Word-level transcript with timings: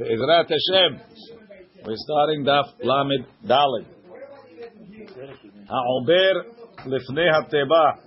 Be'ezrat 0.00 0.48
Hashem. 0.48 0.92
We're 1.84 1.94
starting 1.96 2.42
Daf 2.42 2.68
Lamed 2.82 3.26
Daled. 3.44 3.84
Ha'ober 5.68 6.34
lifnei 6.86 7.28
hateba. 7.30 7.98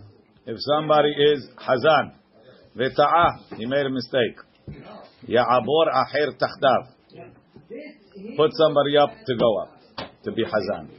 If 0.48 0.58
somebody 0.58 1.10
is 1.10 1.48
Hazan. 1.56 2.14
Ve'ta'ah. 2.76 3.58
He 3.58 3.68
made 3.68 3.86
a 3.86 3.92
mistake. 3.92 4.38
Ya'abor 5.30 5.88
aher 5.94 6.32
tachdav. 6.42 6.82
Put 8.38 8.52
somebody 8.54 8.98
up 8.98 9.12
to 9.28 9.36
go 9.38 9.62
up. 9.62 9.78
To 10.24 10.32
be 10.32 10.44
Hazan. 10.46 10.90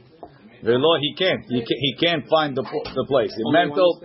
Velo, 0.63 0.97
he 1.01 1.13
can't. 1.17 1.43
He 1.49 1.59
can't, 1.59 1.79
he 1.81 1.95
can't 1.99 2.25
find 2.29 2.55
the, 2.55 2.63
the 2.63 3.05
place. 3.09 3.33
The 3.35 3.51
mental... 3.51 4.01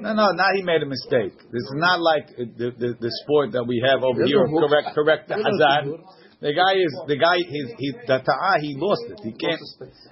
No, 0.00 0.14
no, 0.14 0.32
now 0.32 0.50
he 0.54 0.62
made 0.62 0.82
a 0.82 0.86
mistake. 0.86 1.36
This 1.52 1.64
is 1.68 1.74
not 1.76 2.00
like 2.00 2.28
the, 2.36 2.72
the, 2.72 2.88
the 2.98 3.10
sport 3.24 3.52
that 3.52 3.64
we 3.64 3.82
have 3.84 4.02
over 4.02 4.24
here. 4.24 4.46
Correct, 4.48 4.94
correct 4.94 5.28
the 5.28 5.36
Hazan. 5.36 6.00
The 6.40 6.56
guy 6.56 6.72
is 6.80 6.92
the 7.04 7.20
guy. 7.20 7.36
He's 7.36 7.68
he 7.76 7.92
the 8.08 8.16
ta'ah. 8.24 8.56
He 8.64 8.72
lost 8.80 9.04
it. 9.12 9.20
He 9.20 9.36
can't. 9.36 9.60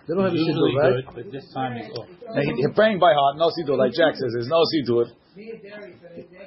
They 0.05 0.12
don't 0.12 0.28
have 0.28 0.37
Usually 0.37 0.77
siddur, 0.77 0.84
right? 0.84 1.05
good, 1.09 1.14
but 1.16 1.24
this 1.33 1.48
time 1.56 1.73
he's 1.80 1.88
off. 1.97 2.05
He, 2.37 2.52
he's 2.61 2.69
praying 2.77 3.01
by 3.01 3.16
heart. 3.16 3.41
No 3.41 3.48
sidur, 3.48 3.80
like 3.80 3.97
Jack 3.97 4.12
says. 4.12 4.28
There's 4.37 4.52
no 4.52 4.61
sidur. 4.69 5.09
He 5.33 5.56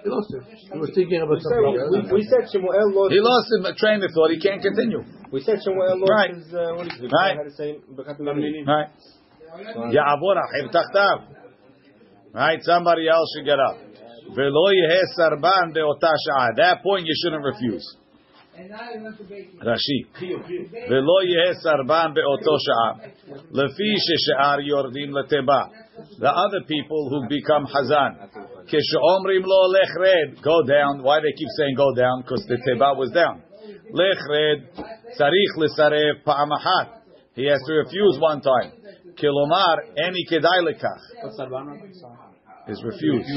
lost 0.06 0.30
it. 0.38 0.44
He 0.70 0.78
was 0.78 0.94
thinking 0.94 1.26
about 1.26 1.42
something 1.42 1.66
We, 1.66 1.98
else. 1.98 2.14
we 2.14 2.22
said 2.30 2.46
Shemuel 2.54 2.94
lost. 2.94 3.10
He 3.10 3.22
lost 3.26 3.48
him. 3.58 3.66
A 3.66 3.74
train 3.74 4.06
of 4.06 4.12
thought. 4.14 4.30
He 4.30 4.38
can't 4.38 4.62
continue. 4.62 5.02
We 5.34 5.42
said 5.42 5.58
Shemuel 5.66 5.98
lost 5.98 6.14
Right. 6.14 6.30
his. 6.38 6.46
Uh, 6.54 6.78
what 6.78 6.86
is 6.86 7.02
it? 7.02 7.10
Right. 7.10 7.42
Had 7.42 7.50
the 7.50 7.58
same 7.58 7.82
Bekat 7.98 8.22
Lamini. 8.22 8.62
Right. 8.62 8.94
Ya'avor 9.98 10.38
achir 10.38 10.70
tachtav. 10.70 11.41
Right. 12.34 12.60
Somebody 12.64 13.08
else 13.10 13.34
should 13.36 13.46
get 13.46 13.60
up. 13.60 13.78
Velo 14.36 14.72
yeheh 14.72 15.04
sarban 15.18 15.74
be'ota. 15.74 16.14
At 16.50 16.56
that 16.58 16.84
point, 16.84 17.06
you 17.06 17.14
shouldn't 17.22 17.44
refuse. 17.44 17.98
Rashi. 19.60 20.06
Velo 20.88 21.20
yeheh 21.26 21.56
sarban 21.64 22.14
be'oto 22.14 22.58
sha'ah. 22.58 22.92
Lefi 23.52 23.96
she'ar 23.98 24.60
yordim 24.60 25.12
leteba. 25.12 25.70
The 26.18 26.30
other 26.30 26.62
people 26.68 27.10
who 27.10 27.28
become 27.28 27.66
hazan. 27.66 28.30
Kishe'omrim 28.72 29.44
lo 29.46 29.68
lech 29.68 29.96
red. 30.00 30.42
Go 30.42 30.64
down. 30.64 31.04
Why 31.04 31.20
they 31.20 31.34
keep 31.38 31.50
saying 31.58 31.76
go 31.76 31.94
down? 31.94 32.22
Because 32.22 32.46
the 32.48 32.56
teba 32.56 32.96
was 32.96 33.12
down. 33.12 33.44
Lech 33.92 34.18
red. 34.30 34.70
Sarich 35.20 35.58
lesarev 35.58 36.24
pa'amahat. 36.26 37.02
He 37.34 37.46
has 37.48 37.60
to 37.68 37.74
refuse 37.74 38.18
one 38.20 38.42
time. 38.42 38.72
Kilomar 39.16 39.78
eni 39.98 40.24
kedai 40.30 40.62
lekach. 40.64 41.02
What's 41.22 41.40
Sarbana? 41.40 41.76
Is 42.68 42.84
refused. 42.84 43.30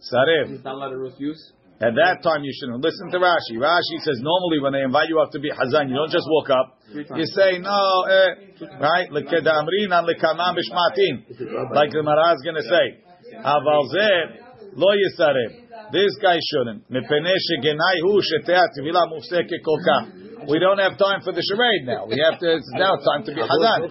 Sarev. 0.00 0.48
He's 0.48 0.64
not 0.64 0.74
allowed 0.74 0.90
to 0.90 0.98
refuse. 0.98 1.52
At 1.80 1.96
that 1.96 2.20
time, 2.20 2.44
you 2.44 2.52
shouldn't. 2.52 2.84
Listen 2.84 3.08
to 3.08 3.16
Rashi. 3.16 3.56
Rashi 3.56 3.96
says 4.04 4.20
normally 4.20 4.60
when 4.60 4.76
they 4.76 4.84
invite 4.84 5.08
you 5.08 5.16
up 5.18 5.32
to 5.32 5.40
be 5.40 5.48
Hazan, 5.48 5.88
you 5.88 5.96
don't 5.96 6.12
just 6.12 6.28
walk 6.28 6.52
up. 6.52 6.76
You 6.92 7.24
say, 7.32 7.56
no, 7.56 8.04
eh, 8.04 8.60
right? 8.76 9.08
Lekedamrin 9.08 9.88
and 9.88 10.04
lekamam 10.04 10.60
bishmatin. 10.60 11.24
Like 11.72 11.88
the 11.88 12.04
Maraz 12.04 12.36
is 12.36 12.44
going 12.44 12.60
to 12.60 12.68
say. 12.68 13.00
Aval 13.40 13.88
zeh 13.96 14.76
lo 14.76 14.92
yisarev. 14.92 15.90
This 15.90 16.12
guy 16.20 16.36
shouldn't. 16.36 16.84
Mepene 16.92 17.32
shegenai 17.32 17.96
hu 18.04 18.20
shetea 18.20 18.68
tvila 18.76 19.08
mufseke 19.08 19.64
kol 19.64 19.80
kach. 19.80 20.29
We 20.48 20.58
don't 20.58 20.78
have 20.78 20.96
time 20.96 21.20
for 21.20 21.32
the 21.32 21.42
charade 21.42 21.84
now. 21.84 22.06
We 22.06 22.16
have 22.24 22.38
to, 22.40 22.56
it's 22.56 22.70
now 22.76 22.96
time 22.96 23.24
to 23.26 23.34
be 23.34 23.40
Hazan. 23.42 23.90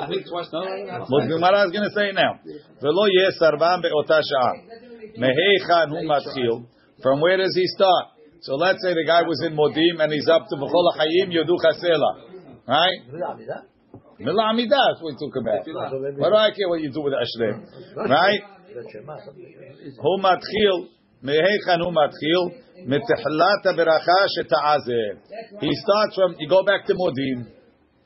I 0.00 0.06
think? 0.08 0.24
What 1.10 1.28
Gemara 1.28 1.66
is 1.66 1.72
going 1.72 1.88
to 1.88 1.94
say 1.94 2.12
now. 2.12 2.40
Velo 2.80 3.04
yeh 3.10 3.32
sarban 3.40 3.82
be'ota 3.82 4.20
sha'ah. 4.22 5.18
Hu 5.90 6.06
matchil. 6.08 6.66
From 7.02 7.20
where 7.20 7.36
does 7.36 7.54
he 7.54 7.66
start? 7.66 8.16
So 8.42 8.54
let's 8.56 8.82
say 8.82 8.94
the 8.94 9.04
guy 9.06 9.22
was 9.22 9.42
in 9.46 9.54
Modim 9.54 10.02
and 10.02 10.12
he's 10.12 10.28
up 10.28 10.46
to 10.50 10.56
B'chol 10.56 10.86
HaChayim 10.96 11.30
Yodu 11.30 11.54
Chasela. 11.62 12.12
Right? 12.66 12.98
Mila 14.18 14.54
Amidah, 14.54 14.70
that's 14.70 15.02
what 15.02 15.14
we 15.14 15.18
talk 15.18 15.34
about. 15.36 15.66
What 16.18 16.30
do 16.30 16.36
I 16.36 16.50
care 16.54 16.68
what 16.68 16.80
you 16.80 16.90
do 16.92 17.02
with 17.02 17.12
Ashrei? 17.14 17.58
Right? 17.96 18.40
hu 20.00 20.18
matchil. 20.22 20.88
He 21.22 21.30
starts 25.86 26.14
from, 26.16 26.34
you 26.38 26.48
go 26.48 26.64
back 26.64 26.86
to 26.86 26.94
Modim, 26.94 27.46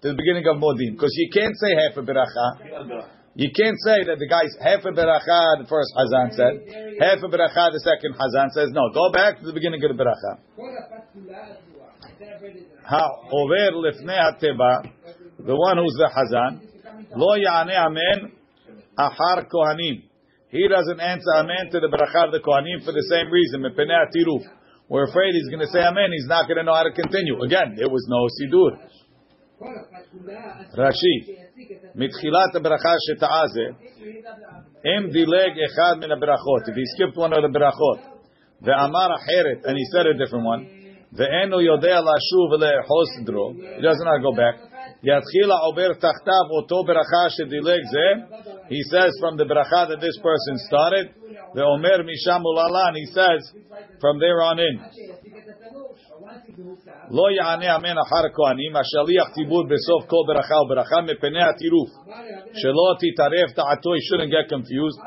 to 0.03 0.09
the 0.09 0.15
beginning 0.15 0.44
of 0.47 0.56
Modim, 0.60 0.93
because 0.93 1.15
you 1.16 1.31
can't 1.32 1.56
say 1.56 1.75
half 1.75 1.97
a 1.97 2.03
beracha. 2.03 3.09
You 3.34 3.50
can't 3.53 3.77
say 3.84 4.04
that 4.04 4.19
the 4.19 4.28
guy's 4.28 4.54
half 4.60 4.84
a 4.84 4.93
beracha, 4.93 5.60
the 5.60 5.66
first 5.69 5.93
Hazan 5.97 6.32
said, 6.37 6.60
half 7.00 7.19
a 7.25 7.28
beracha, 7.28 7.72
the 7.72 7.81
second 7.81 8.15
Hazan 8.16 8.50
says. 8.53 8.71
No, 8.72 8.91
go 8.93 9.10
back 9.12 9.38
to 9.41 9.47
the 9.47 9.53
beginning 9.53 9.83
of 9.84 9.97
the 9.97 10.03
beracha. 10.03 10.38
Ha 12.84 13.09
over 13.33 13.72
lifnei 13.81 14.19
hateba, 14.19 14.91
the 15.38 15.56
one 15.56 15.78
who's 15.78 15.97
the 15.98 16.09
Hazan, 16.12 16.60
lo 17.16 17.37
ya'ane 17.37 17.77
amen 17.77 18.33
ahar 18.98 19.47
kohanim. 19.48 20.03
He 20.56 20.68
doesn't 20.68 21.00
answer 21.00 21.32
amen 21.38 21.72
to 21.72 21.80
the 21.80 21.88
beracha 21.88 22.28
of 22.28 22.32
the 22.32 22.44
kohanim 22.44 22.84
for 22.84 22.92
the 22.92 23.06
same 23.08 23.32
reason. 23.32 23.64
Mepenei 23.64 24.04
atiruf. 24.06 24.44
We're 24.90 25.08
afraid 25.08 25.32
he's 25.32 25.48
going 25.48 25.64
to 25.64 25.72
say 25.72 25.80
amen. 25.80 26.12
He's 26.12 26.28
not 26.28 26.48
going 26.48 26.58
to 26.58 26.64
know 26.64 26.76
how 26.76 26.84
to 26.84 26.92
continue. 26.92 27.42
Again, 27.42 27.76
there 27.80 27.88
was 27.88 28.04
no 28.12 28.28
sidur. 28.36 28.72
Rashi. 30.76 31.42
מתחילת 31.96 32.56
הברכה 32.56 32.94
שתעזה, 33.00 33.68
אם 34.86 35.09
דילג 35.12 35.52
אחד 35.68 35.96
מן 35.98 36.12
הברכות, 36.12 36.64
if 36.70 36.76
he 36.76 36.86
skipped 36.94 37.18
one 37.18 37.34
of 37.34 37.42
the 37.46 37.52
ברכות, 37.54 38.00
ואמר 38.62 39.08
אחרת, 39.16 39.66
and 39.66 39.76
he 39.78 39.86
said 39.92 40.06
a 40.06 40.16
different 40.22 40.46
one, 40.46 40.64
ואינו 41.14 41.62
יודע 41.62 42.00
לשוב 42.00 42.52
ולאחוז 42.52 43.08
סדרו, 43.20 43.54
he 43.78 43.82
doesn't 43.82 44.08
not 44.12 44.22
go 44.28 44.32
back, 44.42 44.58
יתחיל 45.04 45.52
העובר 45.52 45.94
תחתיו 45.94 46.46
אותו 46.58 46.84
ברכה 46.84 47.26
שדילג 47.30 47.82
זה, 47.92 48.08
he 48.69 48.82
says 48.91 49.12
from 49.21 49.37
the 49.37 49.44
bracha 49.44 49.88
that 49.88 50.00
this 50.00 50.19
person 50.19 50.59
started, 50.66 51.15
ואומר 51.56 51.98
משם 52.09 52.42
ולהלן, 52.46 52.94
he 53.02 53.08
says 53.16 53.42
from 54.02 54.16
there 54.24 54.40
on 54.50 54.59
in. 54.59 54.76
לא 57.12 57.26
יענה 57.38 57.76
אמן 57.76 57.98
אחר 58.06 58.24
הכהנים, 58.26 58.72
השליח 58.76 59.28
ציבור 59.36 59.64
בסוף 59.72 60.09
כל 60.09 60.24
ברכה 60.28 60.56
וברכה 60.62 61.02
מפני 61.02 61.44
הטירוף. 61.50 61.90
שלא 62.54 62.88
תתערב 63.02 63.48
דעתו, 63.58 63.90
he 63.98 64.02
shouldn't 64.08 64.32
get 64.36 64.48
confused, 64.54 65.00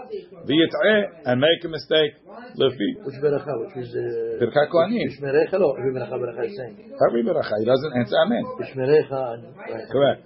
ויטעה 0.46 0.98
and 1.28 1.38
make 1.44 1.62
a 1.64 1.70
mistake. 1.76 2.14
לפי 2.62 2.88
Which 3.04 3.18
beracha? 3.24 3.52
Which 3.62 3.76
is 3.82 3.90
uh, 3.94 4.40
ברכת 4.40 4.66
כהנים. 4.72 5.08
Ishmerecha? 5.08 5.56
No, 5.62 5.68
every 5.78 5.92
beracha 5.96 6.16
beracha 6.22 6.42
is 6.48 6.54
saying. 6.58 6.76
Every 7.06 7.22
ברכה, 7.28 7.54
he 7.60 7.66
doesn't 7.72 7.94
answer 8.00 8.18
amen. 8.24 8.44
Ishmerecha 8.64 9.20
and 9.34 9.42
right. 9.56 9.88
Correct. 9.94 10.22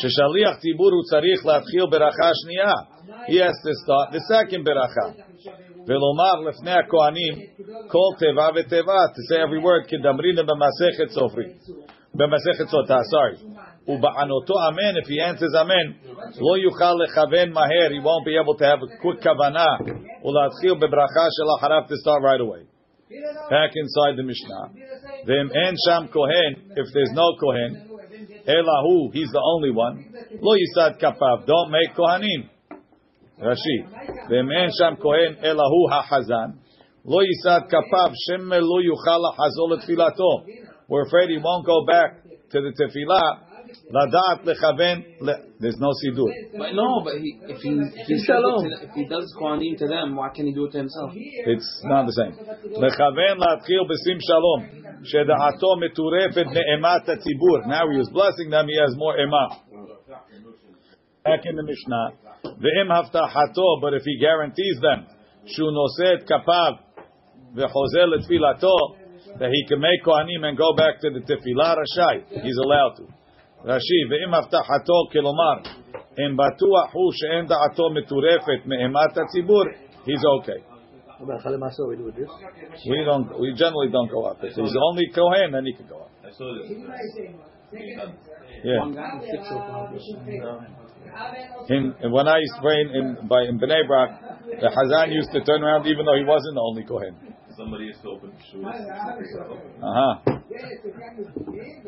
ששליח 0.00 0.54
ציבור 0.62 0.90
הוא 0.96 1.04
צריך 1.10 1.46
להתחיל 1.46 1.84
ברכה 1.90 2.30
שנייה. 2.42 2.72
he 3.27 3.37
has 3.37 3.53
to 3.63 3.73
start 3.83 4.11
the 4.11 4.21
second 4.27 4.65
beracha. 4.65 5.15
Velomar 5.87 6.45
lefnei 6.45 6.87
kohanim 6.87 7.89
kol 7.89 8.15
teva 8.21 8.51
v'teva 8.53 9.13
to 9.13 9.21
say 9.29 9.41
every 9.41 9.59
word 9.59 9.87
kedamrina 9.87 10.45
b'masechet 10.45 11.15
sofri 11.15 11.55
b'masechet 12.15 12.69
sota. 12.69 13.01
Sorry. 13.09 13.37
Uba'anoto 13.87 14.55
amen. 14.69 14.97
If 15.01 15.07
he 15.07 15.19
answers 15.19 15.53
amen, 15.57 15.95
lo 16.39 16.55
yuchal 16.57 16.99
lechaven 17.01 17.51
maher. 17.51 17.89
He 17.89 17.99
won't 17.99 18.25
be 18.25 18.37
able 18.37 18.55
to 18.57 18.65
have 18.65 18.79
a 18.79 18.87
quick 19.01 19.21
kavana. 19.21 19.81
Ulatchil 20.23 20.77
bebracha 20.77 21.29
shel 21.35 21.59
harav 21.61 21.87
to 21.87 21.97
start 21.97 22.21
right 22.21 22.39
away. 22.39 22.67
Back 23.49 23.71
inside 23.75 24.15
the 24.17 24.23
Mishnah. 24.23 24.71
Then 25.25 25.49
en 25.51 25.75
sham 25.87 26.09
kohen. 26.09 26.71
If 26.75 26.87
there's 26.93 27.11
no 27.11 27.35
kohen, 27.39 27.89
elahu, 28.47 29.11
he's 29.13 29.29
the 29.31 29.41
only 29.43 29.71
one. 29.71 30.13
Lo 30.39 30.55
yisad 30.55 31.01
kapav. 31.01 31.47
Don't 31.47 31.71
make 31.71 31.95
kohanim. 31.97 32.50
רש"י, 33.40 33.78
ואם 34.28 34.46
אין 34.52 34.68
שם 34.78 34.94
כהן 35.02 35.32
אלא 35.44 35.62
הוא 35.72 35.90
החזן, 35.94 36.48
לא 37.10 37.18
ייסד 37.28 37.60
כפיו, 37.68 38.10
שמא 38.24 38.54
לא 38.54 38.76
יוכל 38.90 39.18
לחזור 39.26 39.70
לתפילתו. 39.74 40.32
We're 40.90 41.04
afraid 41.08 41.28
he 41.34 41.38
won't 41.48 41.64
go 41.72 41.78
back 41.92 42.10
to 42.52 42.58
the 42.64 42.72
tefillah, 42.78 43.28
לדעת 43.96 44.46
לכוון, 44.46 44.96
ל- 45.20 45.40
there's 45.62 45.78
no 45.86 45.90
סידור. 46.00 46.28
But 46.62 46.72
no, 46.80 46.88
but 47.06 47.14
he, 47.22 47.30
if 47.52 47.58
he 47.64 47.70
if 48.00 48.06
he, 48.06 48.16
Shalom. 48.26 48.62
does 48.62 48.72
it 48.72 48.80
to- 48.80 48.86
if 48.88 48.94
he 49.00 49.04
does 49.14 49.26
Kohanim 49.40 49.74
to 49.82 49.86
them, 49.94 50.16
why 50.16 50.28
can't 50.34 50.48
he 50.50 50.54
do 50.54 50.64
it 50.66 50.72
to 50.72 50.78
himself? 50.84 51.10
It's 51.52 51.68
not 51.92 52.02
the 52.08 52.14
same. 52.20 52.34
לכוון 52.84 53.34
להתחיל 53.44 53.80
בשים 53.90 54.18
שלום, 54.30 54.60
שדעתו 55.04 55.70
מטורפת 55.84 56.46
מאימת 56.56 57.08
הציבור. 57.08 57.56
Now 57.66 57.84
he 57.92 57.96
was 58.02 58.10
blessing 58.18 58.48
them, 58.54 58.66
he 58.72 58.76
has 58.84 58.92
more 59.02 59.14
אימה. 59.20 59.44
Back 61.24 61.42
in 61.50 61.54
the 61.56 61.66
Mishnah, 61.72 62.06
ואם 62.44 62.92
הבטחתו, 62.92 63.68
but 63.82 63.92
if 63.98 64.02
he 64.02 64.14
guarantees 64.24 64.78
them, 64.80 65.00
שהוא 65.46 65.70
נושא 65.70 66.14
את 66.14 66.22
כפיו 66.22 66.72
וחוזר 67.54 68.06
לתפילתו, 68.06 68.76
that 69.38 69.50
he 69.54 69.68
can 69.68 69.80
make 69.80 70.02
כהנים 70.04 70.44
and 70.44 70.56
go 70.56 70.70
back 70.76 71.00
to 71.00 71.08
the 71.14 71.22
תפילה, 71.26 71.74
רשאי, 71.80 72.42
he's 72.42 72.58
allowed 72.64 72.94
to. 72.98 73.04
רש"י, 73.64 74.00
ואם 74.10 74.34
הבטחתו, 74.34 74.98
כלומר, 75.12 75.56
אם 75.94 76.36
בטוח 76.36 76.92
הוא 76.92 77.12
שאין 77.12 77.46
דעתו 77.46 77.90
מטורפת 77.90 78.66
מאימת 78.66 79.18
הציבור, 79.18 79.64
he's 80.04 80.24
okay. 80.40 80.76
About 81.18 81.40
Chalemasa, 81.42 81.88
we 81.88 81.96
do 81.96 82.04
with 82.04 82.16
this. 82.16 82.28
We 82.86 83.02
don't. 83.08 83.40
We 83.40 83.54
generally 83.54 83.88
don't 83.90 84.10
go 84.10 84.26
up. 84.26 84.36
If 84.42 84.54
he's 84.54 84.76
only 84.88 85.06
Kohen, 85.14 85.52
then 85.52 85.64
he 85.64 85.72
can 85.72 85.86
go 85.88 86.00
up. 86.00 86.10
I 86.22 86.30
saw 86.30 86.52
this. 86.52 86.68
Yeah. 88.62 88.84
One 91.11 91.35
in 91.69 91.93
In, 91.93 91.95
in 92.03 92.11
when 92.11 92.27
I 92.27 92.37
used 92.39 92.55
to 92.55 92.61
pray 92.61 92.81
in, 92.81 92.89
in 92.95 93.27
by 93.27 93.43
in 93.43 93.59
Bnei 93.59 93.87
Brak, 93.87 94.09
the 94.47 94.69
Hazan 94.71 95.11
used 95.13 95.31
to 95.31 95.43
turn 95.43 95.63
around 95.63 95.85
even 95.87 96.05
though 96.05 96.17
he 96.17 96.25
wasn't 96.25 96.55
the 96.55 96.61
only 96.61 96.83
Kohen. 96.83 97.15
Somebody 97.57 97.85
used 97.85 98.01
to 98.01 98.09
open 98.09 98.31
shoes. 98.49 98.63
Uh 98.63 98.71
huh. 99.83 100.15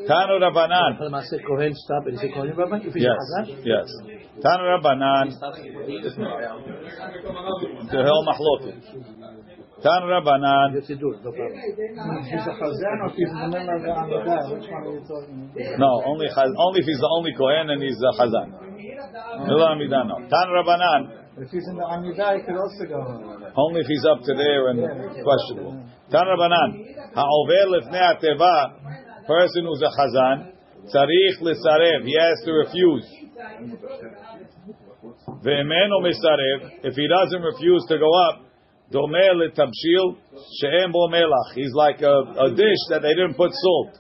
Tanu 0.07 0.39
Rabbanan. 0.43 0.99
Chalemasa, 0.99 1.39
Kohen, 1.47 1.73
stop 1.73 2.05
and 2.05 2.19
he 2.19 2.27
say 2.27 2.33
Kohen, 2.33 2.55
Rabbi? 2.55 2.77
If 2.83 2.95
Yes. 2.95 3.15
Yes. 3.63 3.87
Tanu 4.43 4.63
Rabbanan. 4.75 5.31
The 7.89 7.99
Hel 8.03 8.21
Mahloket. 8.27 8.75
Tanu 9.83 10.07
Rabbanan. 10.11 10.75
Yes, 10.75 10.87
he 10.87 10.95
do 10.95 11.15
no 11.23 11.31
problem. 11.31 11.59
He's 12.23 12.43
a 12.43 12.53
chazan 12.59 12.97
or 13.03 13.09
he's 13.15 13.29
in 13.29 13.35
the 13.39 13.47
middle 13.47 13.75
of 13.75 13.81
the 13.83 13.87
Amidah? 13.87 14.51
Which 14.51 14.69
one 14.69 14.83
are 14.83 14.93
you 14.93 15.03
talking 15.07 15.51
about? 15.51 15.79
No, 15.79 16.03
only 16.05 16.27
only 16.27 16.79
if 16.79 16.85
he's 16.85 16.99
the 16.99 17.09
only 17.11 17.33
Kohen 17.37 17.69
and 17.69 17.81
he's 17.81 17.99
a 17.99 18.11
Hazan. 18.19 18.62
Mila 19.11 19.75
Amidah, 19.75 20.07
no. 20.07 20.15
Tanu 20.27 20.51
Rabbanan. 20.63 21.23
If 21.35 21.50
he's 21.50 21.67
in 21.67 21.75
the 21.75 21.83
Amidah, 21.83 22.38
he 22.38 22.45
could 22.45 22.55
also 22.55 22.85
go 22.88 23.01
home. 23.01 23.44
Only 23.55 23.81
if 23.81 23.88
he's 23.88 24.05
up 24.05 24.21
to 24.21 24.33
there 24.33 24.69
and 24.69 24.79
questionable. 25.25 25.81
Tan 26.11 26.25
Rabbanan, 26.29 26.69
ha'over 27.15 27.65
lefnei 27.73 28.13
ateva, 28.13 29.25
person 29.25 29.65
who's 29.65 29.81
a 29.81 29.89
chazan, 29.89 30.53
tzarich 30.94 31.41
l'sarev, 31.41 32.05
he 32.05 32.15
has 32.19 32.38
to 32.45 32.51
refuse. 32.53 33.07
Ve'emeno 35.44 36.00
misarev, 36.05 36.79
if 36.83 36.94
he 36.95 37.07
doesn't 37.07 37.41
refuse 37.41 37.83
to 37.89 37.97
go 37.97 38.11
up, 38.29 38.45
domeh 38.91 39.33
letabshil 39.33 40.17
she'em 40.59 40.91
bo 40.91 41.07
melach. 41.09 41.53
He's 41.55 41.73
like 41.73 42.01
a, 42.01 42.13
a 42.45 42.50
dish 42.53 42.83
that 42.89 43.01
they 43.01 43.13
didn't 43.15 43.35
put 43.35 43.51
salt. 43.53 44.00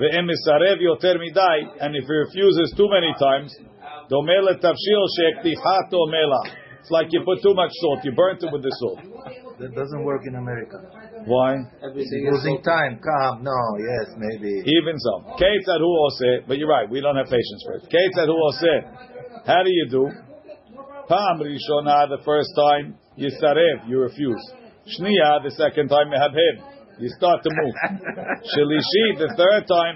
Ve'em 0.00 0.26
misarev 0.26 0.80
yoter 0.80 1.16
midai, 1.16 1.68
and 1.80 1.94
if 1.94 2.04
he 2.04 2.12
refuses 2.12 2.72
too 2.76 2.88
many 2.88 3.12
times, 3.20 3.54
domeh 4.10 4.40
letabshil 4.44 5.04
she'ektichato 5.16 6.00
melach. 6.08 6.64
It's 6.80 6.90
like 6.90 7.08
you 7.10 7.22
put 7.24 7.40
too 7.42 7.54
much 7.54 7.70
salt, 7.80 8.04
you 8.04 8.12
burnt 8.12 8.42
it 8.42 8.52
with 8.52 8.62
the 8.62 8.70
salt. 8.78 9.00
That 9.58 9.74
doesn't 9.74 10.04
work 10.04 10.22
in 10.26 10.34
America. 10.34 10.76
Why? 11.24 11.56
Everything 11.80 12.28
is 12.28 12.34
Losing 12.34 12.60
time. 12.62 13.00
Come. 13.00 13.42
No. 13.42 13.56
Yes. 13.80 14.12
Maybe. 14.18 14.60
Even 14.60 14.98
so. 14.98 15.24
Ketzad 15.40 15.80
hu 15.80 15.88
oseh, 15.88 16.46
but 16.46 16.58
you're 16.58 16.68
right, 16.68 16.90
we 16.90 17.00
don't 17.00 17.16
have 17.16 17.26
patience 17.26 17.64
for 17.64 17.74
it. 17.80 17.88
Ketzad 17.88 18.26
hu 18.26 18.36
oseh. 18.36 19.46
How 19.46 19.62
do 19.62 19.70
you 19.70 19.86
do? 19.90 20.10
Pam 21.08 21.40
rishona, 21.40 22.08
the 22.08 22.20
first 22.24 22.50
time, 22.56 22.96
you 23.16 23.28
yisarev, 23.28 23.88
you 23.88 24.00
refuse. 24.00 24.52
Shniya, 24.84 25.42
the 25.42 25.52
second 25.56 25.88
time, 25.88 26.08
mehabheb 26.08 26.83
You 26.99 27.09
start 27.15 27.39
to 27.43 27.49
move. 27.49 27.75
Shalishi, 28.43 29.05
the 29.23 29.31
third 29.39 29.63
time, 29.67 29.95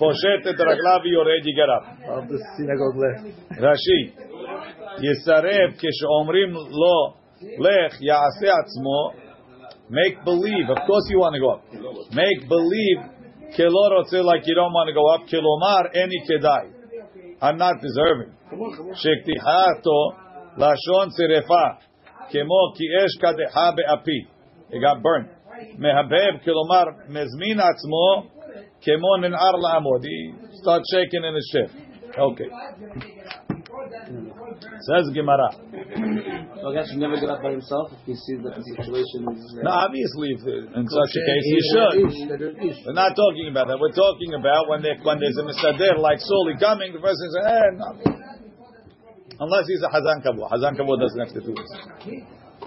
poshet 0.00 0.42
et 0.50 0.58
raglav 0.58 1.02
yored, 1.04 1.44
you 1.44 1.54
get 1.54 1.70
up. 1.70 1.84
Of 2.10 2.28
the 2.28 2.38
synagogue 2.56 2.98
left. 2.98 3.22
Rashi, 3.62 4.30
יסרב 4.98 5.70
כשאומרים 5.78 6.50
לו 6.52 7.14
לך 7.58 8.02
יעשה 8.02 8.52
עצמו 8.60 9.30
make 9.90 10.16
believe 10.24 10.68
of 10.70 10.80
course 10.86 11.06
you 11.10 11.18
want 11.24 11.34
to 11.36 11.40
go 11.44 11.50
up 11.56 11.62
make 12.12 12.40
believe 12.54 13.00
כלא 13.56 13.84
רוצה 13.98 14.18
like 14.22 14.44
you 14.48 14.54
don't 14.54 14.74
want 14.78 14.88
to 14.90 14.94
go 15.00 15.04
up 15.14 15.22
כלומר 15.30 15.82
איני 15.94 16.20
כדאי 16.28 16.66
I'm 17.42 17.56
not 17.56 17.76
deserving 17.86 18.30
שכתיחתו 18.94 20.00
לשון 20.56 21.08
שרפה 21.16 21.66
כמו 22.30 22.60
כי 22.74 22.84
אש 23.04 23.16
קדחה 23.20 23.70
באפי 23.76 24.20
it 24.70 24.80
got 24.86 25.02
Mehabeb, 25.79 26.43
kilomar, 26.45 27.09
mezmin 27.09 27.59
atzmo, 27.59 28.29
kemon 28.85 29.25
in 29.25 29.33
ar 29.33 29.53
la'amod. 29.53 30.03
He 30.03 30.33
shaking 30.91 31.23
in 31.23 31.35
his 31.35 31.49
shift. 31.51 31.73
Okay. 32.17 32.49
Says 34.87 35.09
Gemara. 35.13 35.51
So 35.51 36.69
I 36.69 36.73
guess 36.73 36.89
he 36.89 36.97
never 36.97 37.19
get 37.19 37.29
up 37.29 37.41
by 37.43 37.51
himself 37.51 37.91
if 37.91 37.99
he 38.05 38.15
sees 38.15 38.39
that 38.43 38.55
the 38.55 38.63
situation 38.63 39.27
is. 39.35 39.41
Uh, 39.59 39.67
no, 39.67 39.71
obviously, 39.71 40.31
if, 40.31 40.41
uh, 40.47 40.79
in 40.79 40.85
such 40.87 41.11
a 41.11 41.21
case, 41.27 41.45
he 41.45 41.59
should. 41.69 41.95
We're 42.87 42.93
not 42.93 43.15
talking 43.15 43.51
about 43.51 43.67
that. 43.67 43.77
We're 43.77 43.91
talking 43.91 44.33
about 44.39 44.69
when, 44.69 44.81
they, 44.81 44.95
when 45.03 45.19
there's 45.19 45.37
a 45.37 45.43
misadir 45.43 45.99
like 45.99 46.19
solely 46.23 46.55
coming, 46.57 46.93
the 46.93 47.03
person 47.03 47.25
says, 47.35 47.45
eh, 47.45 47.69
no. 47.75 47.89
Unless 49.39 49.67
he's 49.67 49.83
a 49.83 49.91
Hazan 49.91 50.23
Kabwa. 50.23 50.47
Hazan 50.51 50.79
Kabwa 50.79 50.95
doesn't 50.99 51.19
have 51.19 51.33
to 51.35 51.41
do 51.41 51.51
this. 51.51 51.71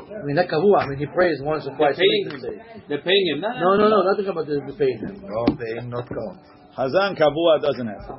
I 0.08 0.24
mean, 0.24 0.36
not 0.36 0.48
kavua. 0.48 0.82
I 0.82 0.86
mean, 0.88 0.98
he 0.98 1.06
prays 1.06 1.38
once 1.42 1.66
or 1.66 1.70
They're 1.76 1.92
twice. 1.92 1.96
a 1.96 2.00
paying 2.00 2.24
week. 2.32 2.42
him. 2.42 2.82
They're 2.88 3.02
paying 3.02 3.26
him. 3.34 3.40
No, 3.40 3.76
no, 3.76 3.88
no. 3.88 4.02
Nothing 4.02 4.26
about 4.28 4.46
the, 4.46 4.60
the 4.66 4.72
paying 4.72 4.98
him. 4.98 5.22
No 5.22 5.44
paying, 5.56 5.90
not 5.90 6.08
count. 6.08 6.40
Hazan 6.76 7.18
Kavua 7.18 7.60
doesn't 7.60 7.86
have 7.86 8.06
to. 8.06 8.14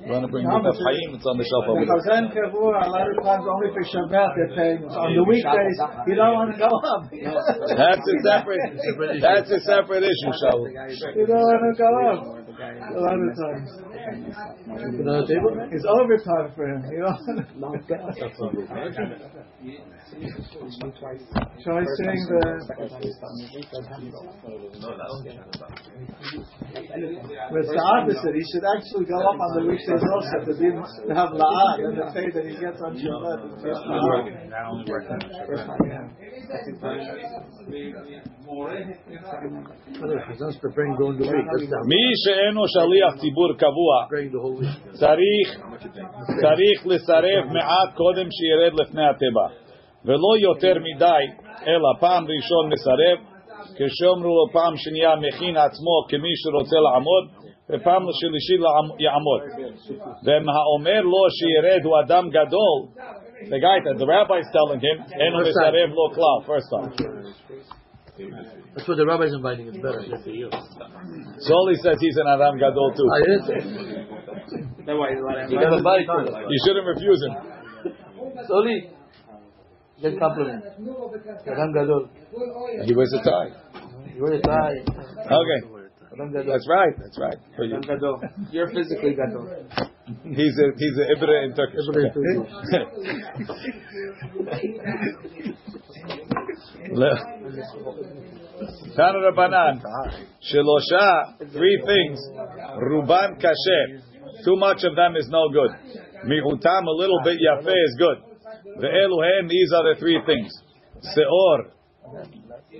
You 0.00 0.08
want 0.08 0.24
to 0.24 0.32
bring 0.32 0.48
the 0.48 0.72
Chaim? 0.72 1.12
It's 1.12 1.28
on 1.28 1.36
the 1.36 1.44
shelf 1.44 1.68
over 1.68 1.84
there. 1.84 1.92
chazan 2.00 2.32
kavua, 2.32 2.80
a 2.80 2.88
lot 2.88 3.04
of 3.04 3.20
times 3.20 3.44
only 3.44 3.68
for 3.68 3.84
Shabbat 3.84 4.32
they're 4.32 4.56
paying. 4.56 4.80
On 4.88 5.12
the 5.12 5.24
weekdays, 5.28 5.76
you 6.08 6.16
don't 6.16 6.32
want 6.32 6.56
to 6.56 6.56
go 6.56 6.72
up. 6.72 7.12
That's 7.12 8.00
a 8.00 8.16
separate. 8.24 8.80
That's 9.20 9.50
a 9.52 9.60
separate 9.60 10.08
issue, 10.08 10.32
Shaul. 10.40 10.72
You 11.12 11.28
don't 11.28 11.44
want 11.44 11.60
to 11.68 11.76
go 11.76 11.92
up. 12.08 12.39
A 12.60 13.00
lot 13.00 13.16
of 13.16 13.32
times. 13.40 13.72
Put 13.80 15.08
on 15.08 15.20
the 15.20 15.26
table. 15.26 15.56
It's 15.72 15.86
overtime 15.88 16.52
for 16.54 16.68
him. 16.68 16.84
You 16.92 17.00
know. 17.00 17.16
So 21.64 21.70
he's 21.78 21.92
saying 22.04 22.20
the 22.28 22.42
well, 27.50 27.60
it's 27.60 27.70
the 27.70 27.80
opposite. 27.80 28.34
He 28.34 28.44
should 28.52 28.64
actually 28.76 29.06
go 29.06 29.18
up 29.20 29.38
on 29.40 29.50
the 29.56 29.64
weekdays 29.70 30.02
also 30.02 30.44
to 30.44 30.54
be 30.58 30.68
to 30.70 31.14
have 31.14 31.30
la'ah 31.30 31.80
and 31.80 31.96
the 31.96 32.10
pay 32.12 32.28
that 32.30 32.44
he 32.44 32.56
gets 32.60 32.80
on 32.82 32.96
Shabbat. 32.96 33.56
It's. 33.56 33.64
First 35.46 35.64
time, 35.64 35.84
yeah. 35.86 36.08
Hazan's 40.26 40.58
preparing 40.58 40.96
during 40.96 41.18
the 41.18 41.24
week. 41.24 41.46
שאינו 42.50 42.62
שליח 42.68 43.20
ציבור 43.20 43.52
קבוע. 43.52 43.92
צריך, 44.92 45.48
צריך 46.42 46.86
לסרב 46.86 47.44
מעט 47.52 47.94
קודם 47.94 48.26
שירד 48.30 48.72
לפני 48.80 49.08
התיבה. 49.08 49.46
ולא 50.04 50.38
יותר 50.40 50.74
מדי, 50.80 51.24
אלא 51.66 51.88
פעם 52.00 52.24
ראשון 52.24 52.72
מסרב, 52.72 53.18
כשאומרו 53.76 54.28
לו 54.28 54.52
פעם 54.52 54.74
שנייה 54.76 55.16
מכין 55.16 55.56
עצמו 55.56 55.96
כמי 56.08 56.32
שרוצה 56.42 56.76
לעמוד, 56.80 57.24
ופעם 57.70 58.02
שלישי 58.20 58.58
לעמ- 58.58 58.96
יעמוד. 59.02 59.40
והאומר 60.24 61.00
לו 61.00 61.22
שירד 61.38 61.80
הוא 61.84 62.00
אדם 62.00 62.28
גדול, 62.30 62.78
the 63.50 63.58
guy 63.64 63.78
that 63.86 63.96
the 64.00 64.06
rabbi 64.06 64.38
is 64.44 64.50
telling 64.56 64.80
him, 64.80 65.20
אינו 65.20 65.38
מסרב 65.38 65.90
לו 65.94 66.10
כלל, 66.14 66.38
first 66.56 66.68
time. 66.72 67.79
That's 68.74 68.86
what 68.86 68.96
the 68.96 69.06
rabbi's 69.06 69.32
inviting. 69.32 69.68
It's 69.68 69.78
better 69.78 70.02
than 70.02 70.22
for 70.22 70.30
you. 70.30 70.48
So 70.50 71.54
he 71.68 71.76
says 71.82 71.96
he's 72.00 72.16
an 72.16 72.28
Adam 72.28 72.58
Gadol 72.58 72.92
too. 72.94 73.06
Ah, 73.08 73.14
I 73.14 73.20
didn't 73.20 73.44
say. 73.46 73.58
That's 74.86 74.98
why 74.98 75.10
he's 75.10 75.20
You 75.50 75.58
got 75.60 75.78
a 75.78 75.82
body 75.82 76.06
to 76.06 76.46
You 76.48 76.58
shouldn't 76.66 76.86
refuse 76.86 77.20
him. 77.22 77.34
Slowly. 78.46 78.90
Get 80.02 80.18
compliment. 80.18 80.64
Adam 80.64 81.72
Gadol. 81.74 82.08
He 82.86 82.94
wears 82.94 83.12
a 83.12 83.22
tie. 83.22 83.50
You 84.14 84.22
wear 84.22 84.34
a 84.34 84.40
tie. 84.40 84.80
Okay. 84.80 85.60
Adam 86.12 86.32
Gadol. 86.32 86.52
That's 86.52 86.68
right. 86.68 86.94
That's 86.96 87.18
right. 87.20 87.38
For 87.56 87.64
you. 87.64 87.76
Adam 87.76 87.98
Gadol. 87.98 88.20
You're 88.50 88.70
physically 88.70 89.14
Gadol. 89.14 89.48
He's 90.24 90.58
a 90.58 90.72
he's 90.76 90.96
a 90.98 91.06
Ibra 91.14 91.44
in 91.44 91.54
Turkish. 91.54 91.86
Tana 98.96 99.18
Shelosha, 100.42 101.52
three 101.52 101.82
things. 101.86 102.18
Ruban 102.82 103.40
kasher. 103.40 104.02
Too 104.44 104.56
much 104.56 104.84
of 104.84 104.96
them 104.96 105.16
is 105.16 105.28
no 105.28 105.48
good. 105.48 105.70
Mihutam, 106.26 106.86
a 106.86 106.90
little 106.90 107.20
bit 107.24 107.38
yafe 107.38 107.68
is 107.68 107.96
good. 107.98 108.18
Ve'eluhen, 108.78 109.48
these 109.48 109.72
are 109.72 109.94
the 109.94 110.00
three 110.00 110.20
things. 110.26 110.52
Seor, 111.16 111.70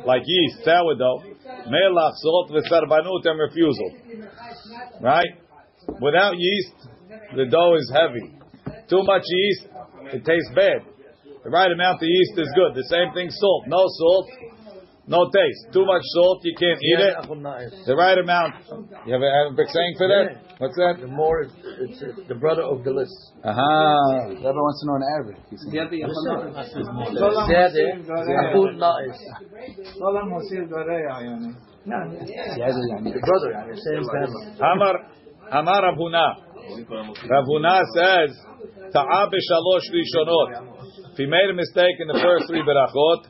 like 0.05 0.23
yeast, 0.25 0.65
sourdough. 0.65 1.23
Melach, 1.69 2.13
salt, 2.17 2.51
v'sarbanut, 2.51 3.25
and 3.25 3.39
refusal. 3.39 3.91
Right? 5.01 5.31
Without 6.01 6.35
yeast, 6.37 6.75
the 7.37 7.47
dough 7.47 7.75
is 7.77 7.93
heavy. 7.95 8.35
Too 8.89 9.03
much 9.03 9.23
yeast, 9.27 9.67
it 10.13 10.25
tastes 10.25 10.51
bad. 10.55 10.90
The 11.43 11.51
right 11.51 11.73
amount 11.73 12.03
of 12.03 12.09
yeast 12.09 12.37
is 12.37 12.53
good. 12.55 12.75
The 12.75 12.85
same 12.93 13.13
thing, 13.15 13.31
salt. 13.31 13.65
No 13.67 13.89
salt, 13.89 14.29
no 15.09 15.27
taste. 15.33 15.73
Too 15.73 15.87
much 15.87 16.03
salt, 16.13 16.45
you 16.45 16.55
can't 16.55 16.79
eat 16.79 17.01
it. 17.01 17.15
The 17.87 17.97
right 17.97 18.19
amount. 18.19 18.55
You 19.07 19.13
have 19.17 19.23
a, 19.25 19.31
have 19.33 19.57
a 19.57 19.67
saying 19.73 19.95
for 19.97 20.07
that? 20.07 20.61
What's 20.61 20.77
that? 20.77 21.01
The 21.01 21.09
more, 21.09 21.41
it's, 21.41 21.55
it's, 21.81 22.29
the 22.29 22.35
brother 22.35 22.63
of 22.63 22.85
the 22.85 22.93
list. 22.93 23.17
Aha. 23.43 23.57
Uh-huh. 23.57 24.37
Everyone 24.37 24.69
wants 24.69 24.85
to 24.85 24.87
know 24.87 25.01
an 25.01 25.07
Arabic. 25.17 25.37
Amar, 34.61 34.95
Amar 35.51 35.81
Rav 35.89 35.97
Huna. 35.97 36.51
Rabuna 37.25 37.83
says, 37.97 38.37
Ta'a 38.93 39.27
b'shalosh 39.33 39.89
rishonot. 39.91 40.80
If 41.13 41.17
he 41.19 41.27
made 41.27 41.51
a 41.51 41.55
mistake 41.55 41.99
in 41.99 42.07
the 42.07 42.21
first 42.23 42.47
three 42.47 42.63
berachot, 42.63 43.27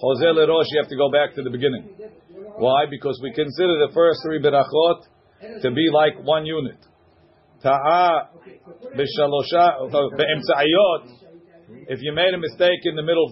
Jose 0.00 0.28
Lerosh, 0.32 0.64
you 0.72 0.80
have 0.80 0.88
to 0.88 0.96
go 0.96 1.10
back 1.12 1.34
to 1.34 1.42
the 1.42 1.50
beginning. 1.50 1.84
Why? 2.56 2.86
Because 2.88 3.20
we 3.22 3.32
consider 3.36 3.76
the 3.84 3.92
first 3.92 4.20
three 4.24 4.40
berachot 4.40 5.60
to 5.62 5.70
be 5.70 5.90
like 5.92 6.24
one 6.24 6.46
unit. 6.46 6.78
Ta'a 7.62 8.32
b'shalosha, 8.96 9.92
uh, 9.92 10.16
be'emtza'ayot. 10.16 11.18
If 11.92 12.00
you 12.00 12.12
made 12.14 12.32
a 12.32 12.38
mistake 12.38 12.80
in 12.84 12.96
the 12.96 13.02
middle 13.02 13.28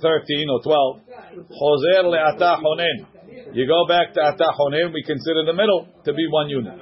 13 0.00 0.48
or 0.48 0.62
12, 0.62 1.00
Joser 1.52 2.08
le'ata 2.08 2.56
honen. 2.56 3.52
You 3.52 3.66
go 3.66 3.86
back 3.86 4.14
to 4.14 4.20
ata 4.22 4.48
honen, 4.58 4.94
we 4.94 5.02
consider 5.02 5.44
the 5.44 5.52
middle 5.52 5.88
to 6.04 6.12
be 6.14 6.26
one 6.30 6.48
unit. 6.48 6.78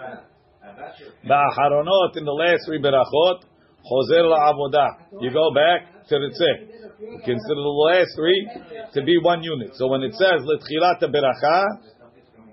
Ba'aharonot, 1.26 2.16
in 2.16 2.24
the 2.24 2.32
last 2.32 2.62
three 2.66 2.78
berachot, 2.80 3.42
Joser 3.90 4.22
la'avodah. 4.22 5.20
You 5.20 5.32
go 5.32 5.50
back 5.52 5.93
to 6.08 6.14
the 6.18 6.30
tzeh. 6.34 6.56
We 7.00 7.18
consider 7.24 7.60
the 7.60 7.78
last 7.90 8.10
three 8.16 8.48
to 8.94 9.02
be 9.02 9.18
one 9.22 9.42
unit. 9.42 9.76
So 9.76 9.88
when 9.88 10.02
it 10.02 10.14
says, 10.14 10.44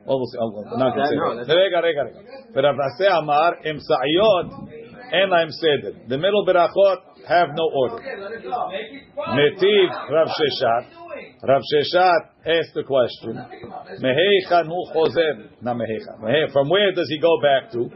well, 0.05 0.19
we'll. 0.19 0.29
I'm 0.73 0.79
not 0.79 0.95
going 0.95 1.05
to 1.05 1.45
say 1.45 1.55
that. 1.55 1.55
Rega, 1.55 1.81
rega, 1.83 2.03
rega. 2.05 2.19
But 2.53 2.63
Rav 2.63 2.79
Asi 2.79 3.05
Amar, 3.05 3.65
im 3.65 3.79
sa'iyot, 3.79 4.47
en 5.13 5.29
la'im 5.29 5.51
seder. 5.51 5.93
The 6.07 6.17
middle 6.17 6.45
berachot 6.45 6.97
have 7.27 7.49
no 7.53 7.69
order. 7.69 8.01
Metiv 9.37 9.89
Rav 10.09 10.27
Sheshat. 10.27 10.85
Rav 11.43 11.61
Sheshat 11.61 12.21
asked 12.45 12.73
the 12.73 12.83
question, 12.83 13.37
Meheicha 14.01 14.65
nu 14.65 14.85
chozer. 14.93 15.49
Not 15.61 15.77
Meheicha. 15.77 16.51
From 16.51 16.69
where 16.69 16.91
does 16.93 17.07
he 17.07 17.19
go 17.19 17.39
back 17.41 17.71
to? 17.73 17.91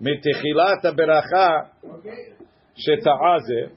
Mitichilat 0.00 0.84
beracha 0.84 1.70
sheta'azeh. 2.78 3.70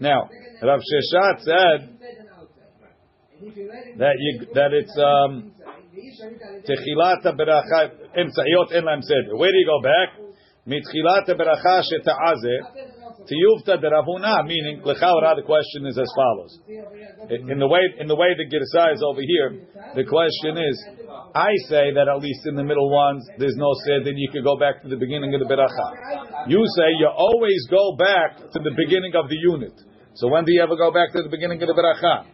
Now, 0.00 0.28
Rav 0.62 0.80
Sheshat 0.80 1.40
said 1.40 1.98
that 3.98 4.14
you, 4.18 4.46
that 4.54 4.72
it's 4.72 4.98
um, 4.98 5.52
Techilat 6.66 7.24
beracha 7.24 7.90
emtzayot 8.16 8.72
en 8.74 8.84
lahem 8.84 9.02
seder. 9.02 9.36
Where 9.36 9.50
do 9.50 9.58
you 9.58 9.66
go 9.66 9.82
back? 9.82 10.08
Mitchilat 10.66 11.26
beracha 11.28 11.82
sheta'azeh 11.82 13.26
tiyuvta 13.26 13.82
deravuna. 13.82 14.44
Meaning, 14.46 14.82
lechaora. 14.84 15.34
The 15.36 15.42
question 15.42 15.86
is 15.86 15.98
as 15.98 16.10
follows. 16.14 16.58
In 17.30 17.50
in 17.50 17.58
the 17.58 17.66
way 17.66 17.80
in 17.98 18.06
the 18.06 18.16
way 18.16 18.34
the 18.36 18.46
girsa 18.46 18.94
is 18.94 19.02
over 19.02 19.20
here, 19.20 19.66
the 19.94 20.04
question 20.04 20.58
is. 20.58 20.84
I 21.34 21.52
say 21.68 21.92
that 21.92 22.08
at 22.08 22.18
least 22.22 22.46
in 22.46 22.56
the 22.56 22.64
middle 22.64 22.90
ones, 22.90 23.28
there's 23.38 23.56
no 23.56 23.70
said, 23.84 24.06
then 24.06 24.16
you 24.16 24.30
could 24.32 24.44
go 24.44 24.56
back 24.58 24.80
to 24.82 24.88
the 24.88 24.96
beginning 24.96 25.34
of 25.34 25.40
the 25.40 25.46
beracha. 25.46 26.48
You 26.48 26.64
say 26.76 26.88
you 26.98 27.06
always 27.06 27.66
go 27.70 27.96
back 27.96 28.38
to 28.38 28.58
the 28.58 28.72
beginning 28.74 29.12
of 29.14 29.28
the 29.28 29.36
unit. 29.36 29.76
So 30.18 30.26
when 30.26 30.44
do 30.44 30.50
you 30.50 30.62
ever 30.62 30.74
go 30.74 30.90
back 30.90 31.14
to 31.14 31.22
the 31.22 31.30
beginning 31.30 31.62
of 31.62 31.68
the 31.70 31.78
beracha? 31.78 32.26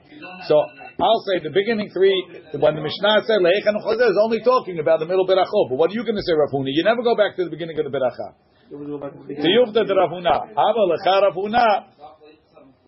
So 0.49 0.57
I'll 0.57 1.23
say 1.29 1.45
the 1.45 1.53
beginning 1.53 1.93
three, 1.93 2.17
when 2.57 2.75
the 2.77 2.81
Mishnah 2.81 3.29
said 3.29 3.45
Leichan 3.45 3.77
Chozeh 3.77 4.09
is 4.09 4.17
only 4.25 4.41
talking 4.41 4.81
about 4.81 5.01
the 5.01 5.07
middle 5.07 5.29
berachot. 5.29 5.69
But 5.69 5.77
what 5.77 5.91
are 5.91 5.95
you 5.95 6.05
going 6.05 6.17
to 6.17 6.25
say, 6.25 6.33
Rav 6.33 6.49
Huna? 6.49 6.73
You 6.73 6.85
never 6.85 7.03
go 7.03 7.15
back 7.15 7.37
to 7.37 7.45
the 7.45 7.51
beginning 7.51 7.77
of 7.77 7.85
the 7.85 7.93
beracha. 7.93 8.41
Tiyuvta 8.73 9.85
de 9.85 9.95
Rav 9.95 10.11
Huna. 10.17 10.49
Ava 10.57 10.83
lecha 10.89 11.29
Rav 11.29 11.37
Huna. 11.37 11.93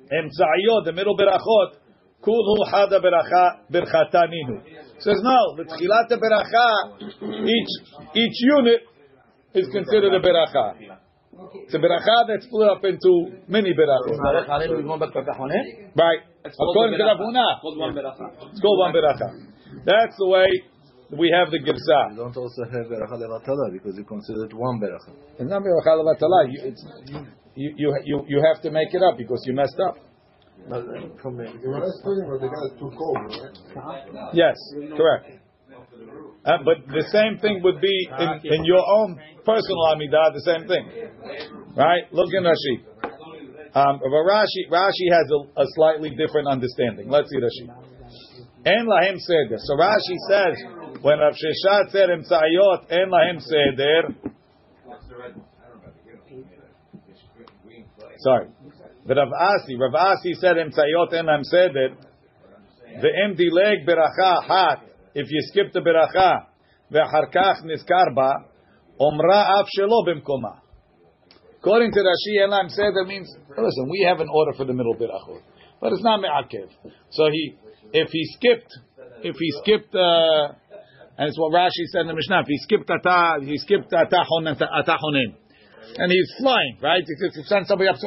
Emtzayot, 0.08 0.84
the 0.88 0.92
middle 0.92 1.16
berachot. 1.16 1.76
Kulhu 2.24 2.64
hada 2.64 2.96
beracha 2.96 3.68
berchataninu. 3.68 4.64
Says 4.98 5.20
no, 5.20 5.56
the 5.56 5.64
tchilat 5.64 6.08
beracha, 6.08 7.04
each 7.44 7.72
each 8.14 8.38
unit 8.56 8.80
is 9.52 9.68
considered 9.70 10.14
a 10.14 10.20
beracha. 10.20 11.04
It's 11.66 11.74
a 11.74 11.78
beracha 11.78 12.28
that's 12.28 12.46
split 12.46 12.68
up 12.68 12.84
into 12.84 13.42
many 13.48 13.72
berachot. 13.74 14.16
Alenu, 14.48 14.76
we 14.78 14.82
go 14.84 14.98
back 14.98 15.12
to 15.12 15.20
Tahonet. 15.20 15.92
Right. 15.96 16.20
According 16.44 16.98
to 16.98 17.04
Rav 17.04 17.18
Huna, 17.18 17.60
Called 17.60 17.78
one 17.78 17.94
beracha. 17.94 18.26
it's 18.50 18.60
called 18.60 18.78
one 18.78 18.92
beracha. 18.94 19.28
That's 19.84 20.16
the 20.16 20.28
way 20.28 20.46
we 21.10 21.30
have 21.30 21.50
the 21.50 21.58
You 21.58 22.16
don't 22.16 22.36
also 22.36 22.64
have 22.64 22.86
beracha 22.86 23.16
levatala 23.18 23.72
because 23.72 23.96
you 23.96 24.04
consider 24.04 24.46
it 24.46 24.54
one 24.54 24.80
beracha. 24.80 25.12
It's 25.38 25.50
not 25.50 25.62
beracha 25.62 25.92
levatala. 25.98 26.50
You, 26.50 26.60
it's, 26.64 26.84
you, 27.54 27.72
you, 27.76 27.98
you, 28.04 28.24
you 28.28 28.42
have 28.42 28.62
to 28.62 28.70
make 28.70 28.92
it 28.92 29.02
up 29.02 29.18
because 29.18 29.42
you 29.46 29.54
messed 29.54 29.78
up. 29.80 29.96
Yes, 34.32 34.56
correct. 34.96 35.45
Uh, 36.46 36.58
but 36.64 36.86
the 36.86 37.02
same 37.10 37.38
thing 37.40 37.60
would 37.64 37.80
be 37.80 38.08
in, 38.18 38.54
in 38.54 38.64
your 38.64 38.84
own 38.86 39.18
personal 39.44 39.82
amidah, 39.90 40.32
the 40.32 40.46
same 40.46 40.68
thing. 40.68 40.86
Right? 41.76 42.04
Look 42.12 42.30
in 42.32 42.44
Rashi. 42.44 42.86
Um, 43.74 43.98
Rashi, 43.98 44.70
Rashi 44.70 45.06
has 45.10 45.26
a, 45.28 45.60
a 45.60 45.66
slightly 45.74 46.10
different 46.10 46.46
understanding. 46.48 47.08
Let's 47.08 47.28
see 47.30 47.38
Rashi. 47.38 47.68
En 48.64 48.86
lahem 48.86 49.18
seder. 49.18 49.58
So 49.58 49.74
Rashi 49.74 50.16
says, 50.28 51.02
when 51.02 51.18
Rav 51.18 51.34
Sheshat 51.34 51.90
said 51.90 52.08
emtzayot, 52.10 52.90
en 52.90 53.10
lahem 53.10 53.40
seder. 53.40 54.14
Sorry. 58.18 58.48
But 59.06 59.16
Rav 59.16 59.28
Asi, 59.32 59.76
Rav 59.76 59.94
Asi 59.94 60.34
said 60.34 60.56
emtzayot 60.56 61.12
en 61.12 61.26
lahem 61.26 61.44
seder. 61.44 61.88
The 63.02 63.10
empty 63.24 63.50
leg 63.50 63.86
beracha 63.86 64.46
hat. 64.46 64.82
If 65.16 65.30
you 65.30 65.40
skip 65.48 65.72
the 65.72 65.80
beracha, 65.80 66.44
ve'achar 66.92 67.32
kach 67.32 67.64
nizkar 67.64 68.14
ba, 68.14 68.34
omra 69.00 69.60
af 69.60 69.66
shelo 69.72 70.04
b'mkoma. 70.06 70.60
According 71.58 71.92
to 71.92 72.00
Rashi, 72.00 72.44
Elam 72.44 72.68
said 72.68 72.92
that 72.92 73.06
means 73.08 73.26
listen, 73.48 73.88
we 73.88 74.04
have 74.06 74.20
an 74.20 74.28
order 74.30 74.52
for 74.52 74.66
the 74.66 74.74
middle 74.74 74.94
berachot, 74.94 75.40
but 75.80 75.94
it's 75.94 76.02
not 76.02 76.20
me'akev. 76.20 76.68
So 77.10 77.30
he, 77.32 77.56
if 77.94 78.10
he 78.10 78.24
skipped, 78.36 78.70
if 79.22 79.36
he 79.36 79.50
skipped, 79.62 79.94
uh, 79.94 80.52
and 81.16 81.28
it's 81.28 81.38
what 81.38 81.54
Rashi 81.54 81.86
said 81.92 82.02
in 82.02 82.08
the 82.08 82.14
Mishnah. 82.14 82.40
If 82.40 82.48
he 82.48 82.58
skipped 82.58 82.90
ata, 82.90 83.42
he 83.42 83.56
skipped 83.56 83.90
ata 83.94 84.20
honen, 84.20 84.60
and 85.96 86.12
he's 86.12 86.30
flying, 86.38 86.76
right? 86.82 87.02
If 87.02 87.36
you 87.36 87.42
send 87.44 87.66
somebody 87.66 87.88
up 87.88 87.96
to, 87.96 88.02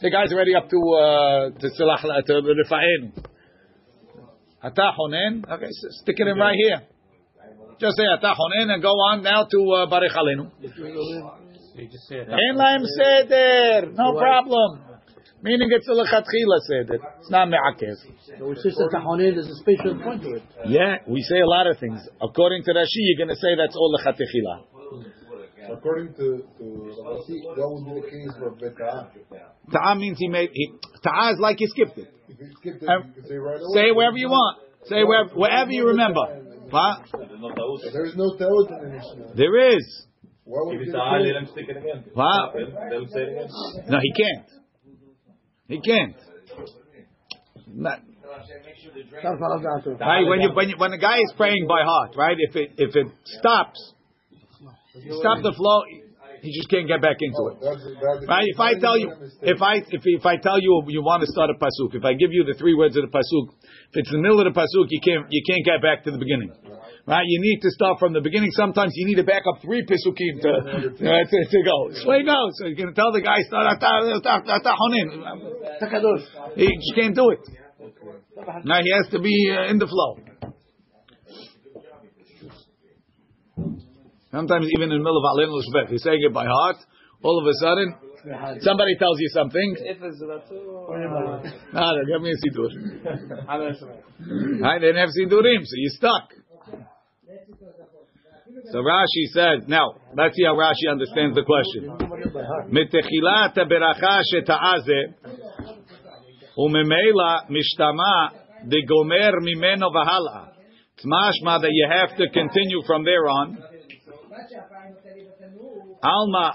the 0.00 0.10
guy's 0.10 0.32
already 0.32 0.54
up 0.54 0.70
to 0.70 0.78
uh, 0.96 1.50
to 1.60 1.68
Silah 1.76 2.24
to 2.24 2.40
Rifa'en. 2.40 3.33
Ata 4.64 4.92
honen, 4.98 5.44
okay, 5.44 5.66
s- 5.66 5.98
stick 6.00 6.16
it 6.18 6.26
in 6.26 6.38
right 6.38 6.56
here. 6.56 6.80
Just 7.78 7.96
say 7.98 8.04
ata 8.06 8.32
honen 8.32 8.70
and 8.72 8.82
go 8.82 8.88
on 9.10 9.22
now 9.22 9.44
to 9.44 9.58
uh, 9.72 9.86
Barich 9.92 10.16
Alenu. 10.16 10.50
Ein 11.76 12.56
lahem 12.56 12.84
seder, 12.86 13.92
no 13.92 14.14
problem. 14.14 14.80
Meaning 15.42 15.68
it's 15.72 15.86
a 15.86 15.92
lechatchila 15.92 16.58
seder. 16.68 16.98
It's 17.20 17.30
not 17.30 17.50
me'akev. 17.50 17.96
So 18.38 18.48
we 18.48 18.54
say 18.56 18.70
that 18.70 18.88
Tahonet 18.94 19.36
is 19.36 19.46
a 19.46 19.56
special 19.56 20.00
point 20.02 20.22
to 20.22 20.36
it. 20.36 20.42
Yeah, 20.66 20.96
we 21.06 21.20
say 21.20 21.40
a 21.40 21.46
lot 21.46 21.66
of 21.66 21.78
things. 21.78 22.00
According 22.22 22.62
to 22.64 22.70
Rashi, 22.72 23.02
you're 23.04 23.26
going 23.26 23.34
to 23.36 23.36
say 23.36 23.48
that's 23.54 23.76
all 23.76 23.92
lechatchila. 23.98 24.64
According 25.76 26.14
to, 26.14 26.44
to 26.58 26.64
Rasi, 27.04 27.36
that 27.56 27.68
would 27.68 27.84
be 27.84 28.00
the 28.00 28.06
case 28.08 28.32
for 28.38 28.52
Beta'ah. 28.52 29.08
Ta'a 29.70 29.98
means 29.98 30.16
he 30.18 30.28
made, 30.28 30.50
he, 30.54 30.72
ta'a 31.04 31.32
is 31.32 31.38
like 31.40 31.56
he 31.58 31.66
skipped 31.66 31.98
it. 31.98 32.08
If 32.34 32.40
you 32.40 32.54
skipped 32.58 32.82
it, 32.82 32.88
uh, 32.88 33.06
you 33.06 33.12
can 33.14 33.28
say 33.28 33.36
right 33.36 33.56
away. 33.56 33.74
Say 33.74 33.92
wherever 33.92 34.16
you 34.16 34.28
want. 34.28 34.58
Say 34.86 35.00
it 35.00 35.06
wherever, 35.06 35.30
wherever 35.34 35.70
you 35.70 35.86
remember. 35.88 36.20
What? 36.70 37.06
There's 37.12 38.16
no 38.16 38.36
Ta'ut 38.36 38.70
in 38.70 38.80
the 38.82 38.90
Mishnah. 38.90 39.34
There 39.36 39.76
is. 39.76 40.06
Why 40.44 40.60
would 40.64 40.76
If 40.76 40.88
it's 40.88 40.94
a 40.94 40.98
let 40.98 41.36
him 41.36 41.46
stick 41.52 41.68
it 41.68 41.76
again. 41.76 42.04
What? 42.12 42.54
Let 42.54 42.92
him 42.92 43.08
say 43.08 43.20
it 43.22 43.28
again. 43.32 43.48
No, 43.88 43.98
he 44.02 44.12
can't. 44.12 44.46
He 45.68 45.80
can't. 45.80 46.16
Not, 47.66 48.00
That's 48.02 49.40
what 49.40 49.50
I'm 49.56 49.62
down 49.62 49.82
to. 49.84 49.90
right? 49.94 50.26
When 50.28 50.40
you 50.40 50.50
when 50.54 50.68
you, 50.68 50.76
when 50.78 50.92
a 50.92 50.98
guy 50.98 51.16
is 51.16 51.32
praying 51.36 51.66
by 51.66 51.82
heart, 51.82 52.14
right? 52.16 52.36
If 52.38 52.54
it 52.54 52.72
if 52.76 52.94
it 52.94 53.06
stops, 53.24 53.94
stop 55.18 55.42
the 55.42 55.52
flow, 55.56 55.82
he 56.44 56.52
just 56.52 56.68
can't 56.68 56.84
get 56.84 57.00
back 57.00 57.16
into 57.24 57.42
it. 57.48 57.56
That's, 57.64 57.80
that's 57.80 58.28
Right? 58.28 58.44
If 58.44 58.60
I 58.60 58.76
tell 58.76 59.00
you, 59.00 59.08
if 59.40 59.60
I 59.64 59.80
if 59.80 60.02
if 60.04 60.24
I 60.28 60.36
tell 60.36 60.60
you 60.60 60.84
you 60.92 61.00
want 61.00 61.24
to 61.24 61.28
start 61.32 61.48
a 61.48 61.56
pasuk, 61.56 61.96
if 61.96 62.04
I 62.04 62.12
give 62.12 62.36
you 62.36 62.44
the 62.44 62.52
three 62.60 62.76
words 62.76 63.00
of 63.00 63.08
the 63.08 63.12
pasuk, 63.12 63.56
if 63.90 64.04
it's 64.04 64.12
in 64.12 64.20
the 64.20 64.24
middle 64.28 64.44
of 64.44 64.52
the 64.52 64.56
pasuk, 64.56 64.92
you 64.92 65.00
can't 65.00 65.24
you 65.32 65.42
can't 65.48 65.64
get 65.64 65.80
back 65.80 66.04
to 66.04 66.12
the 66.12 66.20
beginning. 66.20 66.52
Right? 67.08 67.24
You 67.24 67.40
need 67.40 67.60
to 67.64 67.70
start 67.72 67.98
from 67.98 68.12
the 68.12 68.20
beginning. 68.20 68.52
Sometimes 68.52 68.92
you 68.96 69.08
need 69.08 69.16
to 69.16 69.24
back 69.24 69.48
up 69.48 69.64
three 69.64 69.84
pasukim 69.88 70.40
to 70.44 70.52
uh, 70.52 71.24
to, 71.24 71.36
to 71.48 71.58
go. 71.64 71.78
So 72.04 72.12
he 72.12 72.24
goes. 72.28 72.52
So 72.60 72.68
you're 72.68 72.76
going 72.76 72.92
to 72.92 72.96
tell 72.96 73.12
the 73.12 73.24
guy. 73.24 73.40
He 76.56 76.68
just 76.68 76.94
can't 76.96 77.16
do 77.16 77.32
it. 77.32 77.40
Now 78.64 78.80
he 78.82 78.90
has 78.92 79.08
to 79.12 79.20
be 79.20 79.32
uh, 79.52 79.70
in 79.70 79.78
the 79.78 79.86
flow. 79.86 80.33
Sometimes 84.33 84.67
even 84.77 84.91
in 84.91 84.97
the 84.99 85.03
middle 85.03 85.17
of 85.17 85.25
Alin 85.33 85.49
L'Shvech, 85.49 85.89
he's 85.89 86.03
saying 86.03 86.21
it 86.21 86.33
by 86.33 86.45
heart. 86.45 86.77
All 87.23 87.39
of 87.41 87.45
a 87.47 87.53
sudden, 87.59 87.95
somebody 88.61 88.95
tells 88.97 89.19
you 89.19 89.29
something. 89.33 89.75
If 89.79 89.97
it's 90.01 90.21
about 90.21 90.47
two. 90.47 90.59
Nada, 91.73 92.05
give 92.05 92.21
me 92.21 92.31
a 92.31 92.37
sidur. 92.39 92.69
Right, 94.61 94.79
they 94.79 94.87
didn't 94.87 95.01
have 95.01 95.09
sidurim, 95.09 95.65
so 95.65 95.75
you're 95.75 95.97
stuck. 95.97 96.33
So 98.71 98.79
Rashi 98.79 99.25
says, 99.33 99.67
now, 99.67 99.95
let's 100.15 100.35
see 100.35 100.43
how 100.45 100.55
Rashi 100.55 100.91
understands 100.91 101.35
the 101.35 101.43
question. 101.43 101.89
מתחילת 102.69 103.57
הברכה 103.57 104.19
שתעזה, 104.23 105.01
וממילא 106.57 107.31
משתמע 107.49 108.27
דגומר 108.63 109.31
ממנו 109.41 109.87
והלאה. 109.93 110.45
It's 110.97 111.05
mashma 111.05 111.61
that 111.61 111.71
you 111.71 111.87
have 111.89 112.17
to 112.17 112.29
continue 112.29 112.81
from 112.85 113.03
there 113.05 113.27
on. 113.29 113.57
Alma 116.02 116.52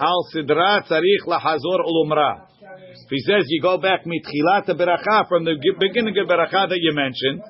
al 0.00 0.24
sidra 0.32 0.82
tzarich 0.86 1.24
lahazor 1.26 1.80
ulumra. 1.86 2.46
He 3.10 3.20
says 3.20 3.44
you 3.48 3.60
go 3.62 3.78
back 3.78 4.04
mitchilat 4.04 4.66
beracha 4.68 5.28
from 5.28 5.44
the 5.44 5.54
beginning 5.78 6.16
of 6.18 6.28
beracha 6.28 6.68
that 6.68 6.78
you 6.80 6.92
mentioned, 6.94 7.42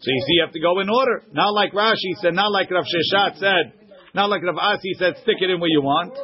so 0.00 0.06
you 0.06 0.20
see 0.26 0.34
you 0.34 0.42
have 0.44 0.52
to 0.52 0.60
go 0.60 0.80
in 0.80 0.88
order. 0.88 1.22
Not 1.32 1.54
like 1.54 1.72
Rashi 1.72 2.14
said, 2.20 2.34
not 2.34 2.50
like 2.50 2.70
Rav 2.70 2.84
Sheshat 2.84 3.38
said, 3.38 3.72
not 4.14 4.30
like 4.30 4.42
Rav 4.42 4.56
Asi 4.58 4.94
said, 4.98 5.14
stick 5.22 5.36
it 5.40 5.50
in 5.50 5.60
where 5.60 5.70
you 5.70 5.82
want. 5.82 6.14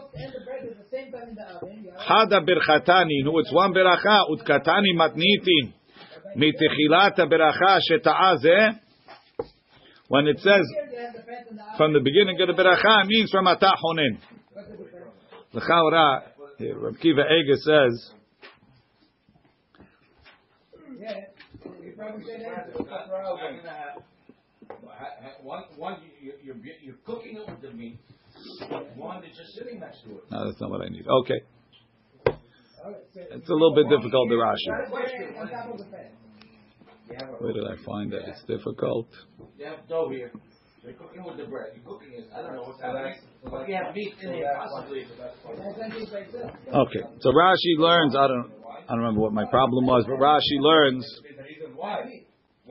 Hada 2.09 2.41
birchatani, 2.45 3.25
no, 3.25 3.39
it's 3.39 3.53
one 3.53 3.73
beracha, 3.73 4.25
utkatani 4.31 4.95
matnitin, 4.97 5.73
mitchilat 6.37 7.17
beracha 7.19 7.81
sheta'azeh. 7.91 8.81
When 10.09 10.27
it 10.27 10.39
says 10.41 10.65
from 11.77 11.93
the 11.93 12.01
beginning 12.01 12.41
of 12.41 12.49
the 12.49 12.63
beracha, 12.63 13.07
means 13.07 13.31
from 13.31 13.47
atah 13.47 13.75
honin. 13.83 14.19
L'chaora, 15.53 16.23
Reb 16.61 16.95
Akiva 16.95 17.25
Eiger 17.25 17.57
says, 17.57 18.11
One, 25.43 25.63
one 25.77 25.97
you, 26.21 26.33
you're, 26.43 26.57
you're 26.83 26.95
cooking 27.07 27.37
it 27.37 27.49
with 27.49 27.63
the 27.63 27.71
meat. 27.71 27.99
One 28.97 29.23
that's 29.23 29.37
just 29.39 29.55
sitting 29.55 29.81
next 29.81 30.03
to 30.03 30.11
it. 30.11 30.25
no, 30.31 30.45
that's 30.47 30.61
not 30.61 30.71
what 30.71 30.83
I 30.83 30.89
need. 30.89 31.07
Okay. 31.07 31.41
It's 33.15 33.49
a 33.49 33.53
little 33.53 33.75
bit 33.75 33.89
difficult, 33.89 34.29
the 34.29 34.35
Rashi. 34.35 34.69
Where 37.39 37.53
did 37.53 37.65
I 37.65 37.77
find 37.85 38.13
that? 38.13 38.29
It's 38.29 38.43
difficult. 38.45 39.09
You 39.59 39.65
have 39.67 39.89
dough 39.89 40.11
here. 40.11 40.33
You're 40.83 40.95
cooking 40.95 41.25
with 41.25 41.37
the 41.37 41.47
bread. 41.47 41.75
You're 41.75 41.85
cooking 41.85 42.13
it. 42.15 42.31
I 42.35 42.43
don't 42.43 42.55
know 42.55 42.63
what's 42.63 42.81
happening. 42.81 43.17
But 43.45 43.69
you 43.69 43.75
have 43.75 43.95
meat 43.95 44.15
in 44.23 44.35
here, 44.35 44.53
possibly. 44.57 45.07
Okay. 46.69 47.03
So 47.21 47.31
Rashi 47.33 47.75
learns, 47.79 48.15
I 48.17 48.29
don't, 48.29 48.53
I 48.89 48.93
don't 48.95 48.99
remember 48.99 49.21
what 49.21 49.33
my 49.33 49.45
problem 49.51 49.87
was, 49.87 50.05
but 50.07 50.17
Rashi 50.17 50.59
learns 50.61 51.05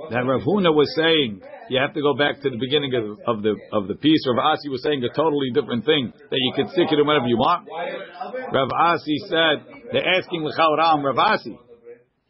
that 0.10 0.24
Rav 0.24 0.42
Huna 0.42 0.74
was 0.74 0.94
saying 0.96 1.42
you 1.70 1.80
have 1.82 1.94
to 1.94 2.02
go 2.02 2.14
back 2.16 2.40
to 2.42 2.50
the 2.50 2.58
beginning 2.58 2.94
of, 2.96 3.20
of 3.28 3.44
the 3.44 3.56
of 3.74 3.88
the 3.88 3.96
piece. 3.96 4.24
Rav 4.30 4.54
Asi 4.54 4.70
was 4.70 4.84
saying 4.84 5.04
a 5.04 5.10
totally 5.10 5.52
different 5.54 5.86
thing 5.86 6.14
that 6.14 6.38
you 6.38 6.54
could 6.56 6.70
stick 6.70 6.88
it 6.92 7.00
in 7.00 7.06
whenever 7.06 7.28
you 7.28 7.38
want. 7.38 7.68
Rav 7.68 8.70
Asi 8.72 9.18
said 9.28 9.66
they're 9.92 10.08
asking 10.16 10.46
l'chauram 10.46 11.04
Rav 11.04 11.18
Asi, 11.18 11.58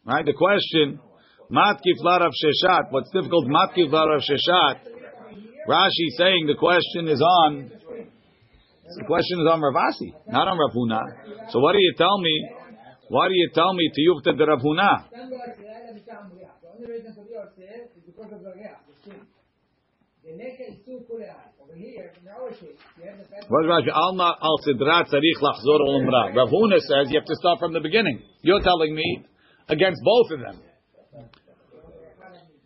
right? 0.06 0.26
The 0.26 0.34
question, 0.34 1.00
matkif 1.52 2.00
la 2.02 2.18
Rav 2.18 2.32
Sheshat. 2.32 2.92
What's 2.92 3.12
difficult? 3.12 3.46
Matkif 3.46 3.92
la 3.92 4.04
Rav 4.06 4.22
Sheshat. 4.22 4.97
Rashi 5.68 6.08
saying 6.18 6.48
the 6.48 6.56
question 6.56 7.10
is 7.12 7.22
on. 7.22 7.72
The 8.88 9.04
question 9.04 9.44
is 9.44 9.48
on 9.52 9.60
Rav 9.60 9.76
Asi, 9.76 10.16
not 10.32 10.48
on 10.48 10.56
Rav 10.56 10.72
Huna. 10.72 11.52
So 11.52 11.60
what 11.60 11.74
do 11.74 11.80
you 11.80 11.94
tell 11.98 12.18
me? 12.20 12.50
Why 13.10 13.28
do 13.28 13.34
you 13.36 13.50
tell 13.54 13.74
me 13.74 13.92
to 13.94 14.02
yufta 14.02 14.38
de 14.38 14.46
Rav 14.46 14.60
Huna? 14.60 15.12
What 23.50 23.66
Rashi? 23.66 23.92
Alma 23.94 24.38
al 24.42 24.58
sidra 24.64 25.04
tzarich 25.04 25.42
lachzor 25.44 25.82
ulumra. 25.84 26.34
Rav 26.34 26.48
Huna 26.48 26.80
says 26.80 27.12
you 27.12 27.20
have 27.20 27.28
to 27.28 27.36
start 27.36 27.60
from 27.60 27.74
the 27.74 27.82
beginning. 27.82 28.22
You're 28.42 28.62
telling 28.62 28.96
me 28.96 29.26
against 29.68 30.02
both 30.02 30.32
of 30.32 30.40
them. 30.40 30.62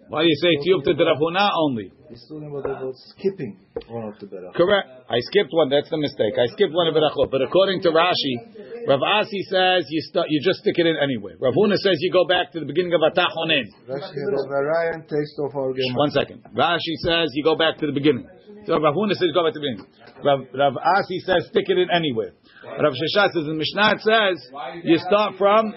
Why 0.07 0.21
do 0.21 0.27
you 0.27 0.35
say 0.35 0.53
tiyubta 0.69 0.95
de 0.95 1.03
Rav 1.03 1.17
Huna 1.17 1.49
only? 1.57 1.91
He's 2.11 2.27
talking 2.27 2.51
about, 2.51 2.67
about 2.67 2.91
skipping 3.15 3.55
one 3.87 4.11
of 4.11 4.19
the 4.19 4.27
berachot. 4.27 4.51
Correct. 4.59 5.07
I 5.07 5.23
skipped 5.31 5.55
one. 5.55 5.71
That's 5.71 5.87
the 5.87 5.95
mistake. 5.95 6.35
I 6.35 6.51
skipped 6.51 6.75
one 6.75 6.91
of 6.91 6.93
the 6.93 6.99
berachot. 6.99 7.31
But 7.31 7.39
according 7.39 7.87
to 7.87 7.95
Rashi, 7.95 8.35
Rav 8.83 8.99
Asi 8.99 9.39
says 9.47 9.87
you 9.87 10.03
start, 10.11 10.27
you 10.27 10.43
just 10.43 10.59
stick 10.59 10.75
it 10.75 10.83
in 10.83 10.99
anyway. 10.99 11.39
Rav 11.39 11.55
Huna 11.55 11.79
says 11.79 11.95
you 12.03 12.11
go 12.11 12.27
back 12.27 12.51
to 12.51 12.59
the 12.59 12.67
beginning 12.67 12.91
of 12.91 12.99
Atachonin. 12.99 13.71
Rashi 13.87 14.11
has 14.11 14.43
a 14.43 14.49
variant 14.51 15.07
taste 15.07 15.39
of 15.39 15.55
our 15.55 15.71
game. 15.71 15.95
One 15.95 16.11
second. 16.11 16.43
Rashi 16.51 16.99
says 16.99 17.31
you 17.31 17.47
go 17.47 17.55
back 17.55 17.79
to 17.79 17.87
the 17.87 17.95
beginning. 17.95 18.27
So 18.67 18.75
Rav 18.75 18.91
Huna 18.91 19.15
says 19.15 19.31
go 19.31 19.47
back 19.47 19.55
to 19.55 19.63
the 19.63 19.71
beginning. 19.71 19.87
Rav, 20.19 20.39
Rav 20.51 20.75
Asi 20.99 21.15
says 21.23 21.47
stick 21.47 21.71
it 21.71 21.79
in 21.79 21.87
anywhere. 21.95 22.35
Rav 22.67 22.91
Sheshat 22.91 23.31
says 23.31 23.47
in 23.47 23.55
Mishnah 23.55 23.95
it 23.95 24.01
says 24.03 24.35
you 24.83 24.99
start 24.99 25.39
from 25.39 25.71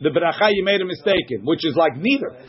the 0.00 0.08
beracha 0.08 0.48
you 0.48 0.64
made 0.64 0.80
a 0.80 0.88
mistake 0.88 1.28
in, 1.28 1.44
which 1.44 1.60
is 1.68 1.76
like 1.76 1.92
neither. 2.00 2.40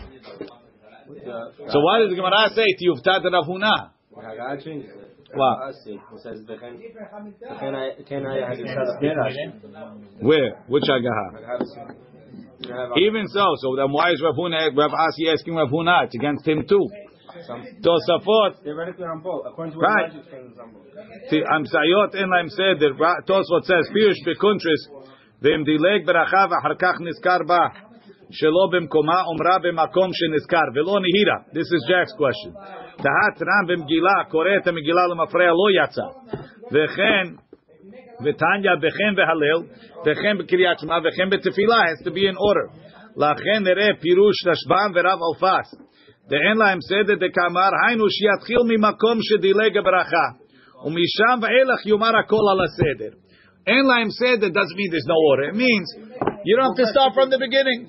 So 1.70 1.80
why 1.80 2.00
does 2.00 2.10
the 2.10 2.16
Gemara 2.16 2.50
say 2.54 2.66
tiyuvtat 2.80 3.24
Rav 3.32 3.46
Huna? 3.46 3.90
What? 5.34 5.74
Where? 10.22 10.52
Which 10.68 10.84
agaha? 10.84 11.28
Even 12.98 13.28
so, 13.28 13.56
so 13.58 13.76
then 13.76 13.92
why 13.92 14.12
is 14.12 14.22
Rav 14.24 14.36
Huna, 14.36 14.76
Rav 14.76 14.92
Asi 14.94 15.30
asking 15.30 15.56
Rav 15.56 15.70
Huna? 15.70 16.06
It's 16.06 16.16
against 16.16 16.48
him 16.48 16.66
too. 16.68 16.88
To 17.34 17.42
Right. 17.44 17.74
what 18.24 18.54
Rashi 19.54 20.20
explains, 20.20 20.52
it's 20.52 20.60
on 20.60 20.72
both. 20.72 21.30
See, 21.30 21.42
Amsayot 21.42 22.16
in 22.16 22.30
Laim 22.30 22.50
said 22.50 22.80
that 22.80 22.94
Ra- 23.00 23.22
Tosfot 23.26 23.66
says, 23.66 23.90
Pirush 28.33 28.71
bekuntris, 28.71 28.73
v'im 28.73 28.89
dileg 28.89 29.39
beracha 29.39 29.59
v'harkach 29.59 29.59
niskar 29.59 29.59
ba, 29.59 29.59
shelo 29.59 29.59
b'mkoma 29.59 29.59
umra 29.59 29.59
b'makom 29.63 30.11
sheniskar, 30.13 30.69
v'lo 30.75 31.01
nihira. 31.01 31.45
This 31.53 31.69
is 31.73 31.87
Jack's 31.89 32.13
question. 32.17 32.53
Tahat 32.99 33.41
ram 33.41 33.67
b'mgila, 33.69 34.29
koreh 34.31 34.59
et 34.59 34.67
המגילה 34.67 35.07
למפרע 35.07 35.51
לא 35.53 35.69
יצא. 35.85 36.09
וכן, 36.73 37.27
ותניא 38.25 38.77
וכן 38.83 39.13
והלל, 39.17 39.61
וכן 40.07 40.39
בקריאת 40.39 40.79
שמע, 40.79 40.99
וכן 41.05 41.31
בתפילה, 41.31 41.83
has 41.85 42.07
to 42.07 42.11
be 42.11 42.25
in 42.27 42.37
order. 42.37 42.69
לכן 43.17 43.65
נראה 43.65 43.89
פירוש 44.01 44.47
רשב"ם 44.47 44.91
ורב 44.95 45.19
אלפס. 45.29 45.69
דאין 46.29 46.57
להם 46.59 46.79
סדר 46.81 47.15
דקאמר, 47.15 47.71
היינו 47.87 48.05
שיתחיל 48.11 48.63
ממקום 48.69 49.19
שדילג 49.21 49.77
הברכה. 49.79 50.29
ומשם 50.85 51.37
ואילך 51.43 51.87
יאמר 51.87 52.17
הכל 52.19 52.45
על 52.53 52.61
הסדר. 52.65 53.13
אין 53.67 53.85
להם 53.91 54.11
סדר 54.11 54.47
doesn't 54.47 54.77
mean 54.79 54.91
there's 54.93 55.09
no 55.15 55.19
order. 55.31 55.45
It 55.53 55.57
means 55.57 55.89
you 56.47 56.57
don't 56.57 56.69
have 56.71 56.81
to 56.85 56.87
start 56.95 57.11
from 57.15 57.29
the 57.31 57.39
beginning. 57.39 57.81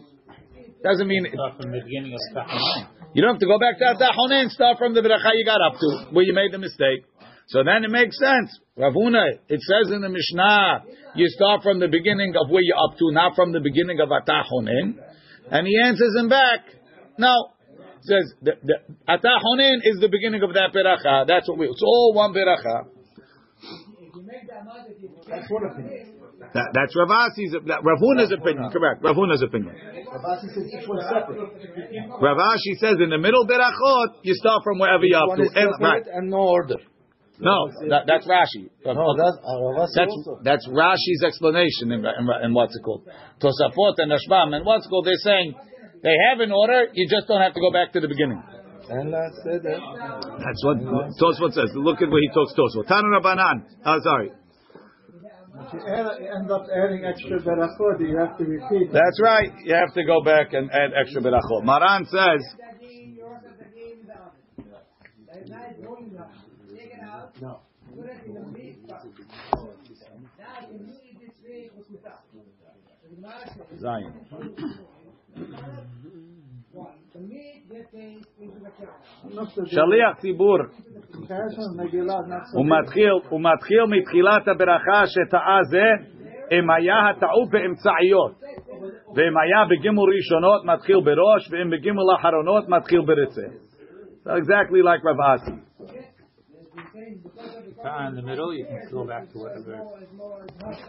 Doesn't 0.84 1.08
mean 1.08 1.24
Start 1.32 1.56
from 1.56 1.72
the 1.72 1.80
beginning 1.80 2.12
of 2.12 2.20
Tachanan. 2.36 3.16
you 3.16 3.24
don't 3.24 3.40
have 3.40 3.40
to 3.40 3.48
go 3.48 3.56
back 3.58 3.80
to 3.80 3.96
Atahonen, 3.96 4.52
start 4.52 4.76
from 4.76 4.92
the 4.92 5.00
bracha 5.00 5.32
you 5.32 5.44
got 5.48 5.64
up 5.64 5.80
to, 5.80 6.12
where 6.12 6.28
you 6.28 6.34
made 6.34 6.52
the 6.52 6.60
mistake. 6.60 7.08
So 7.48 7.64
then 7.64 7.84
it 7.84 7.90
makes 7.90 8.18
sense. 8.20 8.52
Rav 8.76 8.92
Huna, 8.92 9.40
it 9.48 9.60
says 9.64 9.92
in 9.92 10.02
the 10.02 10.10
Mishnah, 10.12 10.84
you 11.16 11.24
start 11.28 11.62
from 11.62 11.80
the 11.80 11.88
beginning 11.88 12.34
of 12.36 12.50
where 12.50 12.60
you're 12.60 12.76
up 12.76 12.98
to, 12.98 13.12
not 13.12 13.34
from 13.34 13.52
the 13.52 13.60
beginning 13.60 14.00
of 14.00 14.10
Atahonen. 14.10 15.00
And 15.50 15.66
he 15.66 15.72
answers 15.82 16.12
him 16.20 16.28
back, 16.28 16.60
no. 17.16 17.32
It 17.72 18.04
says, 18.04 18.34
the, 18.42 18.52
the, 18.60 18.76
Atahonen 19.08 19.80
is 19.88 20.00
the 20.00 20.08
beginning 20.12 20.42
of 20.42 20.52
that 20.52 20.76
beracha. 20.76 21.26
That's 21.26 21.48
what 21.48 21.56
we, 21.56 21.66
it's 21.66 21.82
all 21.82 22.12
one 22.12 22.34
beracha. 22.34 22.92
That's 25.28 25.48
one 25.48 25.64
opinion. 25.64 26.23
That, 26.52 26.68
that's 26.76 26.94
Rav 26.94 27.10
Asi's, 27.10 27.56
that, 27.66 27.80
Rav 27.80 27.98
Huna's 27.98 28.30
opinion, 28.30 28.70
correct. 28.70 29.02
Rav 29.02 29.16
Huna's 29.16 29.42
opinion. 29.42 29.72
Rav 29.72 30.24
Asi 30.36 30.48
says 30.52 30.68
each 30.68 30.86
one's 30.86 31.08
separate. 31.08 31.40
Ravashi 32.20 32.78
says 32.78 33.00
in 33.00 33.10
the 33.10 33.18
middle 33.18 33.46
berachot, 33.46 34.20
you 34.22 34.34
start 34.34 34.62
from 34.62 34.78
wherever 34.78 35.04
you're 35.04 35.18
up 35.18 35.36
to. 35.36 35.42
And, 35.42 35.72
right. 35.80 36.04
and 36.06 36.30
no 36.30 36.38
order. 36.38 36.78
No, 37.40 37.66
that, 37.90 38.06
that's 38.06 38.26
Rashi. 38.30 38.70
No, 38.86 38.94
that's 39.18 39.38
uh, 39.42 39.86
That's 39.90 40.14
that's 40.44 40.64
Rashi's 40.70 41.22
explanation 41.26 41.90
in, 41.90 42.06
in, 42.06 42.24
in 42.44 42.54
what's 42.54 42.76
it 42.76 42.82
called 42.84 43.08
Tosafot 43.42 43.98
and 43.98 44.12
Rashbam 44.12 44.54
and 44.54 44.64
what's 44.64 44.86
it 44.86 44.88
called. 44.88 45.06
They're 45.06 45.18
saying 45.18 45.54
they 46.02 46.14
have 46.30 46.38
an 46.38 46.52
order. 46.52 46.86
You 46.92 47.08
just 47.10 47.26
don't 47.26 47.40
have 47.40 47.54
to 47.54 47.60
go 47.60 47.72
back 47.72 47.92
to 47.94 48.00
the 48.00 48.06
beginning. 48.06 48.40
And 48.88 49.10
last 49.10 49.34
said 49.42 49.64
that. 49.64 49.80
That's 50.38 50.62
what 50.62 50.78
Tosfot 51.18 51.54
says. 51.54 51.72
Look 51.74 52.02
at 52.02 52.08
what 52.10 52.20
he 52.20 52.28
talks 52.30 52.52
Tosfot. 52.52 52.86
Tanu 52.86 53.10
Rabbanan. 53.18 53.66
Oh, 53.84 53.98
sorry. 54.04 54.30
If 55.56 55.72
you 55.72 55.80
end 55.86 56.50
up 56.50 56.66
adding 56.74 57.04
extra 57.04 57.40
berachot, 57.40 58.00
you 58.00 58.18
have 58.18 58.36
to 58.38 58.44
repeat. 58.44 58.92
That's 58.92 59.20
right. 59.22 59.52
You 59.62 59.74
have 59.74 59.94
to 59.94 60.04
go 60.04 60.22
back 60.22 60.52
and 60.52 60.68
add 60.70 60.90
extra 61.00 61.22
berachot. 61.22 61.64
Maran 61.64 62.06
says. 62.06 62.42
Zion. 73.80 74.12
Shaliach 79.72 80.20
Tibur 80.20 80.70
Comparison 81.13 81.63
of 81.69 81.75
Megillah 81.77 82.23
is 82.23 82.29
not 82.29 82.43
so 82.47 82.57
הוא 82.57 82.65
מתחיל, 82.65 83.09
הוא 83.29 83.41
מתחיל 83.41 83.83
מתחילת 83.85 84.47
הברכה 84.47 85.03
שטעה 85.05 85.59
זה, 85.69 85.85
אם 86.51 86.69
היה 86.69 87.09
הטעות 87.09 87.49
באמצעיות. 87.51 88.31
ואם 89.15 89.37
היה 89.37 89.65
בגימול 89.69 90.13
ראשונות 90.15 90.65
מתחיל 90.65 90.99
בראש, 91.05 91.51
ואם 91.51 91.69
בגימול 91.69 92.15
אחרונות 92.15 92.69
מתחיל 92.69 93.01
ברצה. 93.01 93.47
So 94.25 94.29
exactly 94.35 94.81
like 94.81 95.03
Rav 95.03 95.19
Asi. 95.19 95.51
in 97.04 98.14
the 98.16 98.22
middle, 98.22 98.54
you 98.54 98.64
can 98.64 98.80
go 98.92 99.04
back 99.06 99.30
to 99.32 99.38
whatever. 99.38 99.76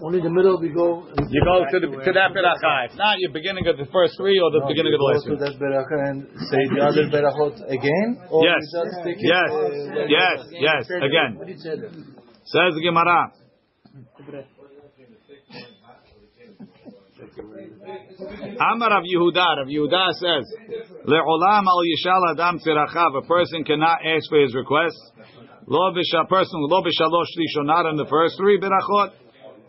Only 0.02 0.22
the 0.22 0.30
middle 0.30 0.60
we 0.60 0.70
go. 0.70 1.04
You 1.30 1.42
go 1.44 1.66
to, 1.68 1.78
the, 1.80 1.88
to 1.92 2.12
that 2.16 2.32
beracha. 2.32 2.90
If 2.92 2.96
not, 2.96 3.20
you're 3.20 3.32
beginning 3.36 3.68
of 3.68 3.78
the 3.78 3.86
first 3.92 4.16
three 4.18 4.40
or 4.40 4.52
the 4.52 4.60
No, 4.64 4.68
beginning 4.68 4.94
of 4.96 5.00
the 5.00 5.04
go 5.04 5.12
last 5.12 5.26
to 5.28 5.36
three. 5.36 5.44
that 5.44 5.56
beracha 5.60 5.98
and 6.08 6.18
say 6.48 6.62
the 6.72 6.82
other 6.88 7.06
berachot 7.12 7.56
again? 7.68 8.10
Or 8.32 8.46
Yes. 8.48 8.64
you 8.64 9.12
it, 9.12 9.18
Yes. 9.20 9.50
uh, 9.52 10.06
Yes. 10.08 10.38
Yes. 10.52 10.82
Again. 10.90 11.32
Say? 11.60 11.76
Says 12.48 12.72
the 12.76 12.82
Gemara. 12.84 13.32
Amar 17.86 18.90
Rav 18.90 19.04
Yehuda. 19.04 19.58
Rav 19.58 19.68
Yehuda 19.68 20.12
says, 20.14 20.46
"Le'olam 21.06 21.66
al 21.68 21.82
yishal 21.86 22.22
adam 22.34 22.60
tzirachav." 22.60 23.18
A 23.18 23.28
person 23.28 23.64
cannot 23.64 24.00
ask 24.06 24.30
for 24.30 24.40
his 24.42 24.54
request. 24.56 24.96
Lo 25.68 25.92
b'sha 25.92 26.30
person 26.30 26.62
lo 26.62 26.82
b'shalosh 26.82 27.34
rishonat 27.42 27.90
in 27.90 27.98
the 27.98 28.06
first 28.06 28.38
three 28.38 28.60
berachot, 28.60 29.14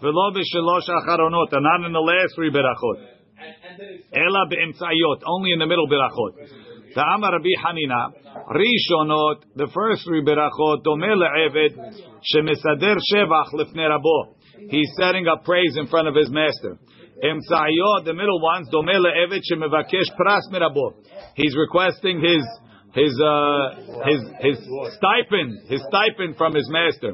v'lo 0.03 0.31
b'shalosh 0.37 0.89
acharonot, 0.93 1.49
not 1.53 1.87
in 1.87 1.93
the 1.93 2.01
last 2.01 2.35
three 2.37 2.51
berachot. 2.51 3.01
Ela 4.13 4.47
be'emtzayot, 4.51 5.23
only 5.25 5.53
in 5.53 5.59
the 5.59 5.67
middle 5.67 5.89
berachot. 5.89 6.37
The 6.95 7.01
Amar 7.01 7.33
Rabbi 7.33 7.49
Hanina, 7.65 8.13
Rishonot, 8.53 9.45
the 9.55 9.69
first 9.73 10.05
three 10.05 10.23
berachot, 10.23 10.85
domeh 10.85 11.17
le'eved, 11.17 11.77
shemisader 12.29 12.97
shevach 13.13 13.55
lifnei 13.55 13.89
rabo. 13.89 14.35
He's 14.69 14.91
setting 15.01 15.27
up 15.27 15.45
praise 15.45 15.77
in 15.77 15.87
front 15.87 16.09
of 16.09 16.15
his 16.15 16.29
master. 16.31 16.77
Emtzayot, 17.25 18.05
the 18.05 18.13
middle 18.13 18.41
ones, 18.43 18.69
domeh 18.69 19.01
le'eved, 19.01 19.41
shemevakesh 19.51 20.13
pras 20.21 20.43
mirabo. 20.53 20.93
He's 21.35 21.57
requesting 21.57 22.21
his 22.21 22.45
his 22.97 23.13
uh, 23.21 23.65
his 24.09 24.21
his 24.41 24.57
stipend, 24.97 25.69
his 25.69 25.83
stipend 25.89 26.37
from 26.37 26.55
his 26.55 26.69
master. 26.71 27.13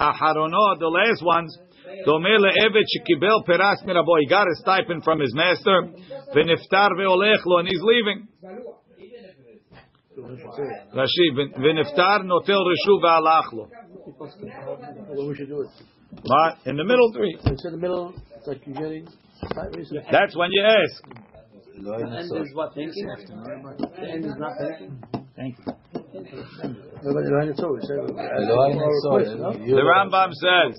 Aharonot, 0.00 0.78
the 0.80 0.88
last 0.88 1.22
ones, 1.22 1.56
domeh 2.06 2.38
le'eved 2.40 2.86
shekibel 2.88 3.44
peras 3.44 3.82
mirabo. 3.86 4.18
He 4.20 4.26
got 4.26 4.46
a 4.48 4.56
stipend 4.56 5.04
from 5.04 5.20
his 5.20 5.34
master. 5.34 5.92
V'niftar 6.34 6.90
ve'olech 6.96 7.44
lo, 7.44 7.58
and 7.58 7.68
he's 7.68 7.82
leaving. 7.82 8.28
Rashi, 10.96 11.26
v'niftar 11.58 12.24
notel 12.24 12.64
reshu 12.64 13.00
ve'alachlo. 13.04 13.68
What 14.16 15.28
we 15.28 15.34
should 15.36 15.48
do 15.48 15.60
it. 15.62 15.68
In 16.64 16.76
the 16.76 16.84
middle 16.84 17.12
three. 17.12 17.38
It's 17.44 17.64
in 17.64 17.72
the 17.72 17.78
middle. 17.78 18.14
It's 18.36 18.46
like 18.46 18.62
you're 18.66 18.74
getting. 18.74 19.06
That's 20.10 20.36
when 20.36 20.50
you 20.50 20.64
ask. 20.64 21.04
The 21.78 21.94
end 21.94 22.46
is 22.46 22.54
what 22.54 22.74
thinking. 22.74 23.06
The 23.06 24.08
end 24.08 24.24
is 24.24 24.34
not 24.38 24.52
thinking. 24.58 25.02
Thank 25.36 25.58
you. 25.58 25.64
The 26.12 26.18
Rambam 29.80 30.32
says, 30.34 30.74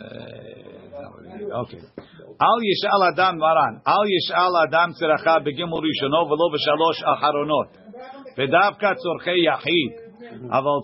uh, 0.00 1.60
okay. 1.62 1.82
Al 2.40 2.60
yishal 2.60 3.02
adam 3.12 3.38
maran. 3.38 3.80
Al 3.86 4.04
yishal 4.04 4.66
adam 4.66 4.94
tzeracha 4.94 5.40
begimul 5.46 5.82
rishono 5.82 6.26
velo 6.28 6.50
v'shalosh 6.50 7.02
acharonot. 7.06 7.68
V'davka 8.36 8.90
tzorchei 8.96 9.40
yachid. 9.46 9.92
Aval 10.50 10.82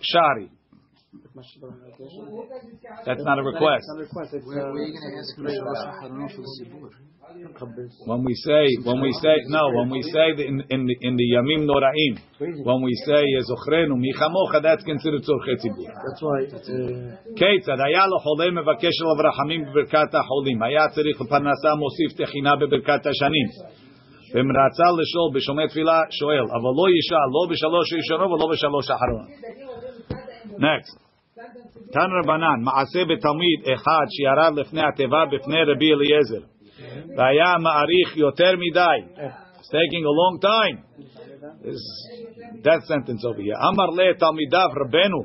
shari. 0.00 0.48
That's 3.05 3.23
not 3.23 3.39
a 3.39 3.43
request. 3.43 3.85
Where, 3.89 4.05
where 4.45 4.67
are 4.71 4.81
you 4.81 4.93
going 4.93 5.07
to 5.09 5.19
ask 5.19 5.35
for 5.35 5.43
the 5.43 5.53
Shalosh 5.53 5.85
Aharonot 5.93 6.31
for 6.35 6.41
the 6.41 6.53
Sibur? 6.57 6.89
When 8.05 8.23
we 8.23 8.35
say, 8.35 8.65
when 8.83 8.99
we 9.01 9.11
say, 9.21 9.35
no, 9.47 9.71
when 9.73 9.89
we 9.89 10.01
say 10.03 10.35
the, 10.35 10.45
in, 10.45 10.61
in 10.69 10.85
the 10.85 10.95
in 11.01 11.15
the 11.15 11.27
Yamim 11.33 11.65
Noraim, 11.65 12.19
when 12.65 12.81
we 12.83 12.93
say 13.05 13.23
Zochrenu 13.47 13.95
Michamocha, 13.95 14.61
that's 14.61 14.83
considered 14.83 15.21
tzorchei 15.23 15.55
tzibur. 15.57 15.87
That's 15.87 16.21
why. 16.21 16.43
Uh, 16.51 17.35
כיצד 17.35 17.79
היה 17.85 18.07
לו 18.07 18.19
חולה 18.19 18.51
מבקש 18.51 19.01
עליו 19.01 19.29
רחמים 19.29 19.65
בברכת 19.65 20.15
החולים, 20.15 20.63
היה 20.63 20.89
צריך 20.89 21.21
לפרנסה 21.21 21.75
מוסיף 21.79 22.11
תחינה 22.21 22.55
בברכת 22.55 23.05
השנים. 23.05 23.47
ואם 24.33 24.49
רצה 24.51 24.87
לשאול 24.99 25.29
בשומע 25.35 25.67
תפילה, 25.67 25.99
שואל, 26.09 26.45
אבל 26.57 26.71
לא 26.79 26.85
ישאל, 26.97 27.29
לא 27.35 27.43
בשלוש 27.51 27.93
ראשונו 27.93 28.25
ולא 28.31 28.47
בשלוש 28.51 28.85
האחרון. 28.91 29.25
Next. 30.57 31.03
תן 31.93 32.09
רבנן, 32.19 32.59
מעשה 32.63 32.99
בתלמיד 33.09 33.59
אחד 33.73 34.05
שירד 34.09 34.59
לפני 34.59 34.81
התיבה 34.87 35.25
בפני 35.31 35.63
רבי 35.63 35.93
אליעזר, 35.93 36.45
והיה 37.17 37.57
מעריך 37.59 38.17
יותר 38.17 38.51
מדי. 38.57 38.99
It's 39.59 39.69
taking 39.69 40.03
a 40.05 40.13
long 40.21 40.35
time. 40.41 40.77
This, 41.63 41.83
that 42.63 42.81
sentence 42.91 43.25
over 43.25 43.41
here. 43.41 43.57
אמר 43.67 43.89
לתלמידיו 43.89 44.69
רבנו, 44.81 45.19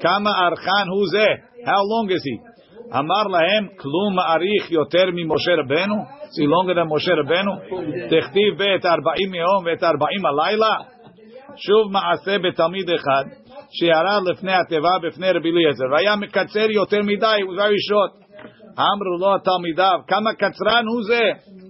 כמה 0.00 0.30
ארכן 0.46 0.86
הוא 0.90 1.06
זה? 1.12 1.26
How 1.64 1.82
long 1.92 2.10
is 2.10 2.22
he? 2.28 2.54
אמר 2.98 3.22
להם, 3.22 3.68
כלום 3.76 4.14
מעריך 4.16 4.70
יותר 4.70 5.04
ממשה 5.12 5.52
רבנו? 5.52 5.94
Is 5.94 6.36
he 6.40 6.46
longer 6.46 6.74
than 6.74 6.94
משה 6.94 7.12
רבנו? 7.12 7.52
תכתיב 8.10 8.54
ואת 8.58 8.86
ארבעים 8.86 9.34
יום 9.34 9.64
ואת 9.66 9.82
ארבעים 9.82 10.26
הלילה? 10.26 10.76
שוב 11.56 11.92
מעשה 11.92 12.38
בתלמיד 12.38 12.90
אחד, 12.90 13.24
שירד 13.70 14.22
לפני 14.30 14.52
התיבה 14.52 14.94
בפני 15.02 15.30
רבי 15.30 15.50
אליעזר, 15.50 15.84
והיה 15.92 16.16
מקצר 16.16 16.70
יותר 16.70 17.02
מדי, 17.02 17.38
הוא 17.46 17.54
very 17.54 17.80
short. 17.88 18.24
אמרו 18.78 19.18
לו 19.20 19.38
תלמידיו, 19.38 19.98
כמה 20.08 20.34
קצרן 20.34 20.84
הוא 20.86 21.02
זה? 21.02 21.22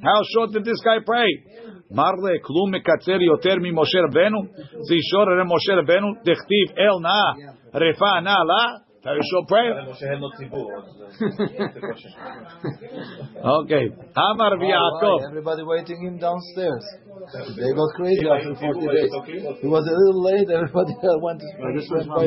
How 0.06 0.20
short 0.32 0.50
did 0.54 0.64
this 0.64 0.80
guy 0.86 1.00
pray? 1.08 1.54
אמר 1.94 2.10
לי, 2.24 2.38
כלום 2.42 2.74
מקצר 2.74 3.22
יותר 3.22 3.54
ממשה 3.60 3.98
רבנו? 4.08 4.38
זה 4.88 4.96
שור 5.10 5.22
הרי 5.22 5.44
משה 5.54 5.72
רבנו, 5.80 6.08
דכתיב 6.20 6.78
אל 6.78 6.96
נא, 7.02 7.22
רפא 7.74 8.20
נא 8.20 8.30
לה? 8.30 8.64
Very 9.04 9.20
short 9.30 9.46
prayer. 9.52 9.74
Okay. 13.60 13.84
אמר 14.16 14.48
רבי 14.54 14.66
יעקב, 14.66 15.18
Everybody 15.28 15.62
waiting 15.72 16.00
him 16.06 16.16
downstairs. 16.16 16.84
They 17.60 17.72
got 17.76 17.90
crazy 18.00 18.24
after 18.24 18.54
40 18.56 18.80
days. 18.96 19.12
He 19.60 19.68
was 19.68 19.84
a 19.84 19.96
little 20.00 20.22
late. 20.24 20.48
Everybody 20.48 20.94
went 21.20 21.38
to 21.44 21.48
this 21.76 21.88
was 21.92 22.04
by 22.08 22.24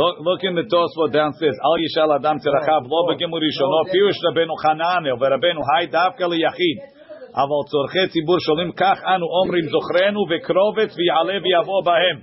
Look, 0.00 0.14
look 0.28 0.40
in 0.48 0.54
the 0.54 0.66
Tosfot 0.70 1.10
downstairs. 1.10 1.56
Al 1.58 1.76
yishal 1.82 2.14
adam 2.14 2.38
tzerachav 2.38 2.86
lo 2.86 3.00
begimur 3.10 3.42
rishono 3.42 3.80
pirush 3.90 4.20
rabenu 4.26 4.54
Hananel 4.62 5.18
ורבנו 5.20 5.60
היי 5.74 5.86
דווקא 5.86 6.24
ליחיד. 6.24 6.78
אבל 7.34 7.60
צורכי 7.70 8.04
ציבור 8.12 8.38
שואלים 8.40 8.72
כך 8.72 8.98
אנו 9.14 9.26
אומרים 9.38 9.64
זוכרנו 9.74 10.20
וקרובת 10.30 10.90
ויעלה 10.96 11.36
ויבוא 11.44 11.80
בהם. 11.84 12.18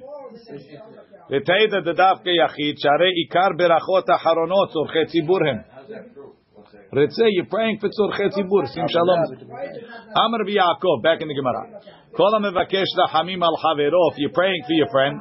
ותדע 1.32 1.80
דווקא 1.94 2.30
יחיד 2.30 2.76
שהרי 2.78 3.12
עיקר 3.16 3.50
ברכות 3.58 4.10
אחרונות 4.16 4.70
צורכי 4.70 5.06
ציבור 5.06 5.40
הם. 5.50 5.58
רצה, 6.94 7.24
you're 7.24 7.52
praying 7.54 7.78
for 7.82 7.90
צורכי 7.90 8.30
ציבור, 8.30 8.66
שים 8.66 8.88
שלום. 8.88 9.20
אמר 10.18 10.38
רבי 10.42 10.52
יעקב, 10.52 10.96
back 11.06 11.20
in 11.22 11.28
the 11.28 11.36
Gemara. 11.40 11.64
כל 12.12 12.36
המבקש 12.36 12.88
רחמים 13.04 13.44
על 13.44 13.56
חברו, 13.58 14.12
if 14.12 14.16
you're 14.16 14.36
praying 14.36 14.64
for 14.68 14.76
your 14.82 14.92
friend, 14.94 15.16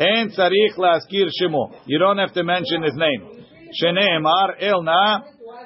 אין 0.00 0.28
צריך 0.28 0.78
להזכיר 0.78 1.26
שמו. 1.30 1.68
You 1.86 1.98
don't 2.02 2.18
have 2.18 2.34
to 2.34 2.42
mention 2.42 2.82
his 2.88 2.96
name. 2.98 3.42
שנאמר, 3.72 4.46
אל 4.60 4.80
נא, 4.84 5.16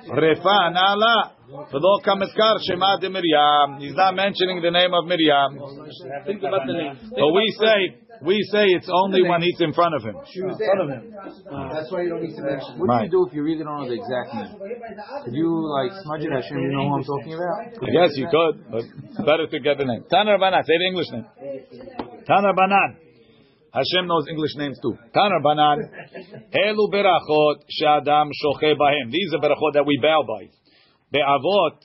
רפא 0.08 0.68
נא 0.74 0.94
לה. 0.96 1.42
ולא 1.72 1.94
כמזכר 2.02 2.54
שמה 2.58 2.96
דמרים. 3.00 3.68
He's 3.78 3.96
not 3.96 4.14
mentioning 4.14 4.58
the 4.62 4.70
name 4.70 4.92
of 4.94 5.04
Miriam. 5.06 5.50
Think 6.26 6.42
about 6.42 6.66
the 6.66 6.72
name. 6.72 6.94
But 7.20 7.30
we 7.36 7.44
say, 7.62 7.78
we 8.21 8.41
say 8.51 8.65
it's 8.73 8.89
only 8.91 9.21
when 9.27 9.41
he's 9.41 9.59
in 9.59 9.73
front 9.73 9.95
of 9.95 10.03
him. 10.03 10.15
in 10.17 10.57
front 10.57 10.81
of 10.81 10.89
him. 10.89 11.13
Uh, 11.13 11.73
that's 11.73 11.91
why 11.91 12.01
you 12.03 12.09
don't 12.09 12.23
need 12.23 12.35
to 12.35 12.41
mention. 12.41 12.79
What 12.79 12.87
Right. 12.87 12.99
do 12.99 13.05
you 13.05 13.11
do 13.11 13.27
if 13.27 13.33
you 13.33 13.43
really 13.43 13.63
don't 13.63 13.77
know 13.81 13.87
the 13.87 13.99
exact 13.99 14.33
name? 14.33 14.51
Could 15.25 15.33
you 15.33 15.49
like 15.49 15.91
smudge 16.03 16.23
it 16.23 16.31
Hashem? 16.31 16.57
You 16.57 16.71
know 16.71 16.89
who 16.89 16.95
I'm 16.97 17.03
talking 17.03 17.33
about? 17.33 17.57
I 17.83 17.89
guess 17.91 18.11
you 18.17 18.27
could, 18.29 18.55
but 18.71 18.83
it's 18.83 19.21
better 19.25 19.47
to 19.47 19.59
get 19.59 19.77
the 19.77 19.85
name. 19.85 20.03
Tanner 20.09 20.37
Rabbanah, 20.37 20.63
say 20.65 20.77
the 20.77 20.87
English 20.87 21.09
name. 21.11 21.25
Tanar 22.27 22.55
Banan. 22.55 22.97
Hashem 23.73 24.07
knows 24.07 24.25
English 24.29 24.55
names 24.57 24.79
too. 24.81 24.97
Tanar 25.15 25.41
Banan. 25.43 25.79
Elu 26.51 26.85
berachot 26.91 27.63
she'adam 27.69 28.29
shoche 28.35 28.75
bahem. 28.75 29.11
These 29.11 29.33
are 29.33 29.39
berachot 29.39 29.73
that 29.73 29.85
we 29.85 29.97
bow 30.01 30.23
by. 30.27 30.49
Be'avot 31.13 31.79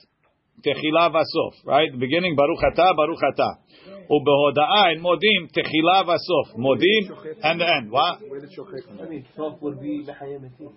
techila 0.65 1.11
vasof. 1.11 1.53
Right? 1.65 1.91
Beginning 1.97 2.35
Baruch 2.35 2.63
Ata, 2.63 2.93
Baruch 2.95 3.23
Ata. 3.23 3.59
Ubehoda'a 4.09 4.93
in 4.93 5.01
Modim 5.01 5.49
techila 5.51 6.03
vasof. 6.05 6.55
Modim 6.57 7.11
and 7.43 7.59
the 7.59 7.65
end. 7.65 7.91
What? 7.91 8.19
Where 8.29 8.39
did 8.39 8.49
Shochet 8.51 8.85
come 8.87 8.97
from? 8.97 9.23
Sof 9.35 9.61
would 9.61 9.79
be 9.81 10.05
Bechayemetim. 10.05 10.73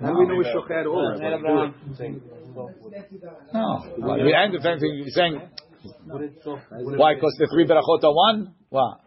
How 0.00 0.12
do 0.12 0.18
we 0.18 0.26
know 0.26 0.40
it's 0.40 0.50
Shochet 0.50 0.80
at 0.80 0.86
all? 0.86 1.18
No. 3.52 3.66
The 4.16 4.34
end 4.36 4.54
of 4.54 4.64
anything 4.64 4.94
you're 4.94 5.08
saying. 5.10 5.40
Why? 6.04 7.14
Because 7.14 7.36
the 7.38 7.46
three 7.52 7.66
berachot 7.66 8.04
are 8.04 8.14
one? 8.14 8.54
What? 8.68 9.00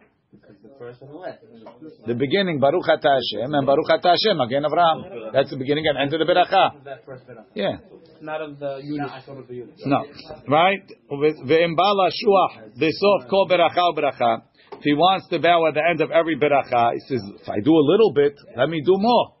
The 2.06 2.14
beginning, 2.14 2.58
Baruch 2.58 2.88
Ata 2.88 3.08
Hashem, 3.08 3.54
and 3.54 3.66
Baruch 3.66 3.88
Ata 3.90 4.08
Hashem, 4.08 4.40
again 4.40 4.64
Avraham. 4.64 5.32
That's 5.32 5.50
the 5.50 5.56
beginning 5.56 5.86
and 5.86 5.98
end 5.98 6.12
of 6.12 6.18
the 6.18 6.26
beracha. 6.32 6.72
Yeah 7.54 7.78
Not 8.23 8.41
of 8.41 8.59
the 8.59 8.79
unit. 8.83 9.09
No. 9.85 10.05
Right? 10.47 10.83
Ve'imbala 11.11 12.09
shuach, 12.11 12.77
besof 12.77 13.29
kol 13.29 13.47
beracha 13.47 13.95
beracha. 13.97 14.41
If 14.73 14.83
he 14.83 14.93
wants 14.93 15.27
to 15.29 15.39
bow 15.39 15.67
at 15.67 15.73
the 15.73 15.83
end 15.89 16.01
of 16.01 16.11
every 16.11 16.37
beracha, 16.37 16.93
he 16.93 16.99
says, 17.07 17.21
if 17.41 17.49
I 17.49 17.59
do 17.63 17.71
a 17.71 17.85
little 17.91 18.13
bit, 18.13 18.33
let 18.55 18.69
me 18.69 18.81
do 18.85 18.95
more. 18.97 19.35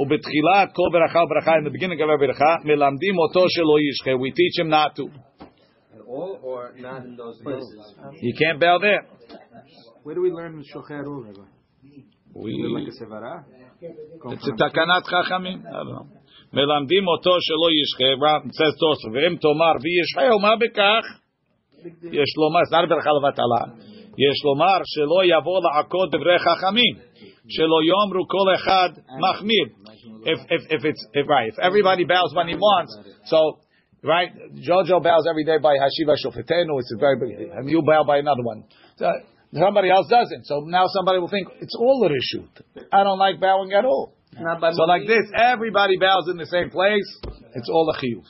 ובתחילת 0.00 0.72
כל 0.74 0.88
ברכה 0.92 1.18
וברכה, 1.22 1.58
in 1.58 1.64
the 1.64 1.70
beginning 1.70 2.00
of 2.02 2.08
every 2.10 2.26
ברכה, 2.26 2.56
מלמדים 2.64 3.18
אותו 3.18 3.44
שלא 3.48 3.76
ישחה, 3.80 4.10
we 4.18 4.30
teach 4.30 4.58
him 4.58 4.68
not 4.68 4.96
to. 4.96 5.04
At 5.94 6.00
all 6.06 6.40
or 6.42 6.72
not 6.78 7.04
in 7.04 7.16
those 7.16 7.40
places? 7.42 7.94
You 8.20 8.34
can't 8.34 8.60
bow 8.60 8.78
there. 8.78 9.06
Where 10.02 10.14
do 10.14 10.20
we 10.20 10.30
learn 10.30 10.62
Shochet 10.74 11.00
at 11.00 11.06
all, 11.06 11.22
Rabbi? 11.22 11.46
We, 12.34 12.50
Is 12.50 12.58
it 12.58 12.72
like 12.76 12.88
a 12.88 13.04
Sevara? 13.04 13.44
it's 14.32 14.48
a 14.48 14.52
תקנת 14.52 15.04
חכמים. 15.06 15.58
I 15.66 15.72
don't 15.72 15.88
know. 15.88 16.06
מלמדים 16.52 17.04
אותו 17.08 17.34
שלא 17.46 17.68
ישחה, 17.78 18.08
Ram- 18.24 18.46
it 18.48 18.54
says 18.58 18.74
תוספות, 18.80 19.12
ואם 19.14 19.36
תאמר 19.36 19.74
וישחהו, 19.82 20.38
מה 20.40 20.56
בכך? 20.56 21.04
יש 22.12 22.30
לומר, 22.40 22.60
זה 22.70 22.76
not 22.76 22.88
ברכה 22.88 23.10
לבטלה. 23.18 23.64
יש 24.26 24.44
לומר 24.44 24.78
שלא 24.84 25.20
יבוא 25.24 25.60
לעקוד 25.64 26.08
דברי 26.14 26.38
חכמים, 26.38 26.94
שלא 27.48 27.78
יאמרו 27.88 28.22
כל 28.28 28.54
אחד 28.54 28.90
מחמיר. 29.24 29.66
If, 30.32 30.40
if, 30.56 30.62
if 30.76 30.82
it's, 30.90 31.02
if, 31.12 31.26
right, 31.28 31.48
if 31.52 31.58
everybody 31.68 32.04
bows 32.04 32.32
when 32.34 32.48
he 32.48 32.56
wants, 32.56 32.92
so, 33.26 33.38
right, 34.02 34.30
Jojo 34.66 34.96
bows 35.02 35.24
every 35.28 35.44
day 35.44 35.58
by 35.60 35.74
Hashiva 35.82 36.14
Shofetenu, 36.22 36.72
it's 36.80 36.92
a 36.96 36.98
very 36.98 37.16
big, 37.20 37.30
and 37.56 37.68
you 37.68 37.82
bow 37.82 38.04
by 38.04 38.18
another 38.24 38.42
one. 38.42 38.64
So, 38.96 39.06
somebody 39.52 39.90
else 39.90 40.06
doesn't, 40.08 40.44
so 40.46 40.64
now 40.66 40.84
somebody 40.96 41.18
will 41.18 41.28
think, 41.28 41.48
it's 41.60 41.76
all 41.78 41.98
a 42.06 42.08
reshut. 42.08 42.54
I 42.90 43.04
don't 43.04 43.18
like 43.18 43.38
bowing 43.38 43.72
at 43.74 43.84
all. 43.84 44.14
Not 44.37 44.61
by 44.61 44.71
So 44.71 44.83
like 44.83 45.07
this, 45.07 45.25
everybody 45.35 45.97
bows 45.97 46.29
in 46.29 46.37
the 46.37 46.45
same 46.45 46.69
place, 46.69 47.07
it's 47.55 47.69
all 47.69 47.89
a 47.89 47.97
chiyuv. 47.97 48.23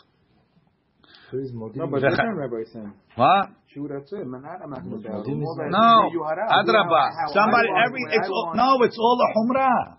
No, 1.76 1.88
but 1.88 2.02
that's 2.02 2.18
not 2.18 2.36
Rabbi 2.36 2.64
saying. 2.74 2.94
What? 3.16 3.50
Shoot, 3.74 3.92
that's 3.94 4.12
it. 4.14 4.26
Man, 4.26 4.42
I'm 4.42 4.70
not 4.72 4.82
going 4.82 5.04
to 5.04 5.10
bow. 5.10 5.22
No, 5.22 6.10
Adraba. 6.50 7.30
Somebody, 7.30 7.70
every, 7.86 8.02
it's 8.18 8.28
all, 8.28 8.54
no, 8.56 8.82
it's 8.82 8.98
all 8.98 9.18
a 9.22 9.30
humrah. 9.38 9.98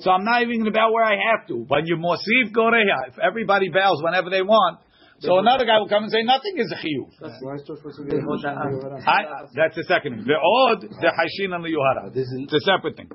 So 0.00 0.10
I'm 0.10 0.24
not 0.24 0.42
even 0.42 0.60
going 0.60 0.72
to 0.72 0.76
bow 0.76 0.92
where 0.92 1.04
I 1.04 1.16
have 1.32 1.48
to. 1.48 1.64
When 1.66 1.86
you 1.86 1.96
mosif 1.96 2.52
goreha, 2.52 3.08
if 3.08 3.18
everybody 3.18 3.70
bows 3.70 4.02
whenever 4.02 4.28
they 4.28 4.42
want, 4.42 4.80
so 5.20 5.38
another 5.38 5.66
guy 5.66 5.78
will 5.78 5.88
come 5.88 6.04
and 6.04 6.12
say 6.12 6.22
nothing 6.24 6.56
is 6.56 6.72
a 6.72 6.80
chiyuv. 6.80 7.12
Why 7.42 7.54
is 7.54 7.60
it 7.60 7.66
supposed 7.66 8.00
to 8.00 8.04
be 8.04 8.16
I, 8.16 9.44
that's 9.52 9.76
the 9.76 9.84
second 9.84 10.16
thing. 10.16 10.24
The 10.24 10.40
odd, 10.40 10.80
the 10.80 11.10
hashin 11.12 11.52
and 11.54 11.64
the 11.64 11.68
yuhara. 11.68 12.12
This 12.12 12.24
is 12.24 12.48
It's 12.48 12.56
a 12.56 12.60
separate 12.64 12.96
thing. 12.96 13.10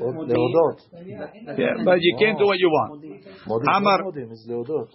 Leodot. 0.00 0.80
Yeah, 1.58 1.84
but 1.84 2.00
you 2.00 2.16
can't 2.18 2.38
do 2.38 2.46
what 2.46 2.58
you 2.58 2.68
want. 2.68 3.04
Amar- 3.68 4.04
Modim 4.04 4.32
is 4.32 4.46
Leodot. 4.48 4.88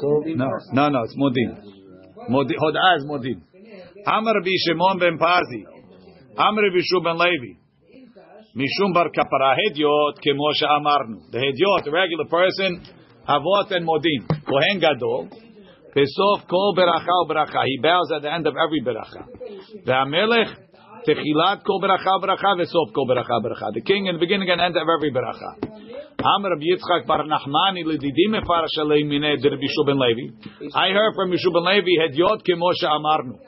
So 0.00 0.24
No, 0.34 0.48
no, 0.72 0.88
no, 0.88 1.02
it's 1.04 1.16
modim. 1.16 1.52
Modim, 2.30 2.56
hod'ah 2.56 2.96
is 2.98 3.04
modim. 3.04 3.42
Amar 4.06 4.34
Rabbi 4.34 4.56
Shimon 4.66 4.98
ben 4.98 5.18
Pazi. 5.18 5.64
Amar 6.36 6.64
Rabbi 6.64 6.80
ben 7.04 7.18
Levi. 7.18 7.58
Mishum 8.56 8.94
bar 8.94 9.10
kapara 9.10 9.56
hedyot 9.56 10.16
kemo 10.24 10.54
she'amarnu. 10.54 11.30
The 11.30 11.38
hedyot, 11.38 11.84
the 11.84 11.90
regular 11.90 12.24
person, 12.24 12.86
avot 13.28 13.70
and 13.72 13.86
modim. 13.86 14.28
Kohen 14.46 14.80
gadol. 14.80 15.28
Besof 15.94 16.48
kol 16.50 16.74
beracha 16.76 17.16
beracha. 17.30 17.62
He 17.66 17.78
bows 17.80 18.10
at 18.16 18.22
the 18.22 18.32
end 18.32 18.46
of 18.46 18.54
every 18.58 18.82
beracha. 18.82 19.30
Ve'amelech 19.86 20.50
techilat 21.06 21.62
kol 21.64 21.80
beracha 21.80 22.18
beracha 22.20 22.58
vesof 22.58 22.92
kol 22.92 23.06
beracha 23.06 23.38
beracha. 23.38 23.72
The 23.72 23.82
king 23.82 24.06
in 24.06 24.16
the 24.16 24.18
beginning 24.18 24.50
and 24.50 24.60
end 24.60 24.76
of 24.76 24.82
every 24.82 25.12
beracha. 25.12 25.94
Amr 26.18 26.50
Rabbi 26.50 26.66
Yitzchak 26.66 27.06
bar 27.06 27.22
Nachmani 27.22 27.84
l'didim 27.84 28.34
mefarsh 28.34 28.78
alei 28.78 29.04
minei 29.04 29.36
de 29.40 29.50
Rabbi 29.50 29.68
Shua 29.70 29.84
ben 29.86 29.98
Levi. 29.98 30.72
I 30.74 30.90
heard 30.90 31.14
from 31.14 31.30
Yeshua 31.30 31.52
ben 31.52 31.64
Levi 31.64 31.94
hedyot 32.02 32.42
kemo 32.42 32.72
she'amarnu. 32.74 33.38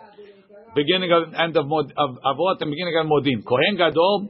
Beginning 0.77 1.11
of 1.11 1.35
end 1.35 1.57
of, 1.57 1.67
mod, 1.67 1.93
of 1.97 2.11
avot 2.23 2.61
and 2.61 2.71
beginning 2.71 2.95
of 3.01 3.07
modim. 3.07 3.43
Kohen 3.43 3.77
gadol 3.77 4.29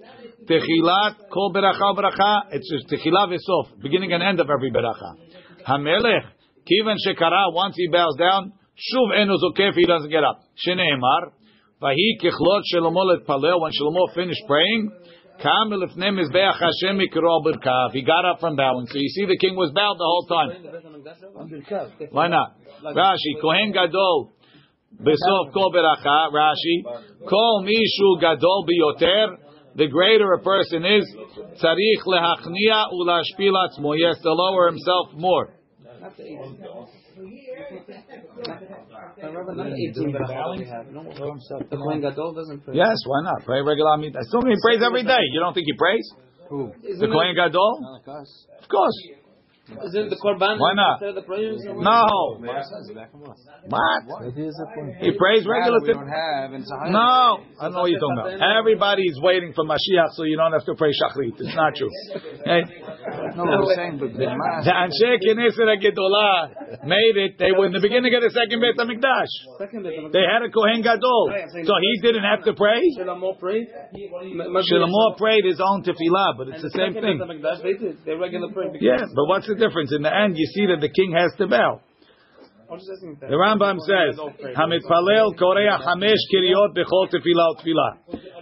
techilat 0.48 1.28
kol 1.28 1.52
beracha 1.52 1.92
beracha. 1.98 2.44
It's 2.52 2.70
just 2.70 2.88
techilah 2.88 3.28
vesof. 3.28 3.82
Beginning 3.82 4.12
and 4.12 4.22
end 4.22 4.40
of 4.40 4.48
every 4.48 4.70
beracha. 4.70 5.16
Hamelech 5.68 6.35
kivan 6.66 6.96
shekara. 7.06 7.52
Once 7.52 7.74
he 7.76 7.88
bows 7.88 8.16
down, 8.18 8.52
shuv 8.74 9.16
enu 9.16 9.36
zokef. 9.38 9.74
He 9.74 9.86
doesn't 9.86 10.10
get 10.10 10.24
up. 10.24 10.42
Shneimar. 10.66 11.32
Vahi 11.80 12.18
kichlot 12.22 12.62
Shlomo 12.72 13.04
letpalel. 13.04 13.60
When 13.60 13.72
Shlomo 13.72 14.14
finished 14.14 14.42
praying, 14.46 14.90
kam 15.40 15.70
lefnei 15.70 16.10
mizbeach 16.12 16.58
Hashem 16.58 16.98
berkav. 16.98 17.92
He 17.92 18.02
got 18.02 18.24
up 18.24 18.40
from 18.40 18.56
bowing. 18.56 18.86
So 18.86 18.98
you 18.98 19.08
see, 19.08 19.26
the 19.26 19.36
king 19.38 19.56
was 19.56 19.72
bowed 19.74 19.96
the 19.98 20.04
whole 20.04 20.26
time. 20.26 20.50
Why 22.10 22.28
not? 22.28 22.56
Rashi, 22.82 23.40
Kohen 23.40 23.72
Gadol, 23.72 24.32
Besof 25.00 25.52
Kol 25.52 25.72
Beracha, 25.72 26.32
Rashi, 26.32 26.82
Kol 27.28 27.64
Mishu 27.64 28.20
Gadol 28.20 28.66
Biyoter, 28.66 29.36
the 29.74 29.88
greater 29.88 30.32
a 30.32 30.42
person 30.42 30.84
is, 30.84 31.04
Lehachnia 31.62 32.86
Ulashpil 32.92 33.52
Atzmo, 33.52 33.94
he 33.96 34.04
has 34.04 34.18
to 34.22 34.32
lower 34.32 34.68
himself 34.68 35.12
more. 35.14 35.55
The 41.70 41.76
Kohen 41.76 42.00
Gadol 42.00 42.34
doesn't 42.34 42.64
pray. 42.64 42.74
Yes, 42.76 42.96
why 43.06 43.22
not? 43.22 43.44
Pray 43.44 43.62
regular 43.62 43.96
Amidah. 43.96 44.22
So 44.30 44.40
he 44.46 44.54
prays 44.62 44.82
every 44.82 45.02
day. 45.04 45.22
You 45.32 45.40
don't 45.40 45.54
think 45.54 45.66
he 45.66 45.74
prays? 45.76 46.06
Who? 46.48 46.72
The 46.82 47.08
Kohen 47.08 47.34
Gadol? 47.34 48.02
us. 48.06 48.46
Of 48.62 48.68
course. 48.68 48.94
Isn't 49.66 50.10
the 50.14 50.20
Korban 50.22 50.62
Why 50.62 50.78
not? 50.78 51.02
instead 51.02 51.10
of 51.10 51.18
the 51.18 51.26
prayers? 51.26 51.58
No. 51.66 52.38
What? 52.38 53.98
It 54.30 54.38
is 54.38 54.54
a 54.62 54.66
point. 54.70 54.94
He 55.02 55.10
prays 55.18 55.42
regular. 55.42 55.82
we 55.82 55.90
don't 55.90 56.06
have. 56.06 56.54
No, 56.86 57.42
I 57.58 57.66
don't 57.66 57.74
know 57.74 57.82
what 57.82 57.90
you're 57.90 57.98
talking 57.98 58.38
about. 58.38 58.62
Everybody's 58.62 59.18
waiting 59.18 59.50
for 59.58 59.66
Mashiach, 59.66 60.14
so 60.14 60.22
you 60.22 60.38
don't 60.38 60.54
have 60.54 60.62
to 60.70 60.74
pray 60.78 60.94
Shachrit. 60.94 61.34
It's 61.42 61.56
not 61.58 61.74
true. 61.74 61.90
Okay? 62.46 62.62
No, 63.34 63.42
I'm 63.42 63.66
saying, 63.74 63.98
but 63.98 64.14
the 64.14 64.22
The 64.22 64.70
Anshe 64.70 65.10
Knesset 65.18 65.66
HaGedolah 65.66 66.86
made 66.86 67.16
it. 67.18 67.34
They 67.38 67.50
were 67.50 67.66
in 67.66 67.74
the 67.74 67.82
beginning 67.82 68.14
of 68.14 68.22
the 68.22 68.30
second 68.30 68.62
Beit 68.62 68.78
HaMikdash. 68.78 69.30
Second 69.58 69.82
bit. 69.82 70.14
They 70.14 70.22
had 70.22 70.46
a 70.46 70.50
Kohen 70.50 70.86
Gadol, 70.86 71.34
so 71.66 71.74
he 71.82 71.92
didn't 72.06 72.22
have 72.22 72.46
to 72.46 72.54
pray. 72.54 72.86
Shlomo 73.02 73.34
prayed. 73.38 73.66
Shlomo 73.98 75.16
prayed 75.18 75.42
his 75.44 75.58
own 75.58 75.82
tefillah, 75.82 76.38
but 76.38 76.54
it's 76.54 76.62
the 76.62 76.70
same 76.70 76.94
thing. 76.94 77.18
They 78.06 78.14
regular 78.14 78.54
pray. 78.54 78.70
Yeah, 78.78 79.02
but 79.10 79.26
what's 79.26 79.50
the 79.55 79.55
difference? 79.55 79.93
In 79.95 80.01
the 80.01 80.13
end, 80.13 80.35
you 80.37 80.47
see 80.53 80.65
that 80.67 80.81
the 80.81 80.89
king 80.89 81.15
has 81.15 81.31
to 81.37 81.47
bow. 81.47 81.81
The 82.71 83.35
Rambam 83.35 83.77
says, 83.79 84.15
"Hamitpalel 84.55 85.35
korea 85.37 85.75
hamesh 85.77 86.23
kiryot 86.31 86.71
bechol 86.75 87.07
tefillah 87.11 87.47
utfilah. 87.55 87.91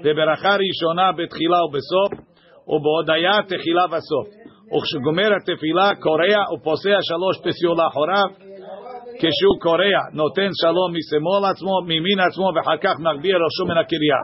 Beberacha 0.04 0.58
rishona 0.62 1.14
betchila 1.18 1.60
ubesof, 1.68 2.30
ובהודיה 2.70 3.38
תחילה 3.50 3.86
וסוף. 3.92 4.28
וכשגומר 4.74 5.30
התפילה 5.38 5.90
קורע 6.06 6.42
ופוסע 6.54 6.98
שלוש 7.10 7.36
פסיעות 7.44 7.78
לאחוריו, 7.78 8.30
כשהוא 9.20 9.58
קורע 9.62 10.02
נותן 10.14 10.50
שלום 10.62 10.90
משמאל 10.98 11.44
עצמו, 11.52 11.76
מימין 11.88 12.20
עצמו, 12.20 12.48
ואחר 12.56 12.78
כך 12.84 12.96
מגביה 13.06 13.38
ראשו 13.44 13.64
מן 13.70 13.78
הקריה. 13.78 14.22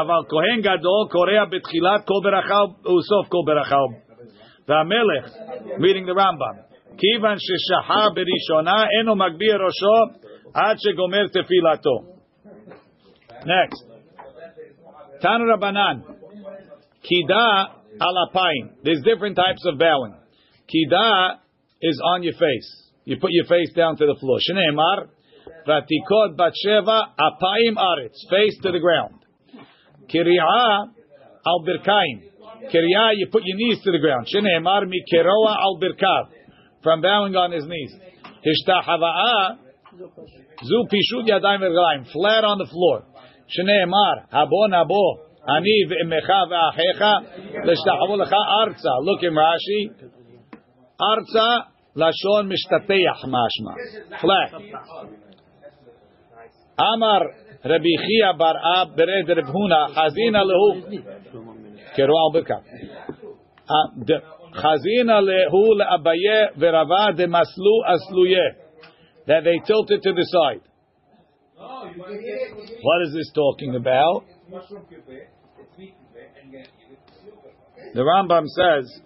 אבל 0.00 0.20
כהן 0.30 0.60
גדול 0.60 1.02
קורע 1.10 1.44
בתחילת 1.50 2.00
כל 2.08 2.20
ברכה 2.24 2.60
וסוף 2.80 3.24
כל 3.28 3.42
ברכה. 3.46 3.82
Vamelech, 4.67 5.79
meaning 5.79 6.05
the 6.05 6.13
Rambam. 6.13 6.63
Kivan 6.93 7.37
sheshaha 7.37 8.09
berishona 8.15 8.87
eno 8.99 9.15
magbir 9.15 9.59
rosho 9.59 10.15
ad 10.55 10.77
shegomer 10.77 11.27
tefilato. 11.29 12.05
Next. 13.45 13.83
Tanu 15.21 15.45
Rabbanan. 15.53 16.03
Kida 17.03 17.67
alapain. 17.99 18.75
There's 18.83 19.01
different 19.03 19.35
types 19.35 19.65
of 19.65 19.77
bowing. 19.77 20.15
Kida 20.69 21.37
is 21.81 22.01
on 22.03 22.23
your 22.23 22.33
face. 22.33 22.91
You 23.05 23.17
put 23.19 23.31
your 23.31 23.45
face 23.45 23.73
down 23.75 23.97
to 23.97 24.05
the 24.05 24.15
floor. 24.19 24.39
Shneimar. 24.39 25.09
Ratikot 25.67 26.37
batsheva 26.37 27.01
apaim 27.19 27.75
aretz. 27.75 28.15
Face 28.29 28.57
to 28.61 28.71
the 28.71 28.79
ground. 28.79 29.15
Kiri'ah 30.07 30.87
al 31.45 31.65
birkaim. 31.65 32.32
Kiri'ah, 32.71 33.11
you 33.15 33.27
put 33.31 33.43
your 33.45 33.57
knees 33.57 33.81
to 33.83 33.91
the 33.91 33.99
ground. 33.99 34.27
Shene'emar 34.27 34.87
mi 34.87 35.03
keroa 35.11 35.57
al 35.57 35.79
birkav, 35.81 36.29
from 36.81 37.01
bowing 37.01 37.35
on 37.35 37.51
his 37.51 37.65
knees. 37.65 37.93
Hishtahava'a, 38.45 39.57
zu 40.63 40.87
pishud 40.91 41.27
yadayim 41.27 41.61
v'rglayim, 41.61 42.11
flat 42.11 42.43
on 42.43 42.57
the 42.57 42.65
floor. 42.65 43.03
Shene'emar, 43.47 44.27
habo 44.31 44.67
nabo, 44.69 45.17
ani 45.47 45.85
v'emecha 45.89 46.47
v'achecha, 46.49 47.21
l'shtahavu 47.65 48.17
lecha 48.21 48.41
arza. 48.61 49.01
Look 49.01 49.23
in 49.23 49.33
Rashi. 49.33 49.91
Arza, 50.99 51.65
lashon 51.95 52.51
mishtateach 52.51 53.25
mashma. 53.25 53.75
Flat. 54.21 54.51
Amar 56.77 57.21
Rabbi 57.63 57.95
Chia 58.03 58.33
bar 58.37 58.55
Ab 58.57 58.95
bered 58.97 59.27
Reb 59.27 59.45
Huna 59.45 59.93
Chazina 59.93 60.43
lehu 60.43 60.81
kero 61.95 62.13
al 62.13 62.31
beka. 62.33 62.61
Chazina 64.53 65.21
lehu 65.21 65.73
leAbaye 65.79 66.55
v'Rava 66.57 67.15
de 67.15 67.27
maslu 67.27 67.83
asluye 67.87 68.55
that 69.27 69.43
they 69.43 69.59
tilted 69.65 70.01
to 70.03 70.13
the 70.13 70.23
side. 70.23 70.61
What 72.81 73.01
is 73.07 73.13
this 73.13 73.31
talking 73.33 73.75
about? 73.75 74.25
The 77.93 78.01
Rambam 78.01 78.45
says. 78.47 79.01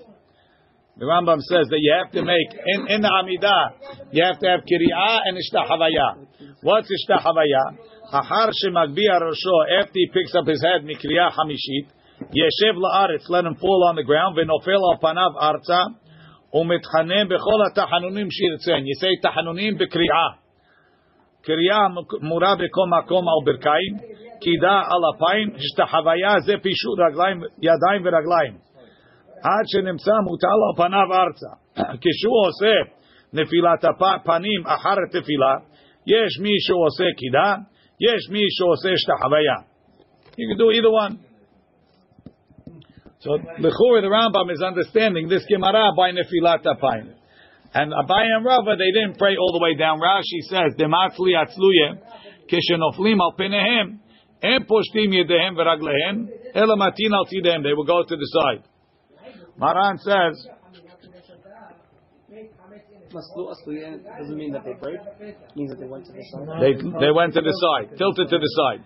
The 0.98 1.06
Rambam 1.06 1.40
says 1.42 1.68
that 1.70 1.78
you 1.80 1.94
have 1.94 2.12
to 2.14 2.24
make 2.24 2.50
in 2.66 2.88
in 2.90 3.02
the 3.02 3.08
Amidah 3.08 4.12
you 4.12 4.24
have 4.24 4.40
to 4.40 4.48
have 4.48 4.62
kiri'ah 4.62 5.20
and 5.26 5.38
ishtahavaya. 5.38 6.26
What's 6.62 6.90
ishtahavaya? 6.90 7.78
Ahar 8.12 8.50
shemagbiya 8.50 9.22
rosho 9.22 9.80
after 9.80 9.94
he 9.94 10.10
picks 10.12 10.34
up 10.34 10.48
his 10.48 10.64
head 10.64 10.84
mikriya 10.84 11.30
hamishit 11.32 11.88
yeshev 12.39 12.77
la'aretz 12.77 13.29
let 13.29 13.45
him 13.45 13.55
fall 13.57 13.85
on 13.89 13.97
the 13.97 14.03
ground 14.03 14.37
v'nofel 14.37 14.83
al 14.91 14.99
panav 15.05 15.33
arza 15.49 15.81
umitchanem 16.55 17.29
bechol 17.29 17.61
hatahanunim 17.67 18.29
shirtzen. 18.37 18.87
You 18.87 18.95
say 19.01 19.17
tahanunim 19.25 19.79
b'kri'ah. 19.81 20.43
קריאה 21.43 21.87
מורה 22.21 22.55
בכל 22.55 22.87
מקום 22.99 23.29
על 23.29 23.41
ברכיים, 23.45 23.97
קידה 24.41 24.81
על 24.91 25.03
אפיים, 25.17 25.49
השתחוויה 25.55 26.41
זה 26.47 26.55
פישוט 26.63 26.99
רגליים, 27.07 27.41
ידיים 27.59 28.03
ורגליים. 28.05 28.55
עד 29.43 29.65
שנמצא 29.67 30.13
מוטל 30.25 30.59
על 30.67 30.75
פניו 30.77 31.09
ארצה. 31.21 31.53
כשהוא 32.03 32.47
עושה 32.47 32.75
נפילת 33.33 33.85
הפנים 33.85 34.67
אחר 34.67 34.97
התפילה, 35.07 35.55
יש 36.07 36.41
מי 36.41 36.55
שעושה 36.61 37.05
קידה, 37.17 37.55
יש 38.07 38.31
מי 38.31 38.45
שעושה 38.51 38.89
השתחוויה. 38.95 39.59
You 40.39 40.47
can 40.49 40.59
do 40.59 40.71
either 40.71 40.93
one. 41.05 41.15
So, 43.20 43.32
Bechor, 43.32 44.02
the 44.02 44.10
Rambam 44.14 44.52
is 44.54 44.62
understanding 44.62 45.28
this 45.28 45.44
Gemara 45.50 45.92
by 45.98 46.12
Nefilat 46.12 46.64
Apayim. 46.64 47.14
And 47.74 47.92
Abaye 47.92 48.30
and 48.36 48.46
Rava, 48.46 48.76
they 48.78 48.92
didn't 48.94 49.18
pray 49.18 49.36
all 49.36 49.52
the 49.58 49.64
way 49.64 49.76
down. 49.76 50.00
Rashi 50.00 50.42
says, 50.50 50.76
"Dematzli 50.78 51.34
atzluye 51.34 51.98
kishenoflim 52.48 53.20
al 53.20 53.34
penehem 53.38 54.00
em 54.42 54.64
poshtim 54.66 55.12
yedehem 55.12 55.56
v'raglehem 55.58 56.30
elamatin 56.56 57.12
al 57.12 57.26
tidehem." 57.26 57.64
They 57.64 57.74
will 57.74 57.86
go 57.86 58.04
to 58.04 58.16
the 58.16 58.30
side. 58.34 58.64
Maran 59.58 59.98
says, 59.98 60.48
doesn't 63.12 64.38
mean 64.38 64.52
that 64.52 64.64
they 64.64 64.74
prayed. 64.74 65.00
It 65.20 65.38
means 65.56 65.72
that 65.72 65.80
they 65.80 65.88
went 65.88 66.06
to 66.06 66.12
the 66.12 66.24
side. 66.24 66.62
they 66.62 66.74
they 67.06 67.12
went 67.12 67.34
to 67.34 67.42
the 67.42 67.54
side, 67.54 67.98
tilted 67.98 68.30
to 68.30 68.38
the 68.38 68.52
side, 68.60 68.84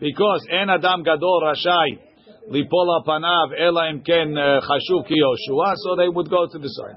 because 0.00 0.46
en 0.50 0.70
adam 0.70 1.02
gadol 1.02 1.42
rashai 1.42 2.13
lipol 2.50 2.88
al 2.96 3.04
panav 3.06 3.52
ela 3.58 3.88
im 3.90 4.02
ken 4.02 4.34
chashuv 4.34 5.06
ki 5.06 5.14
Yoshua, 5.20 5.74
so 5.76 5.96
they 5.96 6.08
would 6.08 6.28
go 6.28 6.46
to 6.46 6.58
the 6.58 6.68
side. 6.68 6.96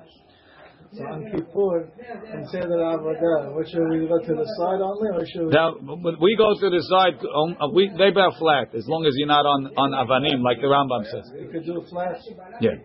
So 0.96 1.04
on 1.04 1.20
Kippur, 1.30 1.92
and 2.32 2.48
say 2.48 2.64
that 2.64 2.80
Avodah, 2.80 3.54
what 3.54 3.68
should 3.68 3.84
we 3.92 4.08
go 4.08 4.24
to 4.24 4.34
the 4.40 4.48
side 4.56 4.80
only, 4.80 5.12
or 5.12 5.26
should 5.28 5.46
we? 5.46 5.52
Now, 5.52 5.76
we 5.76 6.32
go 6.40 6.56
to 6.56 6.68
the 6.72 6.80
side. 6.88 7.20
um, 7.28 7.76
We 7.76 7.92
they 7.92 8.12
bow 8.16 8.32
flat 8.40 8.74
as 8.74 8.88
long 8.88 9.06
as 9.06 9.12
you're 9.18 9.28
not 9.28 9.46
on 9.46 9.68
on 9.76 9.92
avanim, 9.92 10.40
like 10.42 10.64
the 10.64 10.72
Rambam 10.72 11.04
says. 11.12 11.28
You 11.36 11.52
could 11.52 11.66
do 11.66 11.82
a 11.82 11.86
flash. 11.92 12.24
Yeah. 12.62 12.80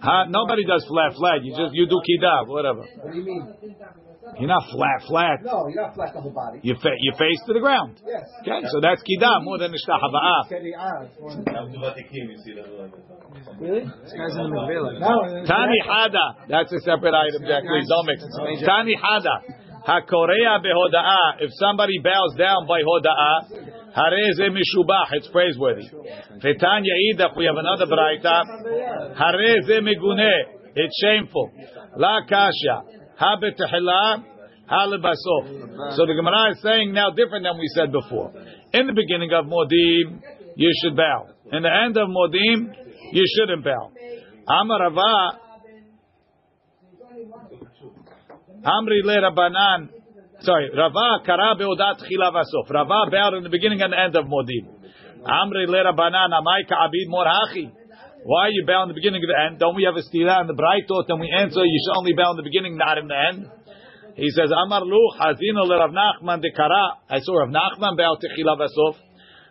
Huh? 0.00 0.26
Nobody 0.28 0.68
does 0.68 0.84
flat, 0.84 1.16
flat. 1.16 1.40
You 1.42 1.56
just 1.56 1.72
you 1.72 1.88
do 1.88 1.96
kidav, 1.96 2.46
whatever. 2.46 2.84
What 2.84 3.12
do 3.12 3.18
you 3.18 3.24
mean? 3.24 3.48
You're 4.38 4.48
not 4.48 4.64
flat, 4.72 4.98
flat. 5.06 5.38
No, 5.44 5.68
you're 5.68 5.82
not 5.82 5.94
flat 5.94 6.16
on 6.16 6.24
the 6.24 6.30
body. 6.30 6.58
You 6.62 6.74
fa- 6.80 6.96
you 6.98 7.12
face 7.18 7.40
to 7.46 7.52
the 7.52 7.60
ground. 7.60 8.00
Yes. 8.06 8.24
Okay, 8.42 8.66
so 8.72 8.80
that's 8.80 9.02
kidav 9.04 9.44
more 9.44 9.58
than 9.58 9.70
ishtahava'ah. 9.72 10.48
Keri'ah. 10.50 11.06
Really? 13.60 13.84
This 13.84 14.12
guy's 14.16 14.34
in 14.36 14.50
the 14.50 14.56
Mikveh. 14.56 15.00
Now, 15.00 15.20
Tani 15.46 15.78
hada. 15.86 16.48
That's 16.48 16.72
a 16.72 16.80
separate 16.80 17.14
item, 17.14 17.42
Jack. 17.46 17.62
Please 17.64 17.86
don't 17.88 18.06
mix. 18.06 18.22
it. 18.24 18.30
Tani 18.66 18.96
hada. 18.96 19.36
Hakorea 19.86 20.58
behoda'ah. 20.64 21.40
If 21.44 21.50
somebody 21.60 21.98
bows 22.02 22.34
down 22.38 22.66
by 22.66 22.80
hoda'ah, 22.80 23.94
hareze 23.94 24.48
mishubach. 24.50 25.12
It's 25.12 25.28
praiseworthy. 25.28 25.84
Vetanya 26.40 26.94
idach. 27.12 27.36
We 27.36 27.44
have 27.44 27.56
another 27.56 27.86
braita. 27.86 28.42
Hareze 29.14 29.80
meguneh. 29.80 30.42
It's 30.76 30.96
shameful. 31.02 31.52
La 31.96 32.22
kasha. 32.26 32.82
So 35.94 36.06
the 36.06 36.14
Gemara 36.16 36.50
is 36.52 36.62
saying 36.62 36.92
now 36.92 37.10
different 37.10 37.44
than 37.44 37.58
we 37.58 37.68
said 37.74 37.92
before. 37.92 38.32
In 38.72 38.86
the 38.86 38.92
beginning 38.92 39.30
of 39.32 39.44
Modim, 39.46 40.20
you 40.56 40.70
should 40.82 40.96
bow. 40.96 41.28
In 41.52 41.62
the 41.62 41.70
end 41.70 41.96
of 41.96 42.08
Modim, 42.08 42.74
you 43.12 43.24
shouldn't 43.36 43.64
bow. 43.64 43.92
Amarava. 44.48 45.38
Amri 48.64 49.02
le 49.04 49.20
Rabbanan. 49.20 49.88
Sorry, 50.40 50.70
Rava 50.76 51.22
kara 51.24 51.54
beodat 51.56 52.00
chila 52.00 52.32
vasof. 52.32 52.68
Rava 52.70 53.10
bowed 53.10 53.34
in 53.34 53.42
the 53.44 53.50
beginning 53.50 53.80
and 53.82 53.92
the 53.92 54.00
end 54.00 54.16
of 54.16 54.24
Modim. 54.24 54.66
Amri 55.22 55.66
le 55.68 55.84
Rabbanan. 55.84 56.32
Amai 56.32 56.66
ka'abid 56.68 57.08
morhachi. 57.08 57.70
Why 58.24 58.48
are 58.48 58.56
you 58.56 58.64
in 58.64 58.88
the 58.88 58.96
beginning 58.96 59.20
of 59.20 59.28
the 59.28 59.36
end? 59.36 59.60
Don't 59.60 59.76
we 59.76 59.84
have 59.84 60.00
a 60.00 60.04
stila 60.04 60.40
in 60.40 60.46
the 60.48 60.56
thought? 60.56 61.12
And 61.12 61.20
we 61.20 61.28
answer, 61.28 61.60
you 61.60 61.76
should 61.76 61.98
only 62.00 62.16
bow 62.16 62.32
in 62.32 62.40
the 62.40 62.42
beginning, 62.42 62.80
not 62.80 62.96
in 62.96 63.06
the 63.06 63.20
end. 63.20 63.52
He 64.16 64.30
says, 64.30 64.48
Amar 64.48 64.80
lu 64.80 65.12
hazina 65.12 65.60
le 65.60 65.76
Rav 65.76 65.92
Nachman 65.92 66.40
de 66.40 66.50
kara. 66.50 67.04
I 67.10 67.20
saw 67.20 67.44
Rav 67.44 67.50
Nachman 67.52 67.98
bow 67.98 68.16
techila 68.16 68.56
vasof. 68.56 68.96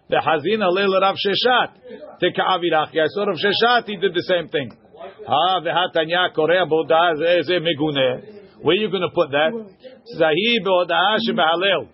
The 0.09 0.17
hazina 0.17 0.73
le 0.73 0.89
Rav 0.89 1.15
Sheshet 1.21 2.17
te 2.19 2.33
ka'avirach. 2.33 2.97
I 2.97 3.07
saw 3.13 3.25
Rav 3.29 3.37
Sheshet. 3.37 3.85
He 3.85 3.97
did 3.97 4.13
the 4.15 4.25
same 4.25 4.49
thing. 4.49 4.71
Ha 5.27 5.61
v'hatanya 5.61 6.33
korea 6.33 6.65
boda 6.65 7.13
ze 7.45 7.59
meguneh. 7.59 8.41
Where 8.63 8.73
are 8.73 8.79
you 8.79 8.89
going 8.89 9.03
to 9.03 9.13
put 9.13 9.29
that? 9.29 9.53
Zahi 10.17 10.63
be'oda'ah 10.63 11.17
shebehalel. 11.29 11.89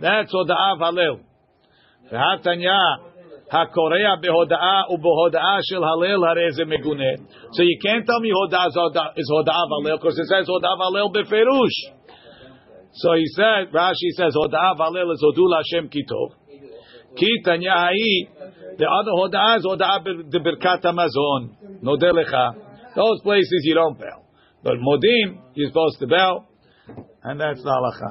That's 0.00 0.34
hoda'ah 0.34 0.80
halel. 0.80 1.20
V'hatanya 2.10 3.07
hakorea 3.50 4.16
behoda'ah 4.22 4.88
ubehoda'ah 4.94 5.60
shel 5.68 5.82
halel 5.82 6.22
harei 6.24 6.50
ze 6.52 6.64
meguneh. 6.64 7.16
So 7.52 7.62
you 7.62 7.78
can't 7.82 8.06
tell 8.06 8.20
me 8.20 8.30
hoda'ah 8.30 8.68
is 9.16 9.30
hoda'ah 9.30 9.66
halel 9.72 9.98
because 10.00 10.18
it 10.18 10.26
says 10.26 10.46
hoda'ah 10.48 10.78
halel 10.78 11.12
beferush. 11.12 11.78
So 12.92 13.14
he 13.14 13.26
said, 13.36 13.72
Rashi 13.72 14.10
says 14.16 14.34
hoda'ah 14.34 14.76
halel 14.76 15.12
is 15.12 15.22
hodul 15.22 15.52
Hashem 15.56 15.88
kitov. 15.88 16.34
Ki 17.16 17.28
tanya 17.44 17.72
ha'i. 17.72 18.28
The 18.78 18.86
other 18.86 19.12
hoda'ah 19.12 19.58
is 19.58 19.64
hoda'ah 19.64 20.30
de 20.30 20.38
birkat 20.40 20.82
hamazon. 20.82 21.82
Nodelecha. 21.82 22.54
Those 22.94 23.20
places 23.22 23.62
you 23.64 23.74
don't 23.74 23.98
bow. 23.98 24.24
But 24.62 24.74
modim, 24.74 25.38
you're 25.54 25.68
supposed 25.68 26.00
to 26.00 26.06
bow, 26.08 26.46
and 27.22 27.40
that's 27.40 27.62
the 27.62 27.70
halacha. 27.70 28.08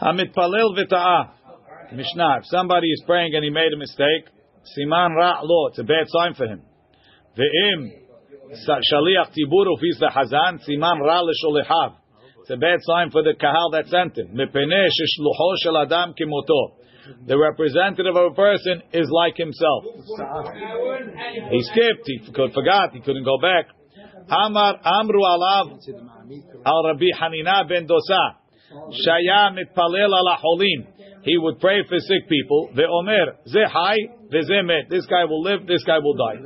Hamitpalel 0.00 0.76
v'ta'ah. 0.76 1.30
Mishnah. 1.92 2.38
If 2.38 2.46
somebody 2.46 2.88
is 2.88 3.02
praying 3.06 3.34
and 3.34 3.42
he 3.44 3.50
made 3.50 3.72
a 3.72 3.78
mistake, 3.78 4.28
siman 4.76 5.14
ra' 5.16 5.40
lo. 5.42 5.68
It's 5.68 5.78
a 5.78 5.84
bad 5.84 6.06
sign 6.08 6.34
for 6.34 6.46
him. 6.46 6.62
Ve'im 7.36 7.92
shaliach 8.92 9.32
tibur 9.32 9.66
ufis 9.66 10.00
lehazan, 10.00 10.60
siman 10.68 11.00
ra' 11.00 11.22
lesholechav. 11.22 11.94
It's 12.40 12.50
a 12.50 12.56
bad 12.56 12.78
sign 12.82 13.10
for 13.10 13.22
the 13.22 13.34
kahal 13.40 13.70
that 13.72 13.88
sent 13.88 14.18
him. 14.18 14.28
Mepeneh 14.34 14.88
sheshlucho 14.88 15.56
shel 15.62 15.78
adam 15.78 16.14
kimoto. 16.14 16.76
The 17.26 17.38
representative 17.38 18.14
of 18.14 18.32
a 18.32 18.34
person 18.34 18.82
is 18.92 19.08
like 19.10 19.36
himself. 19.36 19.84
He 21.50 21.62
skipped. 21.62 22.04
He 22.06 22.18
forgot. 22.52 22.92
He 22.92 23.00
couldn't 23.00 23.24
go 23.24 23.38
back. 23.38 23.68
Amar 24.28 24.78
Amru 24.84 25.20
Alav 25.20 25.78
Al 26.66 26.84
Rabbi 26.84 27.06
Hanina 27.18 27.66
ben 27.66 27.86
Dosa. 27.86 28.36
Shaya 28.70 29.50
mitpalel 29.56 30.12
ala 30.12 30.36
holim. 30.44 30.86
He 31.22 31.36
would 31.36 31.58
pray 31.58 31.82
for 31.88 31.98
sick 31.98 32.28
people. 32.28 32.70
The 32.74 32.84
Omer 32.84 33.36
Zehai 33.48 33.96
Vizemet. 34.32 34.88
This 34.90 35.06
guy 35.06 35.24
will 35.24 35.42
live. 35.42 35.66
This 35.66 35.82
guy 35.84 35.98
will 35.98 36.14
die. 36.14 36.36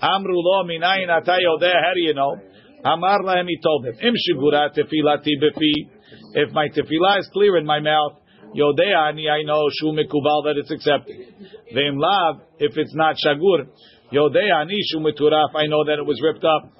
Amru 0.00 0.34
lo 0.34 0.64
minayin 0.64 1.08
atayodeh. 1.08 1.72
How 1.72 1.92
do 1.94 2.00
you 2.00 2.14
know? 2.14 2.36
Amar 2.84 3.20
lahem. 3.20 3.46
He 3.46 3.58
told 3.62 3.86
him. 3.86 3.94
Im 4.00 4.14
shigura 4.14 4.70
tefilati 4.74 5.36
befi. 5.40 5.90
If 6.34 6.52
my 6.52 6.68
tefillah 6.68 7.20
is 7.20 7.28
clear 7.32 7.56
in 7.58 7.66
my 7.66 7.80
mouth, 7.80 8.16
yodeh 8.54 9.08
ani. 9.08 9.28
I 9.28 9.42
know 9.42 9.68
shu 9.70 9.92
mikubal 9.92 10.44
that 10.44 10.54
it's 10.56 10.70
accepted. 10.70 11.16
Ve'im 11.74 11.98
lav. 11.98 12.40
If 12.58 12.76
it's 12.76 12.94
not 12.94 13.16
shagur, 13.16 13.68
yodeh 14.12 14.50
ani 14.60 14.78
shu 14.90 14.98
mituraf. 14.98 15.54
I 15.54 15.66
know 15.66 15.84
that 15.84 15.98
it 15.98 16.06
was 16.06 16.20
ripped 16.22 16.44
up. 16.44 16.72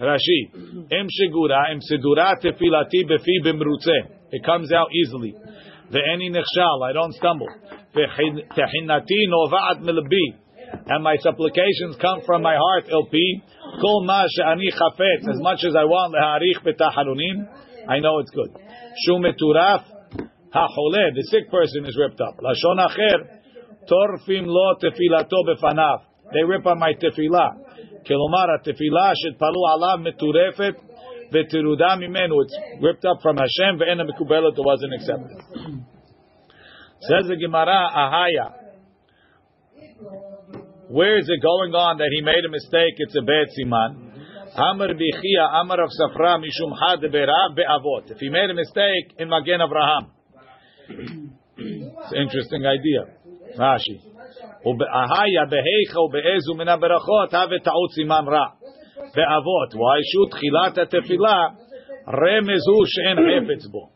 Rashi. 0.00 0.54
Im 0.90 1.08
shigura. 1.08 1.72
Im 1.72 1.80
sidura 1.80 2.34
tefilati 2.40 3.04
befi 3.04 3.44
bimrutze. 3.44 4.19
It 4.32 4.44
comes 4.44 4.72
out 4.72 4.88
easily. 4.94 5.34
Ve'eni 5.90 6.30
nechshal, 6.30 6.88
I 6.88 6.92
don't 6.92 7.12
stumble. 7.14 7.48
Ve'tehinati 7.94 9.20
novat 9.28 9.82
milbi, 9.82 10.38
and 10.86 11.02
my 11.02 11.16
supplications 11.16 11.96
come 12.00 12.20
from 12.24 12.42
my 12.42 12.54
heart, 12.54 12.84
LP. 12.90 13.42
Kol 13.80 14.04
ma 14.04 14.24
she'ani 14.28 14.70
chafetz, 14.70 15.28
as 15.28 15.40
much 15.40 15.64
as 15.66 15.74
I 15.74 15.84
want 15.84 16.14
leharich 16.14 16.62
betaharunim, 16.64 17.48
I 17.88 17.98
know 17.98 18.18
it's 18.20 18.30
good. 18.30 18.50
Shumeturaf 19.06 19.84
ha'choleh, 20.52 21.14
the 21.14 21.26
sick 21.30 21.50
person 21.50 21.86
is 21.86 21.96
ripped 21.98 22.20
up. 22.20 22.38
Lashon 22.38 22.78
acher, 22.78 23.40
torfim 23.90 24.46
lo 24.46 24.74
tefilato 24.82 25.42
befanav. 25.46 26.02
They 26.32 26.44
rip 26.44 26.66
on 26.66 26.78
my 26.78 26.92
tefillah. 26.92 27.50
Kelomara 28.06 28.62
tefillah 28.64 29.14
she'tpalu 29.14 29.60
alav 29.74 29.98
meturefet 30.06 30.74
ותירודה 31.31 31.95
ממנו. 31.95 32.35
It's 32.43 32.55
ripped 32.81 33.05
up 33.05 33.21
from 33.21 33.37
Hashem 33.37 33.77
ואין 33.79 33.99
המקובלת, 33.99 34.53
it 34.57 34.65
wasn't 34.71 34.93
accepted. 34.93 35.39
Says 37.01 37.27
the 37.27 37.35
Gemara, 37.35 37.79
Ahaya. 38.03 38.47
Where 40.87 41.17
is 41.17 41.27
it 41.27 41.41
going 41.41 41.73
on 41.73 41.97
that 41.97 42.09
he 42.11 42.21
made 42.21 42.45
a 42.45 42.49
mistake? 42.49 42.95
It's 42.97 43.15
a 43.15 43.21
bad 43.21 43.47
siman. 43.57 44.05
Amar 44.55 44.89
bichia, 44.89 45.61
Amar 45.61 45.83
of 45.83 45.89
Safra, 45.89 46.39
Mishum 46.39 46.71
had 46.79 47.01
be'avot. 47.01 48.11
If 48.11 48.19
he 48.19 48.29
made 48.29 48.49
a 48.49 48.53
mistake 48.53 49.13
in 49.19 49.27
Magen 49.29 49.61
Abraham. 49.61 50.11
It's 51.57 52.11
an 52.11 52.21
interesting 52.21 52.65
idea. 52.65 53.01
Rashi. 53.57 53.99
Ahaya 54.65 55.45
beheicha 55.51 56.11
be'ezu 56.11 56.55
min 56.55 56.67
berachot 56.67 57.31
have 57.31 57.49
ta'ut 57.63 57.91
siman 57.97 58.27
ra. 58.27 58.53
Be'avot. 59.14 59.70
Why? 59.74 59.98
Shu 60.04 60.26
tchilat 60.28 60.76
ha'tefillah 60.76 61.56
remezu 62.08 62.76
she'en 62.86 63.16
hefetz 63.16 63.70
bo. 63.72 63.90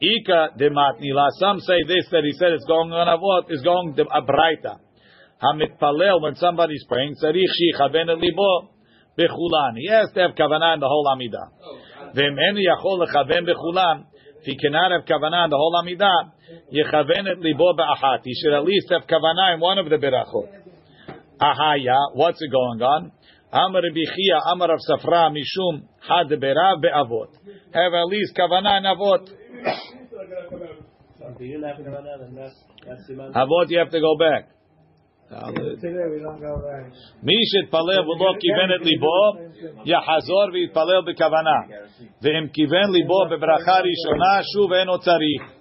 Ika 0.00 0.50
dematnila. 0.58 1.28
Some 1.38 1.60
say 1.60 1.82
this 1.86 2.08
that 2.10 2.24
he 2.24 2.32
said 2.32 2.52
it's 2.52 2.66
going 2.66 2.92
on 2.92 3.06
avot 3.08 3.50
is 3.50 3.62
going 3.62 3.94
to 3.96 4.04
abraita. 4.04 4.78
Hamitpalel 5.42 6.22
when 6.22 6.34
somebody's 6.36 6.84
praying 6.88 7.14
tzarich 7.22 7.52
shichaben 7.56 8.08
libo 8.20 8.70
bechulan. 9.18 9.76
He 9.76 9.88
has 9.88 10.10
to 10.12 10.20
have 10.20 10.34
kavanah 10.34 10.74
in 10.74 10.80
the 10.80 10.88
whole 10.88 11.06
amidah. 11.12 11.50
V'em 12.14 12.36
en 12.36 12.56
yachol 12.56 13.06
lechaven 13.06 13.46
bechulan. 13.46 14.06
If 14.40 14.44
he 14.44 14.56
cannot 14.56 14.92
have 14.92 15.04
kavanah 15.04 15.44
in 15.44 15.50
the 15.50 15.56
whole 15.56 15.74
be'achat. 17.76 18.20
He 18.24 18.34
should 18.34 18.52
at 18.52 18.64
least 18.64 18.90
have 18.90 19.02
kavanah 19.06 19.54
in 19.54 19.60
one 19.60 19.78
of 19.78 19.88
the 19.88 19.96
berachot. 19.96 20.48
Ahaya, 21.40 22.14
what's 22.14 22.40
going 22.50 22.80
on? 22.82 23.12
Amar 23.55 23.81
bichia, 23.93 24.39
Amar 24.53 24.71
of 24.71 24.79
Safra, 24.79 25.29
Mishum, 25.29 25.83
had 26.07 26.29
berav 26.39 26.81
be'avot. 26.81 27.31
Have 27.73 27.93
at 27.93 28.07
least 28.07 28.33
kavanah 28.37 28.77
in 28.77 28.85
avot. 28.85 29.27
Avot, 33.35 33.69
you 33.69 33.79
have 33.79 33.91
to 33.91 33.99
go 33.99 34.17
back. 34.17 34.47
Today 35.31 36.07
we 36.11 36.19
don't 36.19 36.39
go 36.39 36.59
back. 36.59 36.91
מי 37.23 37.33
שהתפלל 37.49 37.99
ולא 38.09 38.33
כיוון 38.39 38.69
את 38.75 38.85
ליבו, 38.85 39.21
יחזור 39.85 40.47
ויתפלל 40.53 41.01
בכוונה. 41.07 41.59
ואם 42.21 42.47
כיוון 42.53 42.91
ליבו 42.91 43.25
בברכה 43.31 43.77
ראשונה, 43.89 44.31
שוב 44.53 44.73
אינו 44.73 44.99
צריך. 44.99 45.54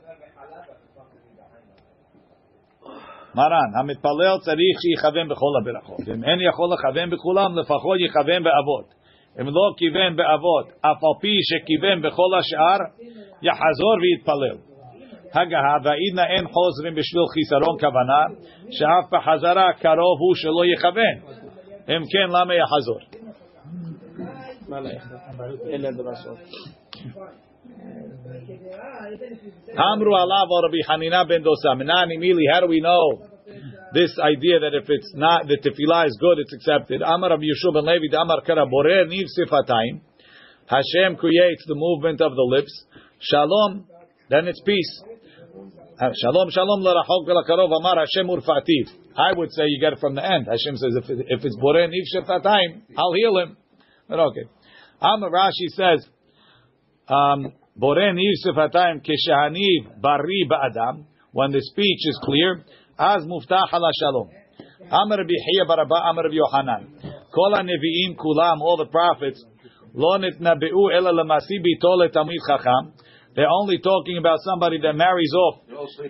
מרן, 3.36 3.70
המתפלל 3.80 4.36
צריך 4.46 4.76
שיכוון 4.82 5.28
בכל 5.30 5.54
הברכות. 5.62 6.08
אם 6.08 6.24
אין 6.24 6.40
יכול 6.50 6.68
לכוון 6.74 7.10
בכולם, 7.10 7.58
לפחות 7.60 7.98
יכוון 8.00 8.44
באבות. 8.44 8.88
אם 9.42 9.48
לא 9.48 9.66
כיוון 9.78 10.16
באבות, 10.16 10.68
אף 10.82 11.00
על 11.08 11.16
פי 11.22 11.34
שכיוון 11.50 12.02
בכל 12.02 12.32
השאר, 12.40 12.80
יחזור 13.42 13.96
ויתפלל. 14.02 14.58
הגהה 15.34 15.78
והעידנא 15.84 16.26
אין 16.34 16.46
חוזרים 16.48 16.96
בשביל 16.96 17.24
חיסרון 17.34 17.76
כוונה, 17.80 18.22
שאף 18.72 19.06
בחזרה 19.12 19.74
קרוב 19.74 20.18
הוא 20.24 20.36
שלא 20.36 20.64
יכוון. 20.74 21.16
אם 21.90 22.02
כן, 22.12 22.28
למה 22.30 22.54
יחזור? 22.56 23.00
Amru 29.78 30.12
alav 30.12 30.48
Rabbi 30.64 30.82
Hanina 30.88 31.28
ben 31.28 31.44
Dosa. 31.44 31.76
Menani 31.76 32.18
mili. 32.18 32.46
How 32.52 32.62
do 32.62 32.68
we 32.68 32.82
know 32.82 33.28
this 33.94 34.18
idea 34.20 34.60
that 34.60 34.74
if 34.74 34.90
it's 34.90 35.14
not 35.16 35.48
the 35.48 35.58
tefillah 35.58 36.08
is 36.08 36.18
good, 36.20 36.40
it's 36.40 36.54
accepted? 36.54 37.02
Amar 37.02 37.32
Rabbi 37.32 37.44
Yeshua 37.44 37.74
ben 37.74 37.86
Levi. 37.86 38.16
Amar 38.16 38.42
Kara 38.42 38.66
Borer 38.66 39.06
Niv 39.06 39.26
Sifatayim. 39.38 40.02
Hashem 40.68 41.18
creates 41.18 41.64
the 41.68 41.76
movement 41.76 42.22
of 42.22 42.36
the 42.36 42.42
lips. 42.42 42.86
Shalom. 43.20 43.86
Then 44.30 44.48
it's 44.48 44.62
peace. 44.66 45.04
Uh, 45.98 46.12
shalom, 46.22 46.50
shalom, 46.50 46.82
larachok 46.84 47.28
velakarov. 47.28 47.72
Amar 47.80 47.96
Hashem 48.00 48.28
urfati. 48.28 48.90
I 49.16 49.34
would 49.38 49.52
say 49.52 49.64
you 49.68 49.80
get 49.80 49.94
it 49.94 50.00
from 50.00 50.16
the 50.16 50.26
end. 50.26 50.48
Hashem 50.48 50.76
says 50.76 50.92
if, 51.04 51.10
it, 51.10 51.26
if 51.30 51.46
it's 51.46 51.56
borer 51.58 51.88
niv 51.88 52.04
Sifatayim, 52.14 52.82
I'll 52.98 53.14
heal 53.14 53.38
him. 53.38 53.58
But 54.10 54.20
okay. 54.20 54.50
Amar 55.02 55.30
Rashi 55.30 55.70
says. 55.70 56.06
Um, 57.08 57.54
Boren 57.76 58.18
Yusuf 58.18 58.56
Hatayim 58.56 59.02
Bari 60.02 60.48
Ba'adam. 60.50 61.06
When 61.32 61.52
the 61.52 61.62
speech 61.62 62.00
is 62.08 62.20
clear, 62.24 62.64
Az 62.98 63.24
Muftah 63.26 63.72
Ala 63.74 63.92
Shalom. 64.00 64.30
Amr 64.90 65.24
Bihiya 65.24 65.68
Baraba 65.68 66.02
Amr 66.10 66.32
Yohanan. 66.32 66.96
Kola 67.34 67.62
Nevi'im 67.62 68.16
Kulam, 68.16 68.62
all 68.62 68.78
the 68.78 68.86
prophets. 68.86 69.44
Lonit 69.96 70.40
Nitnabeu 70.40 70.96
Ela 70.96 71.12
Lamasi 71.12 71.60
Bitole 71.62 72.10
Tamid 72.12 72.40
Chacham. 72.48 72.94
They're 73.36 73.50
only 73.50 73.80
talking 73.80 74.18
about 74.18 74.40
somebody 74.44 74.80
that 74.82 74.94
marries 74.94 75.34
off 75.34 75.60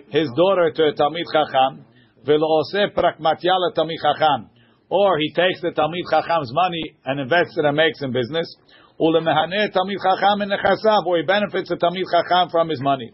his 0.08 0.30
daughter 0.36 0.70
to 0.70 0.82
a 0.82 0.92
Tamid 0.94 1.26
Chacham. 1.32 1.84
Velo'oseh 2.24 2.94
Prakmatya 2.94 3.74
Tamid 3.76 3.98
Chacham. 4.00 4.50
Or 4.88 5.18
he 5.18 5.32
takes 5.34 5.60
the 5.60 5.72
Tamid 5.72 6.08
Chacham's 6.10 6.52
money 6.54 6.96
and 7.04 7.20
invests 7.20 7.58
it 7.58 7.64
and 7.64 7.76
makes 7.76 8.00
him 8.00 8.12
business. 8.12 8.46
Ulemehane 9.00 9.70
Tamid 9.72 9.98
Chacham 10.02 10.40
and 10.42 10.52
Nechasav, 10.52 11.04
he 11.16 11.22
benefits 11.26 11.70
a 11.70 11.76
Tamid 11.76 12.04
Chacham 12.10 12.48
from 12.50 12.68
his 12.68 12.80
money. 12.80 13.12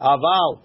Aval. 0.00 0.62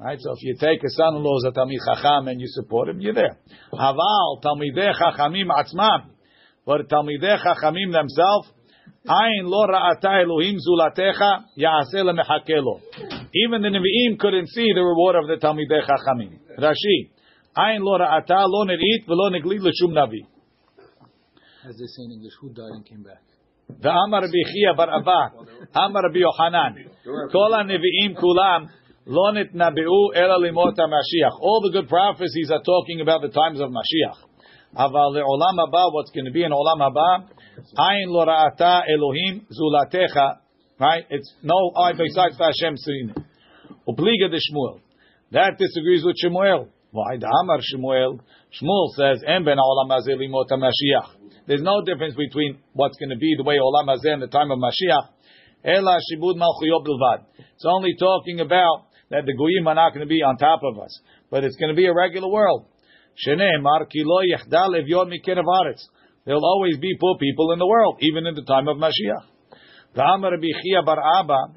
Right, 0.00 0.18
so 0.20 0.32
if 0.32 0.38
you 0.42 0.56
take 0.58 0.82
a 0.82 0.90
son-in-law 0.90 1.36
as 1.38 1.44
a 1.44 1.52
Chacham 1.52 2.28
and 2.28 2.40
you 2.40 2.46
support 2.48 2.88
him, 2.88 3.00
you're 3.00 3.14
there. 3.14 3.36
Aval 3.72 4.42
Tamidei 4.42 4.94
Chachamim 4.94 5.48
Atzmam. 5.48 6.10
But 6.64 6.88
Talmidei 6.88 7.38
Chachamim 7.38 7.92
themselves, 7.92 8.48
Ain 9.08 9.44
lo 9.46 9.66
ra'ata 9.66 10.22
Elohim 10.22 10.56
zulatecha 10.56 11.44
ya'aseh 11.56 12.04
lemechakelo. 12.04 12.80
Even 13.34 13.62
the 13.62 13.68
Nevi'im 13.68 14.18
couldn't 14.18 14.48
see 14.48 14.66
the 14.74 14.82
reward 14.82 15.16
of 15.16 15.28
the 15.28 15.36
Talmidei 15.44 15.86
Chachamim. 15.88 16.38
Rashi, 16.58 17.10
Ain 17.56 17.80
lo 17.80 17.98
ra'ata 17.98 18.44
lo 18.46 18.64
nir'it 18.64 19.06
v'lo 19.06 19.30
negli 19.30 19.58
l'shum 19.58 19.92
navi. 19.92 20.26
As 21.66 21.76
they 21.76 21.86
say 21.86 22.04
in 22.04 22.12
English, 22.12 22.34
who 22.40 22.52
died 22.52 22.70
and 22.70 22.86
came 22.86 23.02
back? 23.02 23.27
The 23.68 23.90
Amar 23.90 24.22
Bichia 24.22 24.76
bar 24.76 24.88
Abba, 24.98 25.32
Amar 25.74 26.02
Rabbi 26.04 26.18
Yochanan, 26.18 27.30
Kol 27.30 27.52
HaNevi'im 27.52 28.16
kulam, 28.16 28.68
Lo 29.10 29.32
nitnabeu 29.32 30.14
ela. 30.14 30.36
All 31.40 31.60
the 31.62 31.70
good 31.72 31.88
prophecies 31.88 32.50
are 32.50 32.62
talking 32.62 33.00
about 33.00 33.22
the 33.22 33.28
times 33.28 33.58
of 33.58 33.70
Mashiach. 33.70 34.18
Aval 34.76 35.16
le'olam 35.16 35.56
haba, 35.56 35.94
what's 35.94 36.10
going 36.10 36.26
to 36.26 36.30
be 36.30 36.44
in 36.44 36.52
olam 36.52 36.78
haba? 36.78 37.26
Ayin 37.78 38.08
lo 38.08 38.26
ra'ata 38.26 38.82
Elohim 38.86 39.46
zulatecha. 39.50 40.40
Right? 40.78 41.04
It's 41.08 41.32
no 41.42 41.72
eye 41.74 41.92
besides 41.92 42.36
for 42.36 42.44
Hashem 42.44 42.76
seeing 42.76 43.10
it. 43.16 43.22
Upliga. 43.88 44.28
That 45.32 45.56
disagrees 45.58 46.04
with 46.04 46.16
Shmuel. 46.22 46.68
Why? 46.98 47.14
The 47.16 47.30
Amar 47.30 47.62
Shmuel. 47.62 48.18
Shmuel 48.58 48.88
says, 48.98 49.22
"En 49.22 49.44
ben 49.44 49.56
olam 49.56 49.86
hazeh 49.86 50.18
limot 50.18 50.50
Mashiach." 50.50 51.46
There's 51.46 51.62
no 51.62 51.80
difference 51.82 52.16
between 52.16 52.58
what's 52.72 52.98
going 52.98 53.10
to 53.10 53.16
be 53.16 53.36
the 53.38 53.44
way 53.44 53.54
olam 53.62 53.86
hazeh 53.86 54.14
in 54.14 54.20
the 54.20 54.26
time 54.26 54.50
of 54.50 54.58
Mashiach. 54.58 55.06
Ela 55.62 55.98
shibud 56.10 56.34
malchuyot 56.34 56.82
bilvad. 56.82 57.24
It's 57.54 57.64
only 57.64 57.94
talking 57.98 58.40
about 58.40 58.86
that 59.10 59.24
the 59.26 59.32
goyim 59.32 59.68
are 59.68 59.76
not 59.76 59.94
going 59.94 60.06
to 60.06 60.10
be 60.10 60.22
on 60.22 60.36
top 60.38 60.60
of 60.64 60.82
us, 60.82 61.00
but 61.30 61.44
it's 61.44 61.56
going 61.56 61.70
to 61.70 61.76
be 61.76 61.86
a 61.86 61.94
regular 61.94 62.28
world. 62.28 62.66
Shene'emar 63.24 63.88
ki 63.88 64.02
lo 64.04 64.18
evyon 64.22 65.06
mikerev. 65.06 65.78
There'll 66.24 66.44
always 66.44 66.78
be 66.78 66.96
poor 67.00 67.16
people 67.16 67.52
in 67.52 67.60
the 67.60 67.66
world, 67.66 67.98
even 68.00 68.26
in 68.26 68.34
the 68.34 68.42
time 68.42 68.66
of 68.66 68.76
Mashiach. 68.76 69.24
V'amar 69.94 70.32
Rabbi 70.32 70.50
Chia 70.62 70.82
bar 70.82 70.98
Abba. 71.20 71.54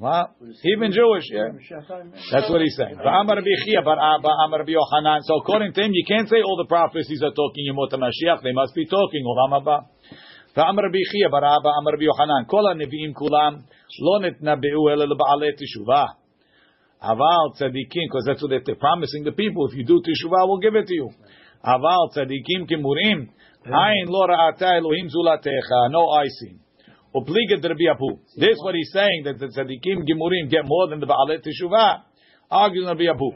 What? 0.00 0.32
Even 0.64 0.96
Jewish, 0.96 1.28
yeah. 1.28 1.52
That's 2.32 2.48
what 2.48 2.64
he's 2.64 2.72
saying. 2.72 2.96
V'amar 2.96 3.36
Rabbi 3.36 3.52
Chia 3.68 3.80
uh, 3.80 3.84
bar 3.84 4.00
Amar 4.00 4.64
Rabbi 4.64 4.72
So 5.28 5.36
according 5.36 5.74
to 5.74 5.80
him, 5.84 5.90
you 5.92 6.06
can't 6.08 6.26
say 6.26 6.40
all 6.40 6.56
the 6.56 6.64
prophecies 6.66 7.20
are 7.22 7.36
talking 7.36 7.68
Yemot 7.68 7.92
Mashiach. 7.92 8.42
They 8.42 8.52
must 8.52 8.74
be 8.74 8.86
talking 8.86 9.20
Olam 9.28 9.60
Haba. 9.60 9.84
V'amar 10.56 10.84
Rabbi 10.88 11.04
Chia 11.04 11.28
bar 11.28 11.44
Abba, 11.44 11.68
Amar 11.68 11.92
Rabbi 11.92 12.08
Yochanan. 12.08 12.48
Kol 12.48 12.64
ha-nevi'im 12.64 13.12
kulam 13.12 13.62
lo 14.00 14.20
nitnabeu 14.24 14.90
ela 14.90 15.04
leba'alei 15.04 15.52
teshuvah. 15.52 16.08
Aval 17.04 17.60
tzadikim, 17.60 18.08
because 18.08 18.24
that's 18.26 18.40
what 18.40 18.52
they're 18.64 18.76
promising 18.76 19.24
the 19.24 19.32
people. 19.32 19.68
If 19.68 19.76
you 19.76 19.84
do 19.84 20.00
teshuvah, 20.00 20.48
we'll 20.48 20.60
give 20.60 20.76
it 20.76 20.86
to 20.86 20.94
you. 20.94 21.10
Aval 21.62 22.08
tzadikim 22.16 22.64
kimurim. 22.66 23.28
Ain 23.66 24.06
lo 24.08 24.26
ra'ata 24.26 24.78
Elohim 24.78 25.10
zulatecha. 25.12 25.90
No 25.90 26.08
eye 26.08 26.28
seen. 26.40 26.60
Upliga 27.14 27.58
Rabbi 27.60 27.90
Abu. 27.90 28.22
This 28.36 28.54
is 28.54 28.62
what 28.62 28.74
he's 28.76 28.90
saying 28.92 29.22
that 29.24 29.38
the 29.38 29.46
tzaddikim 29.46 30.06
gimurim 30.06 30.48
get 30.48 30.62
more 30.64 30.88
than 30.88 31.00
the 31.00 31.06
baalet 31.06 31.42
teshuvah. 31.42 32.02
Argues 32.48 32.86
Rabbi 32.86 33.10
Abu. 33.10 33.30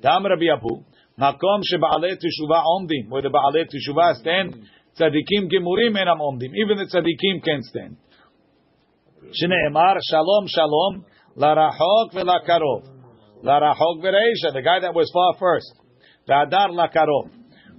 Dam 0.00 0.24
Rabbi 0.24 0.48
Abu. 0.50 0.84
Makom 1.20 1.60
shebaalet 1.60 2.16
teshuvah 2.16 2.64
omdim. 2.64 3.10
Where 3.10 3.20
the 3.20 3.28
baalet 3.28 3.68
teshuvah 3.68 4.14
stand, 4.20 4.56
tzaddikim 4.98 5.52
gimurim 5.52 5.92
enam 5.92 6.20
omdim. 6.20 6.56
Even 6.56 6.78
the 6.78 6.88
tzaddikim 6.88 7.44
can't 7.44 7.64
stand. 7.64 7.96
Shneemar 9.28 9.98
shalom 10.08 10.46
shalom 10.48 11.04
la 11.36 11.54
rachok 11.54 12.14
vela 12.14 12.40
karov. 12.48 12.88
La 13.42 13.60
rachok 13.60 14.00
vereisha. 14.02 14.54
The 14.54 14.62
guy 14.62 14.80
that 14.80 14.94
was 14.94 15.10
far 15.12 15.38
first. 15.38 15.74
Ve'adar 16.26 16.70
la 16.70 16.88
karov. 16.88 17.28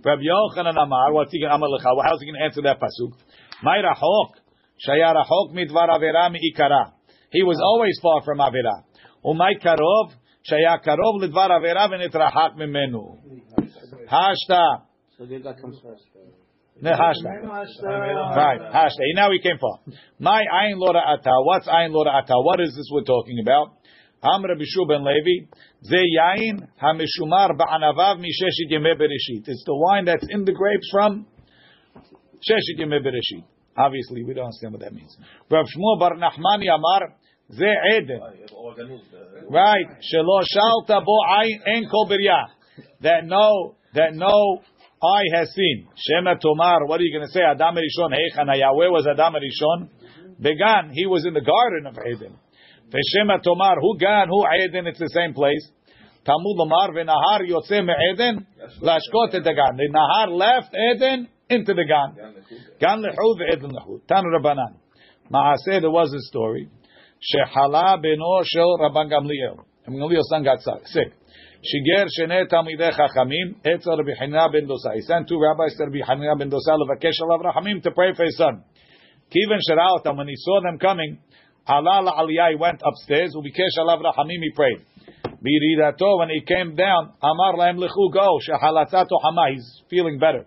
Rabbi 0.05 0.21
Yochanan 0.21 0.77
Amar. 0.79 1.11
What's 1.11 1.31
he 1.31 1.41
going 1.41 1.49
to 1.49 1.79
How's 1.83 2.19
he 2.21 2.27
going 2.27 2.39
to 2.39 2.45
answer 2.45 2.61
that 2.61 2.79
pasuk? 2.79 3.17
My 3.63 3.77
rachok. 3.77 4.38
Shaya 4.85 5.13
rachok 5.13 5.53
midvar 5.53 5.89
avera 5.89 6.29
miikara. 6.29 6.93
He 7.31 7.43
was 7.43 7.59
always 7.61 7.99
far 8.01 8.23
from 8.23 8.39
avera. 8.39 8.83
Umay 9.25 9.61
karov. 9.63 10.11
Shaya 10.49 10.79
karov 10.85 11.21
lidvar 11.21 11.49
avera 11.51 11.89
v'nitrahak 11.89 12.55
mimenu. 12.55 13.17
Hashta. 14.09 14.83
So 15.17 15.25
the 15.25 15.39
guy 15.39 15.53
comes 15.53 15.79
first. 15.83 16.05
Ne 16.81 16.91
hashta. 16.91 17.43
Right. 18.35 18.61
Hashta. 18.61 19.03
Now 19.15 19.31
he 19.31 19.39
came 19.39 19.57
far. 19.59 19.79
My 20.17 20.41
ayin 20.41 20.77
lora 20.77 21.01
ata. 21.05 21.31
What's 21.43 21.67
ayin 21.67 21.91
lora 21.91 22.11
ata? 22.23 22.33
What 22.37 22.61
is 22.61 22.73
this 22.75 22.89
we're 22.91 23.03
talking 23.03 23.39
about? 23.43 23.73
Am 24.23 24.43
Rabbi 24.43 24.63
Shua 24.65 24.85
ben 24.85 25.03
Levi. 25.03 25.47
Ze 25.83 25.97
yain 26.17 26.67
hamishumar 26.81 27.51
ba'anavav 27.57 28.17
misheshit 28.19 28.71
yemei 28.71 28.95
bereshit. 28.95 29.47
It's 29.47 29.63
the 29.65 29.75
wine 29.75 30.05
that's 30.05 30.25
in 30.29 30.45
the 30.45 30.53
grapes 30.53 30.89
from 30.91 31.25
Sheshit 32.37 32.79
yemei 32.79 33.01
bereshit. 33.05 33.43
Obviously, 33.79 34.23
we 34.23 34.33
don't 34.33 34.45
understand 34.45 34.73
what 34.73 34.81
that 34.81 34.93
means. 34.93 35.15
Rav 35.49 35.65
Shmuel 35.65 35.99
Bar 35.99 36.15
Nachmani 36.15 36.67
Amar, 36.67 37.15
Ze 37.51 37.71
Eden. 37.97 38.19
Right. 39.49 39.87
Shelo 40.03 40.43
shalta 40.43 41.03
bo 41.03 41.17
en 41.65 41.87
kol. 41.89 42.07
That 43.01 43.25
no, 43.25 43.75
that 43.93 44.13
no 44.13 44.61
eye 45.01 45.29
has 45.33 45.49
seen. 45.55 45.87
Shema 45.95 46.35
Tomar, 46.35 46.85
what 46.85 46.99
are 46.99 47.03
you 47.03 47.17
going 47.17 47.27
to 47.27 47.33
say? 47.33 47.41
Adam 47.41 47.75
Rishon, 47.75 48.11
Heichana, 48.11 48.57
Yahweh 48.57 48.89
was 48.89 49.07
Adam 49.07 49.33
Rishon. 49.33 49.89
Began, 50.39 50.91
he 50.93 51.05
was 51.05 51.25
in 51.25 51.33
the 51.33 51.41
garden 51.41 51.87
of 51.87 51.95
Eden. 52.05 52.37
Veshema 52.89 53.41
Tomar, 53.41 53.79
who 53.79 53.97
gan, 53.97 54.27
who 54.27 54.45
Eden, 54.45 54.87
it's 54.87 54.99
the 54.99 55.09
same 55.09 55.33
place. 55.33 55.71
Talmud 56.25 56.57
Lomar, 56.57 56.89
v'nahar 56.91 57.41
yotze 57.47 57.83
me'eden, 57.83 58.45
lashkot 58.81 59.33
et 59.33 59.43
Gan. 59.43 59.77
The 59.77 59.89
Nahar 59.89 60.29
left 60.29 60.75
Eden, 60.75 61.27
into 61.49 61.73
the 61.73 61.85
Gan. 61.85 62.33
Gan 62.79 63.01
lechud 63.01 63.37
ve'edin 63.39 63.71
lechud. 63.71 64.07
Tan 64.07 64.23
Rabbanan. 64.25 64.75
Maaseh, 65.31 65.81
there 65.81 65.91
was 65.91 66.13
a 66.13 66.21
story. 66.29 66.69
Shehala 67.19 67.97
beno 68.03 68.43
shel 68.45 68.77
Rabban 68.79 69.11
Gamliel. 69.11 69.63
Rabban 69.87 69.99
Gamliel's 69.99 70.29
son 70.29 70.43
got 70.43 70.59
sick. 70.61 71.13
Shiger 71.59 72.07
shene 72.17 72.47
tamidei 72.47 72.91
chachamim 72.91 73.55
etzel 73.65 73.97
Rabbi 73.97 74.11
Hanina 74.19 74.51
ben 74.51 74.65
Dosa. 74.65 74.93
He 74.95 75.01
sent 75.01 75.27
two 75.27 75.39
rabbis 75.39 75.75
to 75.75 75.85
Rabbi 75.85 75.99
Hanina 76.07 76.37
ben 76.37 76.49
Dosa 76.49 76.77
levakesh 76.77 77.19
alav 77.21 77.43
rachamim 77.43 77.83
to 77.83 77.91
pray 77.91 78.13
for 78.15 78.23
his 78.23 78.37
son. 78.37 78.63
Kiven 79.29 79.59
shara 79.69 79.99
otam, 79.99 80.17
when 80.17 80.27
he 80.27 80.35
saw 80.37 80.61
them 80.61 80.79
coming, 80.79 81.19
Allah 81.67 82.01
la'aliyah, 82.01 82.51
he 82.51 82.55
went 82.55 82.81
upstairs, 82.83 83.35
ubikesh 83.35 83.77
alav 83.77 84.01
rachamim, 84.01 84.39
he 84.41 84.51
prayed. 84.55 84.85
Biridato, 85.43 86.19
when 86.19 86.29
he 86.29 86.41
came 86.41 86.75
down, 86.75 87.13
amar 87.21 87.55
lahem 87.55 87.77
lechu 87.77 88.13
go, 88.13 88.39
shehalatzato 88.47 89.19
hama, 89.21 89.51
he's 89.51 89.83
feeling 89.89 90.17
better. 90.17 90.45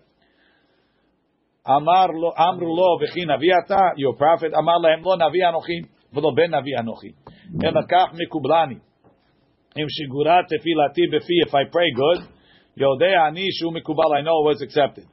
Amar 1.65 2.09
lo, 2.13 2.31
amru 2.37 2.73
lo, 2.73 2.97
v'chi 2.99 3.25
navi 3.25 3.51
ata, 3.51 3.93
your 3.97 4.15
prophet, 4.15 4.53
amar 4.53 4.79
lahem 4.79 5.03
lo 5.03 5.17
navi 5.17 5.43
anochi, 5.43 5.83
v'lo 6.13 6.33
ben 6.35 6.51
navi 6.51 6.73
anochi. 6.77 7.13
Emakach 7.61 8.13
mikublani. 8.13 8.79
Im 9.75 9.87
shigurat 9.87 10.47
tefilati 10.47 11.07
befi, 11.11 11.43
if 11.45 11.53
I 11.53 11.65
pray 11.71 11.91
good, 11.93 12.27
yodei 12.79 13.15
ani 13.15 13.47
shu 13.51 13.71
mikubal, 13.71 14.15
I 14.15 14.21
know 14.21 14.39
it 14.41 14.47
was 14.47 14.61
accepted. 14.61 15.05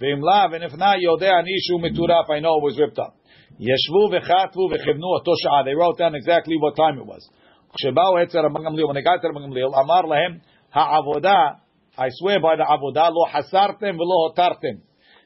V'im 0.00 0.22
lav, 0.22 0.52
and 0.52 0.64
if 0.64 0.72
not, 0.76 0.98
yodei 0.98 1.30
ani 1.30 1.54
shu 1.68 1.78
mituraf, 1.78 2.30
I 2.30 2.40
know 2.40 2.56
it 2.58 2.64
was 2.64 2.78
ripped 2.78 2.98
up. 2.98 3.16
Yeshvu 3.60 4.10
v'chatvu 4.10 4.72
v'chivnu 4.72 5.04
oto 5.04 5.32
sha'ah. 5.32 5.64
They 5.64 5.74
wrote 5.74 5.98
down 5.98 6.14
exactly 6.14 6.56
what 6.58 6.76
time 6.76 6.98
it 6.98 7.06
was. 7.06 7.30
כשבאו 7.74 8.22
אצל 8.22 8.38
רבן 8.38 8.64
גמליאל, 8.64 8.86
when 8.86 8.96
they 8.96 9.02
got 9.02 9.22
to 9.22 9.28
רבן 9.28 9.46
גמליאל, 9.46 9.70
אמר 9.84 10.00
להם, 10.00 10.38
העבודה, 10.72 11.38
I 11.96 12.08
swear 12.18 12.40
by 12.40 12.56
the 12.56 12.72
עבודה, 12.72 13.08
לא 13.08 13.24
חסרתם 13.32 13.94
ולא 13.94 14.16
הותרתם. 14.26 14.76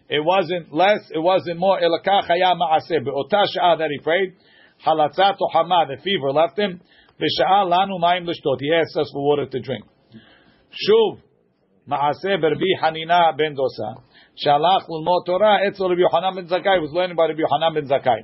It 0.08 0.22
wasn't 0.22 0.72
less, 0.72 1.02
it 1.10 1.22
wasn't 1.22 1.58
more, 1.58 1.78
אלא 1.78 1.98
כך 2.04 2.30
היה 2.30 2.54
מעשה. 2.54 2.94
באותה 3.04 3.40
שעה 3.46 3.74
that 3.76 3.90
he 3.90 4.04
prayed, 4.04 4.30
חלצת 4.84 5.34
או 5.40 5.48
חמה, 5.52 5.82
the 5.84 6.00
fever 6.00 6.32
left 6.32 6.58
him, 6.58 6.72
ושאל 7.20 7.64
לנו 7.64 7.98
מים 7.98 8.26
לשתות. 8.26 8.58
He 8.60 8.70
asked 8.80 8.96
us 9.00 9.08
for 9.12 9.22
water 9.30 9.46
to 9.50 9.58
drink. 9.66 9.84
שוב, 10.70 11.20
מעשה 11.86 12.36
ברבי 12.40 12.76
חנינה 12.80 13.32
בן 13.36 13.54
דוסה, 13.54 14.00
שהלך 14.36 14.82
ללמוד 14.90 15.22
תורה 15.26 15.56
אצל 15.68 15.84
רבי 15.84 16.02
יוחנן 16.02 16.34
בן 16.36 16.44
זכאי, 16.44 16.78
was 16.84 16.92
learning 16.94 17.16
by 17.16 17.32
רבי 17.32 17.42
יוחנן 17.42 17.74
בן 17.74 17.84
זכאי. 17.84 18.22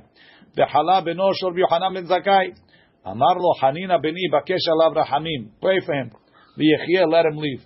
וחלה 0.57 1.01
בנו 1.01 1.33
של 1.33 1.47
רבי 1.47 1.61
יוחנן 1.61 1.93
בן 1.93 2.05
זכאי. 2.05 2.51
אמר 3.07 3.33
לו 3.43 3.51
חנינא 3.59 3.97
בני 3.97 4.27
בקש 4.33 4.63
עליו 4.71 5.01
רחמים, 5.01 5.41
pray 5.61 5.79
for 5.85 5.93
him, 5.93 6.15
ויחיה, 6.57 7.05
let 7.05 7.25
him 7.25 7.37
leave. 7.37 7.63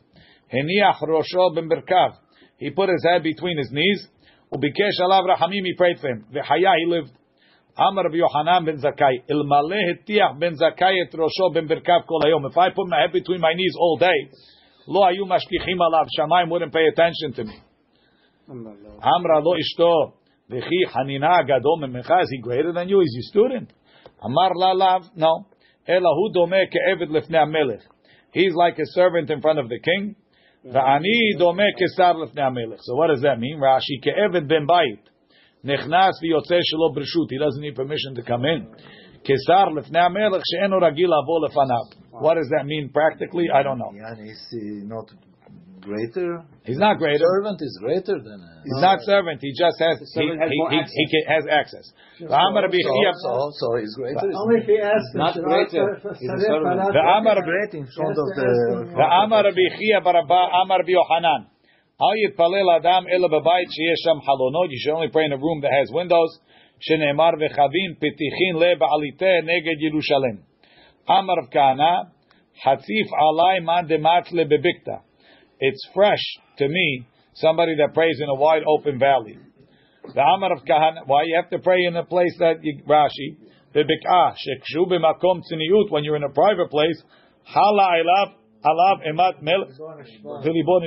הניח 0.52 1.04
ראשו 1.18 1.50
במרכב, 1.56 2.12
He 2.61 2.71
put 2.71 2.91
his 2.91 3.05
head 3.11 3.23
between 3.23 3.57
his 3.57 3.71
knees. 3.73 4.07
Ubikesh 4.53 5.01
alav 5.01 5.27
rachamim, 5.27 5.65
he 5.65 5.75
prayed 5.77 5.99
for 5.99 6.09
him. 6.09 6.27
V'haya, 6.31 6.75
he 6.77 6.87
lived. 6.87 7.11
Amar 7.77 8.07
of 8.07 8.13
Yohanan 8.13 8.67
ben 8.67 8.77
Zakkai, 8.77 9.25
Ilmaleh 9.31 10.05
tiach 10.07 10.39
ben 10.39 10.57
Zakkai 10.57 10.93
et 11.03 11.13
rosho 11.15 11.55
ben 11.55 11.67
berkav 11.67 12.07
kol 12.07 12.21
hayom. 12.21 12.51
If 12.51 12.59
I 12.59 12.69
put 12.71 12.87
my 12.87 13.01
head 13.01 13.13
between 13.13 13.41
my 13.41 13.55
knees 13.55 13.75
all 13.79 13.97
day, 13.97 14.29
lo 14.87 15.01
ayu 15.03 15.25
mashkichim 15.27 15.79
alav, 15.79 16.07
Shamayim 16.19 16.51
wouldn't 16.51 16.73
pay 16.73 16.87
attention 16.93 17.33
to 17.37 17.45
me. 17.45 17.57
Amra 18.51 19.41
lo 19.41 19.55
ishto, 19.55 20.13
v'chi 20.51 20.85
hanina 20.95 21.47
gadol 21.47 21.79
memecha, 21.81 22.23
is 22.25 22.29
he 22.31 22.43
greater 22.43 22.73
than 22.73 22.91
you? 22.91 23.01
Is 23.01 23.15
he 23.17 23.23
student? 23.23 23.73
Amar 24.21 24.51
la 24.55 24.73
lav, 24.73 25.03
no. 25.17 25.47
Elahu 25.89 26.35
domeh 26.37 26.67
ke'eved 26.67 27.09
lefnei 27.09 27.47
amelech. 27.47 27.81
He's 28.33 28.53
like 28.55 28.79
a 28.79 28.87
servant 28.87 29.31
in 29.31 29.41
front 29.41 29.59
of 29.59 29.69
the 29.71 29.79
king. 29.81 30.17
ואני 30.74 31.38
דומה 31.38 31.64
כשר 31.78 32.14
לפני 32.14 32.42
המלך. 32.42 32.80
So 32.80 32.92
what 33.00 33.10
does 33.14 33.22
that 33.22 33.38
mean? 33.38 33.58
רש"י, 33.66 33.98
כעבד 34.02 34.48
בן 34.48 34.68
בית. 34.68 35.10
נכנס 35.64 36.24
ויוצא 36.24 36.58
שלא 36.62 36.88
ברשות. 36.96 37.28
He 37.32 37.38
doesn't 37.46 37.64
need 37.66 37.76
permission 37.82 38.12
to 38.20 38.24
come 38.30 38.46
in. 38.54 38.62
כשר 39.24 39.70
לפני 39.78 40.00
המלך 40.00 40.42
שאינו 40.46 40.78
רגיל 40.82 41.08
לבוא 41.08 41.48
לפניו. 41.48 41.86
What 42.22 42.36
does 42.40 42.50
that 42.54 42.66
mean 42.66 42.86
practically? 42.98 43.46
I 43.52 43.64
don't 43.64 43.80
know. 43.82 43.92
greater? 45.81 46.45
He's 46.65 46.79
not 46.79 46.99
greater. 46.99 47.25
Servant 47.25 47.59
is 47.61 47.79
greater 47.81 48.21
than. 48.21 48.39
A, 48.41 48.63
he's 48.65 48.81
not 48.81 49.01
servant. 49.03 49.41
He 49.41 49.53
just 49.53 49.77
has 49.81 49.99
he, 50.15 50.21
he, 50.21 50.29
he, 50.29 51.25
has 51.27 51.45
access. 51.51 51.85
So, 52.19 52.29
so, 52.29 52.37
so, 53.25 53.53
so 53.57 53.67
he's 53.81 53.95
greater. 53.97 54.31
Only 54.37 54.61
he 54.67 54.79
asks. 54.79 55.13
Not 55.15 55.35
greater. 55.35 56.01
The 56.01 57.05
Amar 57.17 57.43
great 57.43 57.73
in 57.75 57.89
front 57.91 58.17
of 58.17 58.27
the. 58.37 58.93
The 58.93 59.09
Amar 59.25 59.45
Bichia 59.51 60.05
Baraba 60.05 60.63
Amar 60.63 60.81
Biohanan. 60.85 61.47
Al 62.01 62.17
yitpalel 62.17 62.79
adam 62.79 63.05
ela 63.13 63.29
b'bayit 63.29 63.69
sheyesh 63.69 64.07
halonot. 64.07 64.69
You 64.71 64.79
should 64.81 64.95
only 64.95 65.09
pray 65.09 65.25
in 65.25 65.33
a 65.33 65.39
room 65.39 65.61
that 65.63 65.73
has 65.73 65.91
windows. 65.93 66.39
Sheneemar 66.81 67.35
v'chavin 67.35 67.99
pitichin 68.01 68.55
le 68.55 68.77
ba'alite 68.77 69.45
neged 69.45 69.81
Yerushalim. 69.83 70.41
Amar 71.09 71.41
of 71.41 71.51
Kana. 71.51 72.13
Hatzif 72.65 73.09
alai 73.19 73.65
man 73.65 73.89
dematle 73.89 74.45
bebikta. 74.45 75.01
It's 75.61 75.87
fresh 75.95 76.23
to 76.59 76.69
me, 76.69 77.07
somebody 77.35 77.77
that 77.77 77.95
prays 77.95 78.19
in 78.21 78.29
a 78.29 78.35
wide 78.35 78.63
open 78.67 78.99
valley. 78.99 79.39
The 80.03 80.21
Amar 80.21 80.53
of 80.53 80.65
Kahana, 80.65 81.07
why 81.07 81.25
you 81.25 81.37
have 81.41 81.51
to 81.51 81.59
pray 81.59 81.85
in 81.87 81.95
a 81.95 82.05
place 82.05 82.35
that 82.39 82.63
you, 82.63 82.83
Rashi, 82.89 83.37
when 83.73 83.85
you're 86.05 86.17
in 86.17 86.25
a 86.25 86.31
private 86.31 86.71
place, 86.71 87.03
hala 87.45 88.03
ilav 88.03 88.33
alav 88.65 89.01
emat 89.07 89.43
mel 89.43 89.67
v'libo. 90.43 90.81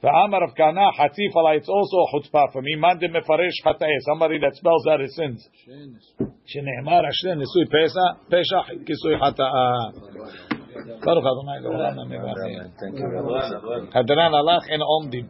The 0.00 0.08
Amar 0.08 0.44
of 0.44 0.54
Kana 0.54 0.90
hatifalah. 0.98 1.56
It's 1.56 1.68
also 1.68 1.96
a 1.96 2.06
chutzpah 2.14 2.52
for 2.52 2.62
me. 2.62 2.76
Mande 2.76 3.08
mefarish 3.10 3.62
chatae. 3.64 4.00
Somebody 4.06 4.38
that 4.38 4.54
spells 4.54 4.86
out 4.86 5.00
his 5.00 5.14
sins. 5.16 5.48
Nisui 6.56 7.66
pesa 7.72 8.16
kisui. 8.30 9.18
Baruch 10.74 11.26
Adonai 11.26 11.58
Thank 12.80 12.98
you. 12.98 13.06
Hadaran 13.94 14.32
Alach 14.34 14.64
and 14.68 14.82
Omdim. 14.82 15.28